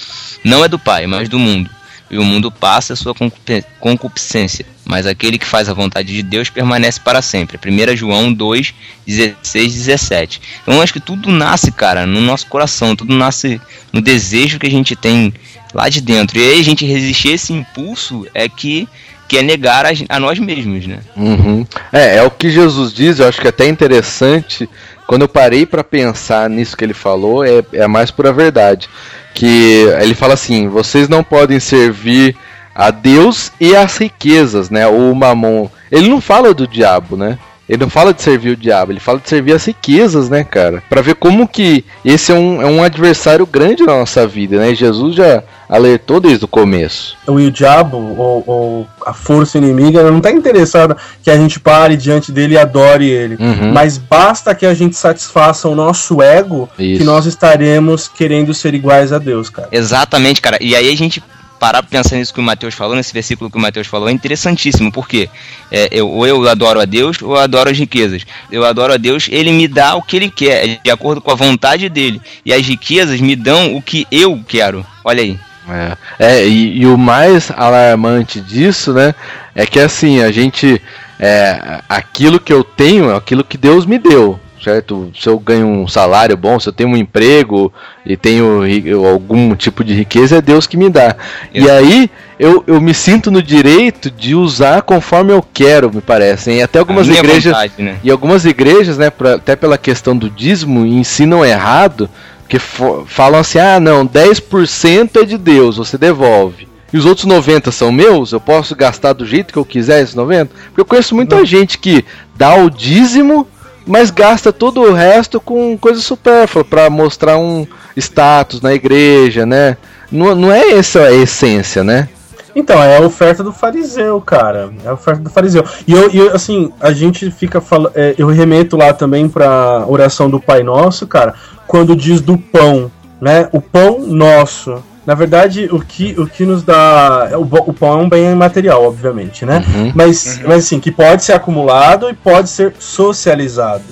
[0.45, 1.71] não é do Pai, mas do mundo.
[2.11, 6.23] E o mundo passa a sua concupi- concupiscência, mas aquele que faz a vontade de
[6.23, 7.59] Deus permanece para sempre.
[7.71, 8.75] 1 João 2,
[9.07, 10.41] 16 17.
[10.63, 13.61] Então acho que tudo nasce, cara, no nosso coração, tudo nasce
[13.93, 15.35] no desejo que a gente tem
[15.75, 16.39] lá de dentro.
[16.39, 18.89] E aí a gente resistir a esse impulso é que,
[19.29, 21.01] que é negar a, a nós mesmos, né?
[21.15, 21.67] Uhum.
[21.93, 24.67] É, é o que Jesus diz, eu acho que é até interessante.
[25.09, 28.91] Quando eu parei pra pensar nisso que ele falou, é, é a mais pura verdade.
[29.35, 32.37] Que ele fala assim: vocês não podem servir
[32.75, 34.87] a Deus e as riquezas, né?
[34.87, 35.71] O mamon.
[35.91, 37.39] Ele não fala do diabo, né?
[37.69, 40.83] Ele não fala de servir o diabo, ele fala de servir as riquezas, né, cara?
[40.89, 44.75] Pra ver como que esse é um, é um adversário grande na nossa vida, né?
[44.75, 47.17] Jesus já alertou desde o começo.
[47.27, 51.97] o o diabo, ou, ou a força inimiga, não tá interessada que a gente pare
[51.97, 53.37] diante dele e adore ele.
[53.39, 53.73] Uhum.
[53.73, 56.99] Mas basta que a gente satisfaça o nosso ego Isso.
[57.01, 59.69] que nós estaremos querendo ser iguais a Deus, cara.
[59.71, 60.57] Exatamente, cara.
[60.61, 61.23] E aí a gente
[61.59, 64.13] parar pra pensar nisso que o Mateus falou, nesse versículo que o Mateus falou, é
[64.13, 65.29] interessantíssimo, porque
[65.71, 68.25] é, eu, ou eu adoro a Deus ou eu adoro as riquezas.
[68.51, 71.31] Eu adoro a Deus, ele me dá o que ele quer, é de acordo com
[71.31, 72.21] a vontade dele.
[72.45, 74.85] E as riquezas me dão o que eu quero.
[75.05, 75.39] Olha aí.
[75.69, 79.15] É, é e, e o mais alarmante disso, né,
[79.55, 80.81] é que assim, a gente.
[81.21, 85.11] É, aquilo que eu tenho é aquilo que Deus me deu, certo?
[85.19, 87.73] Se eu ganho um salário bom, se eu tenho um emprego
[88.05, 88.63] e tenho
[89.07, 91.15] algum tipo de riqueza, é Deus que me dá.
[91.53, 96.51] E aí eu, eu me sinto no direito de usar conforme eu quero, me parece.
[96.53, 97.53] E até algumas igrejas.
[97.53, 97.97] vontade, né?
[98.03, 102.09] E algumas igrejas, né, pra- até pela questão do dízimo, ensinam errado,
[102.49, 106.67] que fo- falam assim: ah, não, 10% é de Deus, você devolve.
[106.91, 108.33] E os outros 90 são meus?
[108.33, 110.55] Eu posso gastar do jeito que eu quiser esses 90?
[110.69, 112.03] Porque eu conheço muita gente que
[112.35, 113.47] dá o dízimo,
[113.89, 117.67] mas gasta todo o resto com coisa supérflua para mostrar um
[117.97, 119.79] status na igreja, né?
[120.13, 122.09] Não, não é essa a essência, né?
[122.55, 124.71] Então, é a oferta do fariseu, cara.
[124.85, 125.65] É a oferta do fariseu.
[125.87, 127.93] E eu, eu, assim, a gente fica falando.
[128.17, 131.35] eu remeto lá também pra oração do Pai Nosso, cara,
[131.67, 132.91] quando diz do pão,
[133.21, 133.49] né?
[133.53, 134.83] O pão nosso.
[135.09, 137.31] Na verdade, o que, o que nos dá.
[137.39, 139.65] O, bo- o pão é um bem material, obviamente, né?
[139.75, 139.91] Uhum.
[139.95, 143.85] Mas, mas assim, que pode ser acumulado e pode ser socializado.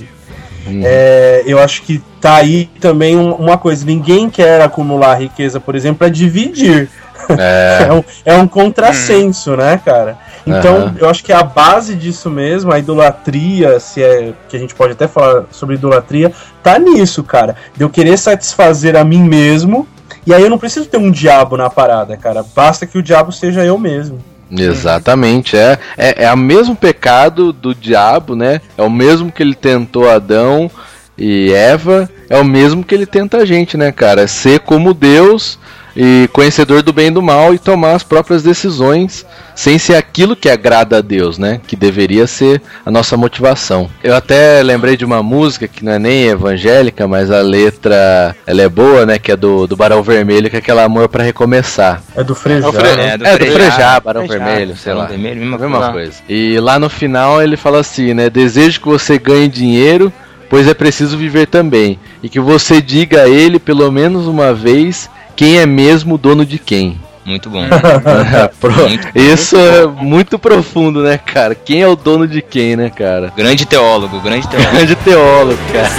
[0.84, 3.86] É, eu acho que tá aí também um- uma coisa.
[3.86, 6.90] Ninguém quer acumular riqueza, por exemplo, para dividir.
[7.38, 7.86] É.
[7.88, 10.18] É um, é um contrassenso, né, cara?
[10.46, 10.94] Então, Aham.
[10.98, 14.92] eu acho que a base disso mesmo, a idolatria, se é que a gente pode
[14.92, 16.30] até falar sobre idolatria,
[16.62, 17.56] tá nisso, cara.
[17.74, 19.88] De eu querer satisfazer a mim mesmo,
[20.26, 22.44] e aí eu não preciso ter um diabo na parada, cara.
[22.54, 24.18] Basta que o diabo seja eu mesmo.
[24.50, 28.60] Exatamente, é, é, é o mesmo pecado do diabo, né?
[28.76, 30.70] É o mesmo que ele tentou Adão.
[31.18, 34.22] e Eva é o mesmo que ele tenta a gente, né, cara?
[34.22, 35.58] É ser como Deus
[35.96, 39.24] e conhecedor do bem e do mal e tomar as próprias decisões
[39.54, 41.60] sem ser aquilo que agrada a Deus, né?
[41.66, 43.88] Que deveria ser a nossa motivação.
[44.04, 48.60] Eu até lembrei de uma música que não é nem evangélica, mas a letra ela
[48.62, 49.18] é boa, né?
[49.18, 52.02] Que é do, do Barão Vermelho, que é aquele amor pra recomeçar.
[52.14, 52.68] É do Frejá.
[52.68, 53.08] É Fre- né?
[53.14, 54.00] É, do É, do Frejá.
[54.00, 55.08] Barão Frejá, Vermelho, sei Barão lá.
[55.08, 55.92] Vermelho, mesma Mesma coisa.
[55.92, 56.12] coisa.
[56.28, 58.28] E lá no final ele fala assim, né?
[58.28, 60.12] Desejo que você ganhe dinheiro,
[60.50, 61.98] pois é preciso viver também.
[62.22, 66.44] E que você diga a ele pelo menos uma vez quem é mesmo o dono
[66.44, 66.98] de quem.
[67.24, 67.64] Muito bom.
[68.60, 71.54] Pro- Muito- Isso é muito profundo, né, cara?
[71.56, 73.32] Quem é o dono de quem, né, cara?
[73.36, 74.72] grande teólogo, grande teólogo.
[74.72, 75.90] Grande teólogo, cara.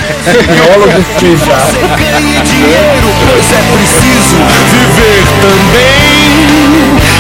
[0.53, 1.65] Biólogo Frejá.
[1.97, 4.38] ganhe dinheiro, pois é preciso
[4.72, 6.18] viver também.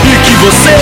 [0.07, 0.73] E que você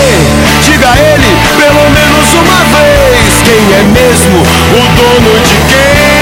[0.70, 6.15] diga a ele pelo menos uma vez quem é mesmo o dono de quem.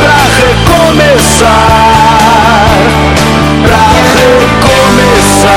[0.00, 1.86] Pra recomeçar.
[3.62, 3.82] Pra
[4.16, 5.56] recomeçar.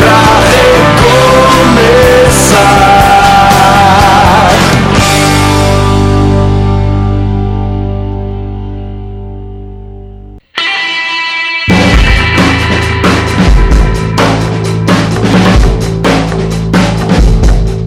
[0.00, 0.18] Pra
[0.50, 1.52] recomeçar.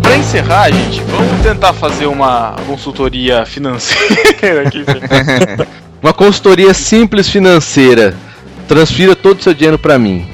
[0.01, 4.83] Pra encerrar, gente, vamos tentar fazer uma consultoria financeira aqui.
[6.01, 8.15] Uma consultoria simples financeira.
[8.67, 10.27] Transfira todo o seu dinheiro pra mim.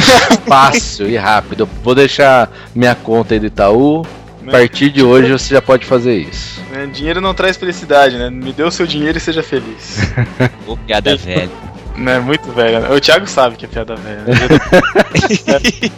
[0.46, 1.62] Fácil e rápido.
[1.62, 4.06] Eu vou deixar minha conta aí do Itaú.
[4.46, 6.62] A partir de hoje você já pode fazer isso.
[6.92, 8.30] Dinheiro não traz felicidade, né?
[8.30, 9.98] Me dê o seu dinheiro e seja feliz.
[10.66, 11.50] Ô, piada velha.
[11.98, 12.18] Né?
[12.20, 12.80] Muito velho.
[12.80, 12.90] Né?
[12.94, 14.22] O Thiago sabe que é piada velha.
[14.26, 14.34] né?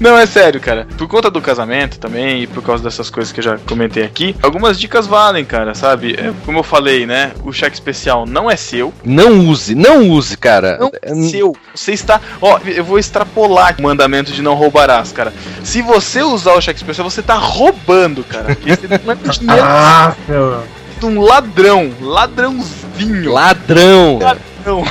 [0.00, 0.86] Não, é sério, cara.
[0.98, 4.34] Por conta do casamento também e por causa dessas coisas que eu já comentei aqui,
[4.42, 6.14] algumas dicas valem, cara, sabe?
[6.18, 7.32] É, como eu falei, né?
[7.44, 8.92] O cheque especial não é seu.
[9.04, 10.78] Não use, não use, cara.
[10.78, 11.54] Não é seu.
[11.74, 12.20] Você está.
[12.40, 15.32] Ó, eu vou extrapolar o mandamento de não roubarás, cara.
[15.62, 18.46] Se você usar o cheque especial, você tá roubando, cara.
[18.54, 20.62] Porque você não é dinheiro Ah, meu.
[21.04, 21.92] De um ladrão.
[22.00, 23.30] Ladrãozinho.
[23.30, 24.18] Ladrão.
[24.18, 24.82] Ladrão.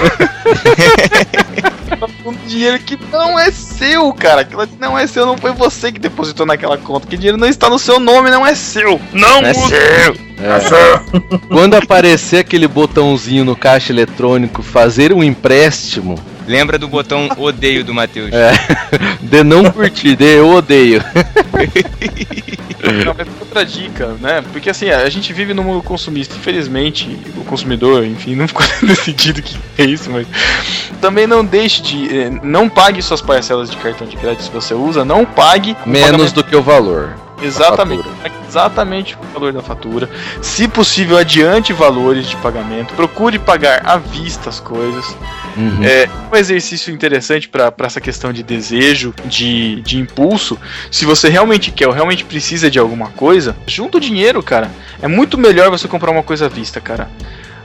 [2.25, 4.41] um dinheiro que não é seu, cara.
[4.41, 7.07] Aquilo não é seu, não foi você que depositou naquela conta.
[7.07, 9.01] Que dinheiro não está no seu nome, não é seu.
[9.11, 10.15] Não, Não é seu.
[10.39, 10.59] É.
[11.47, 16.15] Quando aparecer aquele botãozinho no caixa eletrônico fazer um empréstimo,
[16.47, 18.31] Lembra do botão odeio do Matheus.
[18.33, 18.51] é,
[19.21, 21.01] de não curtir, de eu odeio.
[23.05, 24.43] Não, mas outra dica, né?
[24.51, 26.35] Porque assim, a gente vive no mundo consumista.
[26.35, 30.27] Infelizmente, o consumidor, enfim, não ficou decidido que é isso, mas.
[30.99, 32.17] Também não deixe de.
[32.17, 36.09] eh, Não pague suas parcelas de cartão de crédito se você usa, não pague Menos
[36.11, 37.15] pagamento- do que o valor.
[37.43, 38.07] Exatamente.
[38.47, 40.09] Exatamente o valor da fatura.
[40.41, 42.93] Se possível, adiante valores de pagamento.
[42.93, 45.15] Procure pagar à vista as coisas.
[45.57, 45.83] Uhum.
[45.83, 50.57] É um exercício interessante para essa questão de desejo, de, de impulso.
[50.91, 54.71] Se você realmente quer ou realmente precisa de alguma coisa, junta o dinheiro, cara.
[55.01, 57.09] É muito melhor você comprar uma coisa à vista, cara.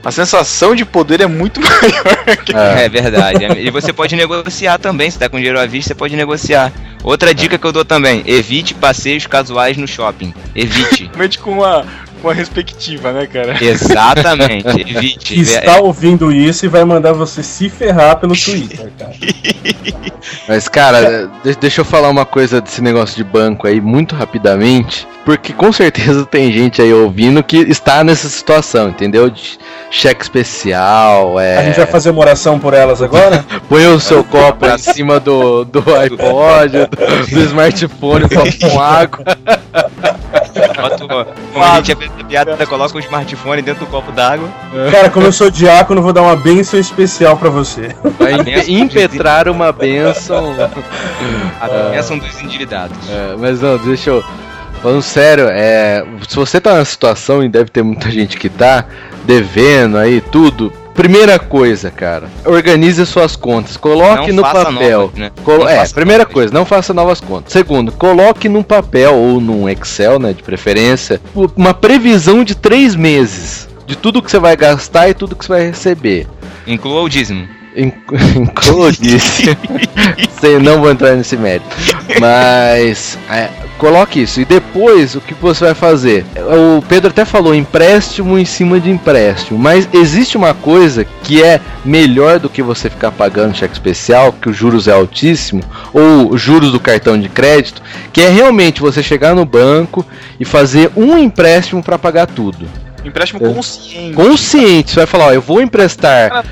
[0.03, 2.37] A sensação de poder é muito maior.
[2.45, 2.85] que- É.
[2.85, 3.45] É verdade.
[3.59, 5.09] E você pode negociar também.
[5.11, 6.71] Se tá com dinheiro à vista, você pode negociar.
[7.03, 10.33] Outra dica que eu dou também: evite passeios casuais no shopping.
[10.55, 11.05] Evite.
[11.13, 11.85] Realmente com uma,
[12.27, 13.55] uma respectiva, né, cara?
[13.63, 14.67] Exatamente.
[14.81, 15.39] Evite.
[15.39, 19.13] está ouvindo isso e vai mandar você se ferrar pelo Twitter, cara.
[20.47, 25.07] Mas, cara, de- deixa eu falar uma coisa desse negócio de banco aí muito rapidamente.
[25.25, 29.29] Porque com certeza tem gente aí ouvindo que está nessa situação, entendeu?
[29.29, 29.59] De
[29.91, 31.57] cheque especial, é.
[31.57, 33.45] A gente vai fazer uma oração por elas agora?
[33.67, 38.79] Põe o seu copo em cima do, do iPod, do, do smartphone, o copo com
[38.79, 39.23] água.
[40.81, 41.07] Bota o-
[41.53, 44.47] Como a gente fez a piada, coloca o smartphone dentro do copo d'água.
[44.91, 47.95] Cara, como eu sou diácono, vou dar uma bênção especial pra você.
[48.19, 50.55] Vai benção impetrar uma benção.
[51.59, 52.97] A bênção dos endividados.
[53.09, 54.23] É, mas não, deixa eu.
[54.81, 58.85] Falando sério, é, se você tá na situação, e deve ter muita gente que tá,
[59.25, 60.71] devendo aí tudo.
[60.99, 64.99] Primeira coisa, cara, organize as suas contas, coloque Não no papel.
[65.03, 65.31] novas, né?
[65.45, 66.33] Colo- é, primeira novas.
[66.33, 67.53] coisa, não faça novas contas.
[67.53, 71.21] Segundo, coloque num papel ou num Excel, né, de preferência,
[71.55, 75.49] uma previsão de três meses de tudo que você vai gastar e tudo que você
[75.53, 76.27] vai receber.
[76.67, 77.47] Inclua o dízimo.
[77.79, 79.57] Inc- Inclua disse.
[80.39, 81.65] Sei, não vou entrar nesse mérito.
[82.19, 83.49] Mas é,
[83.79, 84.41] Coloque isso.
[84.41, 86.25] E depois, o que você vai fazer?
[86.77, 89.57] O Pedro até falou empréstimo em cima de empréstimo.
[89.57, 94.49] Mas existe uma coisa que é melhor do que você ficar pagando cheque especial, que
[94.49, 97.81] os juros é altíssimo, ou juros do cartão de crédito,
[98.11, 100.05] que é realmente você chegar no banco
[100.37, 102.67] e fazer um empréstimo para pagar tudo.
[103.05, 104.13] Empréstimo consciente.
[104.13, 106.43] Consciente, você vai falar, ó, eu vou emprestar Para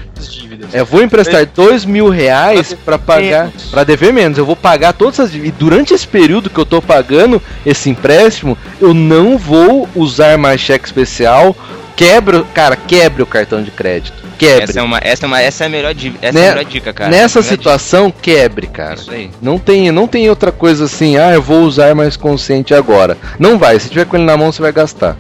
[0.74, 4.38] eu vou emprestar dois mil reais Pra para pagar, para dever menos.
[4.38, 5.56] Eu vou pagar todas as dívidas.
[5.56, 10.60] E durante esse período que eu tô pagando esse empréstimo, eu não vou usar mais
[10.62, 11.56] cheque especial.
[11.96, 14.28] Quebra, cara, quebre o cartão de crédito.
[14.38, 14.66] Quebre.
[14.66, 16.66] Essa é uma, essa é uma, essa é a melhor, essa Né- é a melhor
[16.70, 17.10] dica, cara.
[17.10, 18.92] Nessa Essa é situação, quebre, cara.
[18.92, 19.02] dica.
[19.02, 19.32] Isso aí.
[19.42, 23.18] Não tem, não tem outra coisa assim, ah, eu vou usar mais consciente agora.
[23.40, 25.18] Não vai, se tiver com ele na mão, você vai gastar.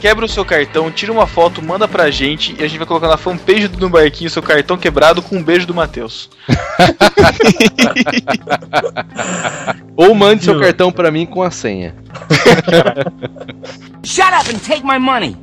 [0.00, 3.08] Quebra o seu cartão, tira uma foto, manda pra gente e a gente vai colocar
[3.08, 6.28] na fanpage do No Barquinho seu cartão quebrado com um beijo do Matheus.
[9.96, 11.94] Ou mande seu cartão pra mim com a senha.
[14.04, 15.36] Shut up and take my money.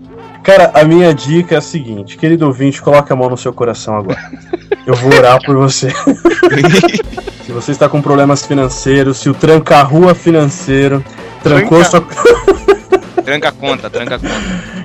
[0.43, 3.97] Cara, a minha dica é a seguinte, querido ouvinte, coloque a mão no seu coração
[3.97, 4.19] agora.
[4.85, 5.89] Eu vou orar por você.
[7.45, 11.03] se você está com problemas financeiros, se o tranca-rua financeiro
[11.41, 12.62] trancou Tranca- sua.
[13.23, 14.33] Tranca a conta, tranca a conta.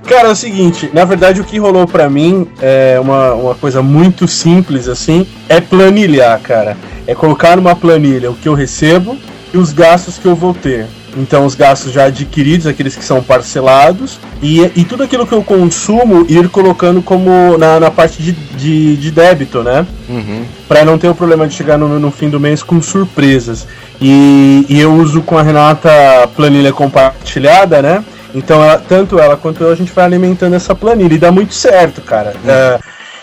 [0.09, 3.82] Cara, é o seguinte, na verdade o que rolou pra mim é uma, uma coisa
[3.82, 6.77] muito simples assim, é planilhar, cara.
[7.06, 9.16] É colocar numa planilha o que eu recebo
[9.52, 10.86] e os gastos que eu vou ter.
[11.16, 15.43] Então os gastos já adquiridos, aqueles que são parcelados, e, e tudo aquilo que eu
[15.43, 19.86] consumo ir colocando como na, na parte de, de, de débito, né?
[20.09, 20.44] Uhum.
[20.69, 23.66] Pra não ter o problema de chegar no, no fim do mês com surpresas.
[24.01, 25.90] E, e eu uso com a Renata
[26.36, 28.05] planilha compartilhada, né?
[28.35, 31.55] Então, ela- tanto ela quanto eu, a gente vai alimentando essa planilha e dá muito
[31.55, 32.35] certo, cara.
[32.47, 32.79] É,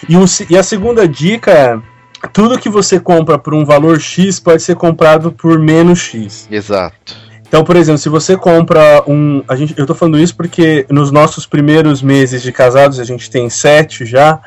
[0.09, 1.77] e, o e a segunda dica é:
[2.33, 6.47] tudo que você compra por um valor X pode ser comprado por menos X.
[6.49, 7.15] Exato.
[7.47, 9.43] Então, por exemplo, se você compra um.
[9.47, 13.29] A gente, eu tô falando isso porque nos nossos primeiros meses de casados, a gente
[13.29, 14.39] tem sete já.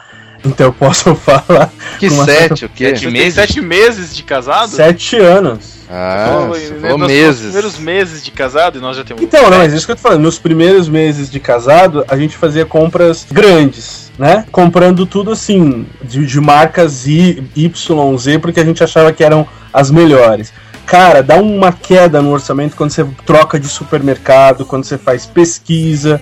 [0.45, 1.71] Então eu posso falar.
[1.99, 2.91] Que sete, o quê?
[2.91, 3.35] Sete meses?
[3.35, 4.71] sete meses de casado?
[4.71, 5.78] Sete anos.
[5.91, 7.41] Ah, Falou- você nos falou nossos meses.
[7.43, 9.23] primeiros meses de casado e nós já temos.
[9.23, 10.21] Então, não, mas isso que eu tô falando.
[10.23, 14.45] Nos primeiros meses de casado, a gente fazia compras grandes, né?
[14.53, 19.47] Comprando tudo assim, de, de marcas I, Y, Z, porque a gente achava que eram
[19.73, 20.53] as melhores.
[20.85, 26.21] Cara, dá uma queda no orçamento quando você troca de supermercado, quando você faz pesquisa.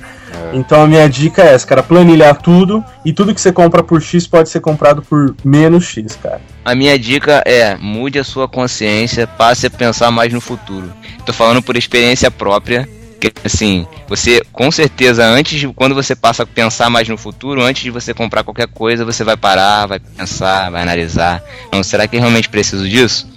[0.56, 4.00] Então a minha dica é essa, cara, planilhar tudo e tudo que você compra por
[4.00, 6.40] X pode ser comprado por menos X, cara.
[6.64, 10.90] A minha dica é: mude a sua consciência, passe a pensar mais no futuro.
[11.26, 12.88] Tô falando por experiência própria.
[13.20, 17.62] Que, assim, você com certeza, antes de quando você passa a pensar mais no futuro,
[17.62, 21.42] antes de você comprar qualquer coisa, você vai parar, vai pensar, vai analisar.
[21.70, 23.28] Não, será que eu realmente preciso disso?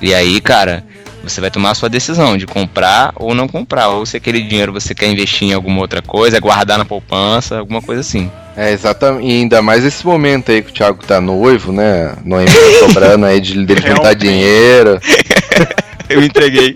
[0.00, 0.84] E aí, cara,
[1.28, 3.88] você vai tomar a sua decisão de comprar ou não comprar.
[3.88, 7.80] Ou se aquele dinheiro você quer investir em alguma outra coisa, guardar na poupança, alguma
[7.82, 8.30] coisa assim.
[8.56, 9.26] É, exatamente.
[9.26, 12.14] E ainda mais esse momento aí que o Thiago tá noivo, né?
[12.24, 14.98] Noivo tá sobrando aí de dele juntar dinheiro.
[16.08, 16.74] Eu entreguei.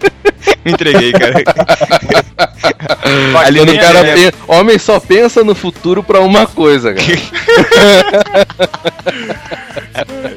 [0.64, 1.34] Me entreguei, cara.
[3.46, 4.14] Ali no cara né?
[4.14, 7.06] pen- Homem só pensa no futuro pra uma coisa, cara.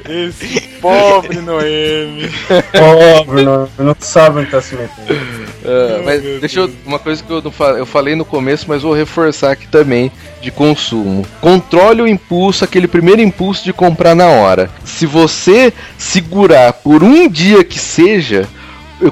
[0.08, 2.30] Esse pobre Noemi.
[2.72, 5.20] Pobre, não, não sabe onde tá se metendo.
[5.66, 6.70] Ah, mas deixa eu.
[6.86, 10.12] Uma coisa que eu, não fa- eu falei no começo, mas vou reforçar aqui também
[10.42, 11.26] de consumo.
[11.40, 14.70] Controle o impulso, aquele primeiro impulso de comprar na hora.
[14.84, 18.48] Se você segurar por um dia que seja,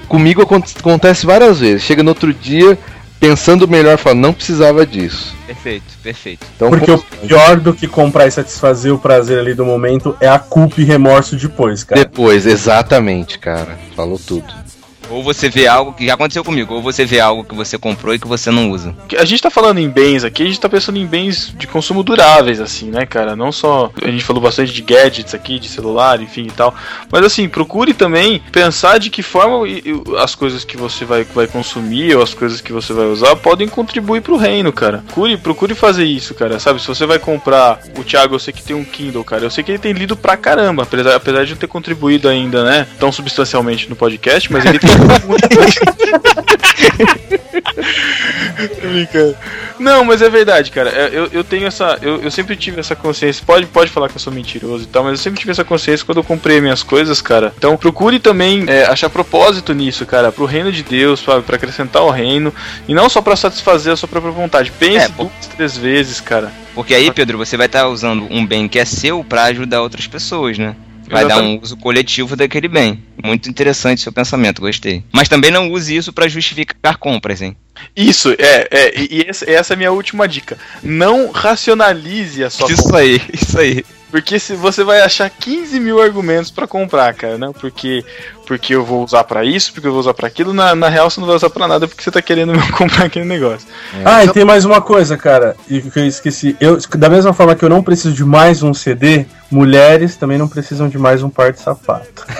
[0.07, 1.83] comigo acon- acontece várias vezes.
[1.83, 2.77] Chega no outro dia
[3.21, 5.35] pensando melhor, fala, não precisava disso.
[5.45, 6.47] Perfeito, perfeito.
[6.55, 10.27] Então, Porque o pior do que comprar e satisfazer o prazer ali do momento é
[10.27, 12.01] a culpa e remorso depois, cara.
[12.01, 13.77] depois, exatamente, cara.
[13.95, 14.51] Falou tudo.
[15.11, 18.13] Ou você vê algo que já aconteceu comigo, ou você vê algo que você comprou
[18.13, 18.95] e que você não usa.
[19.17, 22.03] A gente tá falando em bens aqui, a gente tá pensando em bens de consumo
[22.03, 23.35] duráveis, assim, né, cara?
[23.35, 23.91] Não só.
[24.01, 26.73] A gente falou bastante de gadgets aqui, de celular, enfim e tal.
[27.11, 29.65] Mas assim, procure também pensar de que forma
[30.19, 33.67] as coisas que você vai, vai consumir ou as coisas que você vai usar podem
[33.67, 35.03] contribuir pro reino, cara.
[35.07, 36.59] Procure, procure fazer isso, cara.
[36.59, 37.79] Sabe, se você vai comprar.
[37.97, 39.43] O Thiago, eu sei que tem um Kindle, cara.
[39.43, 42.63] Eu sei que ele tem lido pra caramba, apesar, apesar de não ter contribuído ainda,
[42.63, 42.87] né?
[42.99, 45.00] Tão substancialmente no podcast, mas ele tem.
[48.81, 49.35] Brincando.
[49.79, 50.89] Não, mas é verdade, cara.
[50.89, 51.97] É, Eu, eu tenho essa.
[52.01, 53.43] Eu, eu sempre tive essa consciência.
[53.45, 56.05] Pode, pode falar que eu sou mentiroso e tal, mas eu sempre tive essa consciência
[56.05, 57.53] quando eu comprei minhas coisas, cara.
[57.57, 60.31] Então procure também é, achar propósito nisso, cara.
[60.31, 62.53] Pro reino de Deus, pra, pra acrescentar o reino.
[62.87, 64.71] E não só pra satisfazer a sua própria vontade.
[64.71, 66.51] Pense É, duas, três vezes, cara.
[66.73, 70.07] Porque aí, Pedro, você vai estar usando um bem que é seu pra ajudar outras
[70.07, 70.75] pessoas, né?
[71.11, 73.03] Vai dar um uso coletivo daquele bem.
[73.23, 75.03] Muito interessante seu pensamento, gostei.
[75.11, 77.55] Mas também não use isso pra justificar compras, hein?
[77.95, 80.57] Isso, é, é, e essa, essa é a minha última dica.
[80.83, 83.83] Não racionalize a sua Isso aí, isso aí.
[84.11, 87.53] Porque se você vai achar 15 mil argumentos pra comprar, cara, não?
[87.53, 88.03] Porque,
[88.45, 90.53] porque eu vou usar pra isso, porque eu vou usar pra aquilo.
[90.53, 93.23] Na, na real, você não vai usar pra nada porque você tá querendo comprar aquele
[93.23, 93.65] negócio.
[94.03, 96.57] Ah, e tem mais uma coisa, cara, e que eu esqueci.
[96.59, 100.47] Eu, da mesma forma que eu não preciso de mais um CD, mulheres também não
[100.47, 102.25] precisam de mais um par de sapato.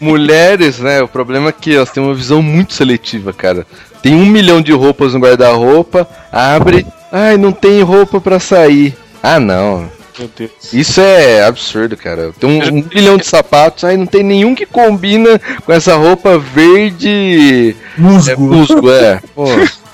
[0.00, 1.00] Mulheres, né?
[1.00, 3.66] O problema é que elas têm uma visão muito seletiva, cara.
[4.02, 6.86] Tem um milhão de roupas no guarda-roupa, abre.
[7.12, 8.96] Ai, não tem roupa pra sair.
[9.22, 9.88] Ah, não.
[10.18, 10.72] Meu Deus.
[10.72, 12.32] Isso é absurdo, cara.
[12.38, 16.38] Tem um, um milhão de sapatos, aí não tem nenhum que combina com essa roupa
[16.38, 17.74] verde.
[17.96, 18.40] É, Musgo.
[18.42, 19.20] musgo, é.
[19.34, 19.44] Pô,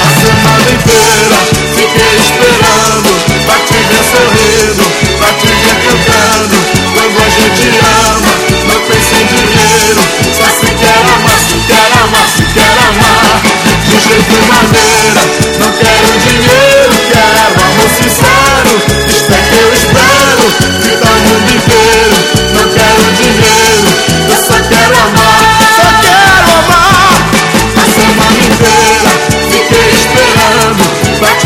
[0.01, 1.37] A semana inteira
[1.75, 3.11] fiquei esperando.
[3.45, 4.85] Pra te ver sorrindo,
[5.17, 6.57] pra te ver cantando.
[6.93, 8.33] Quando a gente ama,
[8.67, 10.01] não pensa em dinheiro.
[10.37, 13.41] Só se quer amar, se quer amar, se quer amar.
[13.83, 15.21] De jeito e maneira,
[15.59, 18.71] não quero dinheiro Quero amor sincero,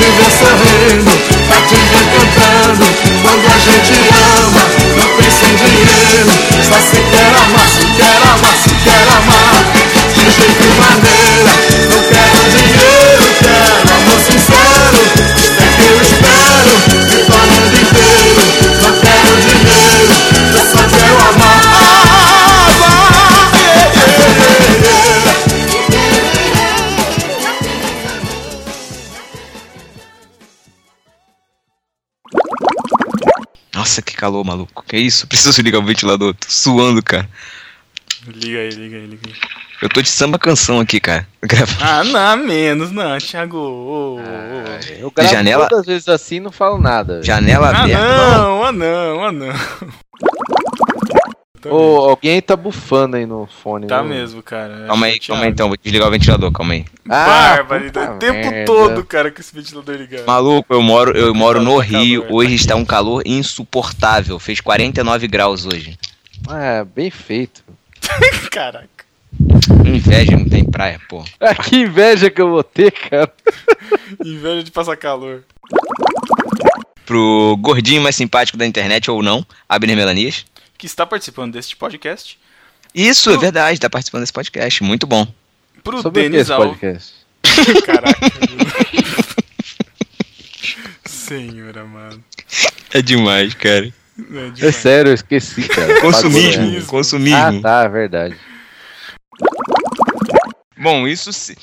[0.08, 1.12] te ver sorrindo,
[1.48, 2.86] pra te ver cantando
[3.24, 4.64] Quando a gente ama,
[4.96, 6.32] não pensa em dinheiro.
[6.64, 9.66] Só se quer amar, se quer amar, se quer amar.
[10.14, 11.67] De jeito maneira,
[34.18, 34.84] calor, maluco.
[34.88, 35.26] Que isso?
[35.28, 36.34] Preciso ligar o ventilador.
[36.34, 37.30] Tô suando, cara.
[38.28, 39.34] Liga aí, liga aí, liga aí.
[39.82, 41.28] Eu tô de samba canção aqui, cara.
[41.42, 43.58] Grava- Ah, não, menos, não, Thiago.
[43.58, 44.22] ô, ô, ô.
[45.00, 47.22] Eu gravo janela- todas as vezes assim e não falo nada.
[47.24, 48.38] Janela Ah, aberta.
[48.38, 49.54] não, ah, não, ah, não.
[51.66, 53.88] Ô, alguém tá bufando aí no fone.
[53.88, 54.10] tá né?
[54.10, 54.86] mesmo, cara.
[54.88, 55.68] Calma aí, calma aí então.
[55.68, 56.86] Vou desligar o ventilador, calma aí.
[57.10, 58.16] Ah, Barbaridade.
[58.16, 58.66] O tempo merda.
[58.66, 60.26] todo, cara, com esse ventilador ligado.
[60.26, 62.24] Maluco, eu moro, eu moro no Rio.
[62.24, 62.36] calor.
[62.36, 64.38] Hoje está um calor insuportável.
[64.40, 65.98] Fez 49 graus hoje.
[66.50, 67.64] É, bem feito.
[68.52, 68.88] Caraca.
[69.86, 71.24] Inveja, não tem praia, pô.
[71.40, 73.32] Ah, que inveja que eu vou ter, cara.
[74.24, 75.44] Inveja de passar calor.
[77.06, 80.46] Pro gordinho mais simpático da internet ou não, Abner Melanias.
[80.78, 82.38] Que está participando deste podcast.
[82.94, 84.84] Isso, é verdade, tá participando desse podcast.
[84.84, 85.28] Muito bom.
[85.84, 86.72] Pro Sobre o que Denis esse Alves.
[86.80, 87.14] podcast?
[87.86, 88.20] Caraca.
[91.06, 92.24] Senhor amado.
[92.94, 93.86] É demais, cara.
[93.86, 94.76] É É demais.
[94.76, 96.00] sério, eu esqueci, cara.
[96.02, 97.38] Consumismo, consumismo.
[97.38, 98.38] Ah, tá, é verdade.
[100.78, 101.58] Bom, isso se.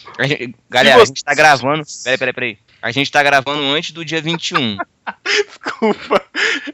[0.68, 1.84] galera, a gente tá gravando.
[2.02, 2.58] Peraí, peraí, peraí.
[2.84, 4.76] A gente tá gravando antes do dia 21.
[5.24, 6.22] Desculpa.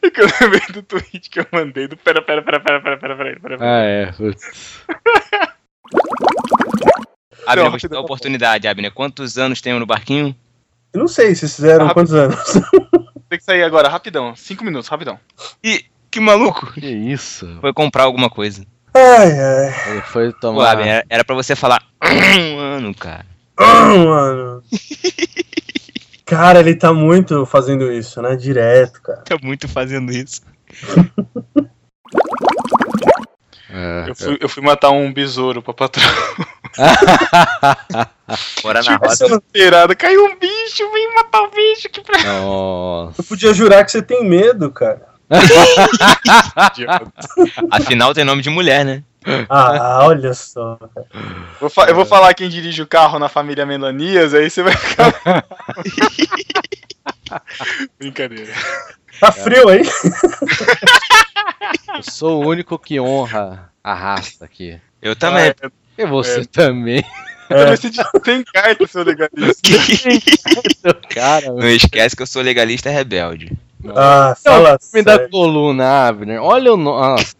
[0.02, 1.96] É que eu lembrei do tweet que eu mandei do.
[1.96, 3.56] Pera, pera, pera, pera, pera, pera, pera, pera.
[3.60, 4.10] Ah, é.
[4.10, 4.82] putz.
[7.46, 8.90] Abner, Não, vou te dar a oportunidade, Abner.
[8.90, 10.34] Quantos anos tem no barquinho?
[10.92, 12.38] Eu não sei, vocês fizeram Ah, quantos anos?
[13.30, 14.34] Tem que sair agora, rapidão.
[14.34, 15.16] Cinco minutos, rapidão.
[15.62, 16.72] Ih, que maluco.
[16.72, 17.46] Que isso?
[17.60, 18.66] Foi comprar alguma coisa.
[18.92, 19.92] Ai, ai.
[19.92, 20.72] Ele foi Pô, tomar.
[20.72, 21.80] Abner, era, era pra você falar.
[22.02, 23.24] Um ano, cara.
[23.56, 24.64] Ah, mano.
[26.30, 28.36] Cara, ele tá muito fazendo isso, né?
[28.36, 29.22] Direto, cara.
[29.22, 30.42] Tá muito fazendo isso.
[33.68, 36.04] É, Eu fui, eu fui matar um besouro pra patrão.
[38.62, 39.96] Bora na Tipo, roda.
[39.96, 42.22] Caiu um bicho, vem matar o bicho aqui pra.
[42.22, 43.20] Nossa.
[43.20, 45.10] Eu podia jurar que você tem medo, cara.
[47.72, 49.02] Afinal, tem nome de mulher, né?
[49.48, 50.78] Ah, olha só.
[51.60, 55.12] Vou eu vou falar quem dirige o carro na família Melanias, aí você vai ficar.
[57.98, 58.52] Brincadeira.
[59.20, 59.82] Tá frio aí?
[61.94, 64.80] Eu sou o único que honra a raça aqui.
[65.02, 65.54] Eu também.
[65.62, 66.44] Ah, E você É.
[66.44, 67.04] também.
[67.50, 69.68] eu também senti sem carta, seu legalista.
[71.14, 73.52] Cara, Não esquece que eu sou legalista rebelde.
[73.96, 75.30] Ah, fala me da sério.
[75.30, 76.42] coluna, Abner.
[76.42, 76.76] Olha o.
[76.76, 77.34] no- Nossa.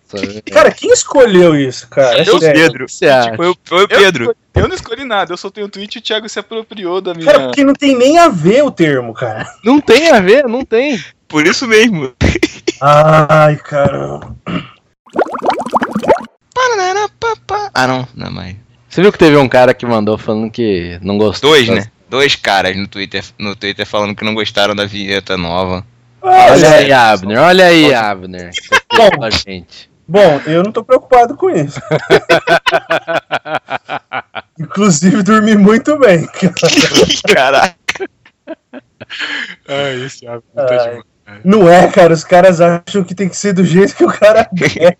[0.50, 2.18] Cara, quem escolheu isso, cara?
[2.18, 2.38] É Eu.
[2.40, 2.84] Pedro.
[2.84, 3.36] o que você acha?
[3.36, 4.34] Foi, o- foi o Pedro.
[4.54, 7.26] Eu não escolhi nada, eu soltei um tweet e o Thiago se apropriou da minha.
[7.26, 9.46] Cara, porque não tem nem a ver o termo, cara.
[9.64, 10.98] Não tem a ver, não tem.
[11.28, 12.12] Por isso mesmo.
[12.80, 14.34] Ai, caramba.
[17.74, 18.08] Ah, não.
[18.14, 18.56] Não, mas.
[18.88, 21.50] Você viu que teve um cara que mandou falando que não gostou?
[21.50, 21.86] Dois, né?
[22.08, 25.86] Dois caras no Twitter, no Twitter falando que não gostaram da vinheta nova.
[26.22, 27.40] Olha aí, Abner.
[27.40, 28.50] Olha aí, Abner.
[28.96, 29.10] Bom.
[29.18, 29.90] Bom, gente.
[30.06, 31.80] Bom, eu não tô preocupado com isso.
[34.58, 36.28] Inclusive, dormi muito bem.
[37.32, 37.74] Caraca.
[39.68, 40.44] Ah, esse Thiago.
[40.56, 41.00] Ai.
[41.44, 42.12] Não é, cara.
[42.12, 44.96] Os caras acham que tem que ser do jeito que o cara quer.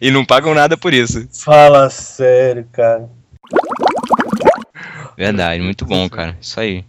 [0.00, 1.26] e não pagam nada por isso.
[1.32, 3.08] Fala sério, cara.
[5.16, 6.36] Verdade, muito bom, cara.
[6.40, 6.84] Isso aí.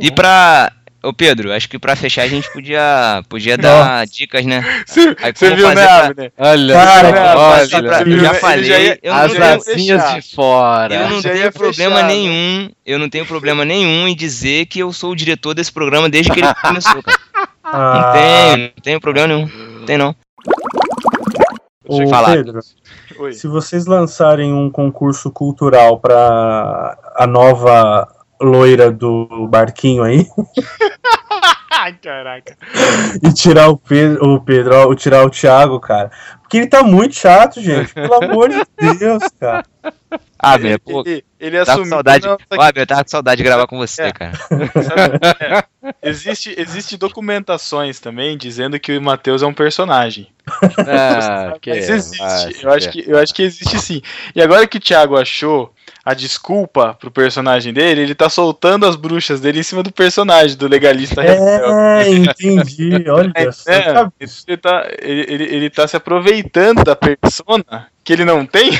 [0.00, 0.72] E pra.
[1.02, 4.62] Ô Pedro, acho que pra fechar a gente podia, podia dar dicas, né?
[5.22, 6.32] Aí Você viu, fazer né, pra- Abner?
[6.36, 7.08] Olha, Cara,
[7.38, 10.94] olha, fazer pra- já já falei, ia- eu as não tenho, asinhas de fora.
[10.94, 12.12] eu não já tenho problema fechar, né?
[12.14, 12.70] nenhum.
[12.84, 16.30] Eu não tenho problema nenhum em dizer que eu sou o diretor desse programa desde
[16.32, 17.18] que ele começou, cara.
[17.64, 19.48] Não Ah, tenho, não tenho problema nenhum.
[19.78, 20.14] Não tem não.
[21.88, 22.36] ô, falar.
[22.36, 22.60] Pedro,
[23.18, 23.32] Oi.
[23.32, 28.06] se vocês lançarem um concurso cultural pra a nova
[28.40, 30.26] loira do barquinho aí
[31.70, 32.56] Ai, caraca.
[33.22, 36.10] e tirar o Pedro, o Pedro, ó, tirar o Thiago, cara.
[36.42, 37.94] Porque ele tá muito chato, gente.
[37.94, 38.60] Pelo amor de
[38.98, 39.64] Deus, cara.
[40.36, 41.88] Ah, meu, pô, Ele, ele com assumiu.
[41.90, 42.26] saudade.
[42.26, 44.12] Não, Ó, Abel, eu tava com saudade de gravar com você, É.
[44.12, 44.32] cara.
[44.36, 50.28] sabe, é, existe, existe documentações também dizendo que o Matheus é um personagem.
[50.78, 52.20] Ah, que Mas existe.
[52.22, 54.02] acho eu, acho que, eu acho que existe sim.
[54.34, 55.72] E agora que o Thiago achou
[56.04, 60.56] a desculpa pro personagem dele, ele tá soltando as bruxas dele em cima do personagem,
[60.56, 61.64] do legalista rebelde.
[61.64, 63.08] É, entendi.
[63.10, 63.70] Olha só.
[63.70, 64.12] É, tá-
[64.46, 68.70] ele, tá, ele, ele, ele tá se aproveitando da persona que ele não tem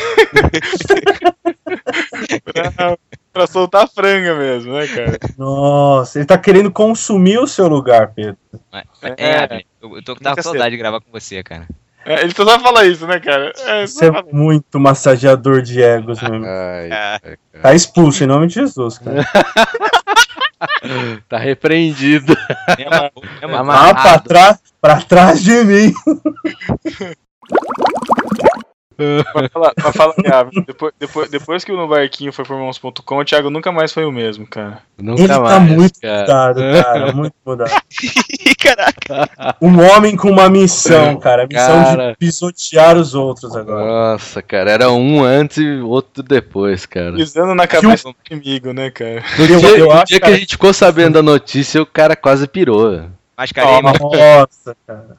[2.52, 2.97] pra,
[3.32, 5.18] pra soltar franga mesmo, né, cara?
[5.36, 8.36] Nossa, ele tá querendo consumir o seu lugar, Pedro.
[8.72, 8.82] É.
[9.16, 11.68] É, Abel, eu, eu tô com saudade de gravar com você, cara.
[12.05, 13.52] É, ele só sabe falar isso, né, cara?
[13.66, 16.43] É, Você é muito massageador de egos, irmão.
[16.48, 16.89] Ai,
[17.22, 17.36] É.
[17.60, 19.27] Tá expulso em nome de Jesus, cara.
[21.28, 22.35] tá repreendido.
[22.78, 23.10] É uma-
[23.59, 25.93] é uma- Ah, pra trás, pra trás de mim.
[29.32, 30.14] Pra falar, pra falar
[30.66, 34.05] depois, depois, depois que o No Barquinho foi por mãos.com, o Thiago nunca mais foi
[34.05, 34.78] o mesmo, cara.
[34.98, 36.20] Nunca Ele tá mais, muito cara.
[36.20, 37.12] mudado, cara.
[37.12, 37.70] Muito mudado.
[38.60, 39.56] Caraca.
[39.60, 41.44] Um homem com uma missão, cara.
[41.44, 42.10] A missão Cara.
[42.12, 43.85] de pisotear os outros agora.
[44.12, 47.12] Nossa, cara, era um antes e outro depois, cara.
[47.14, 49.24] Pisando na cabeça do inimigo, né, cara?
[49.39, 51.81] No Eu- dia, eu no acho, dia que cara- a gente ficou sabendo da notícia,
[51.82, 53.02] o cara quase pirou.
[53.36, 55.16] Mas Nossa, cara.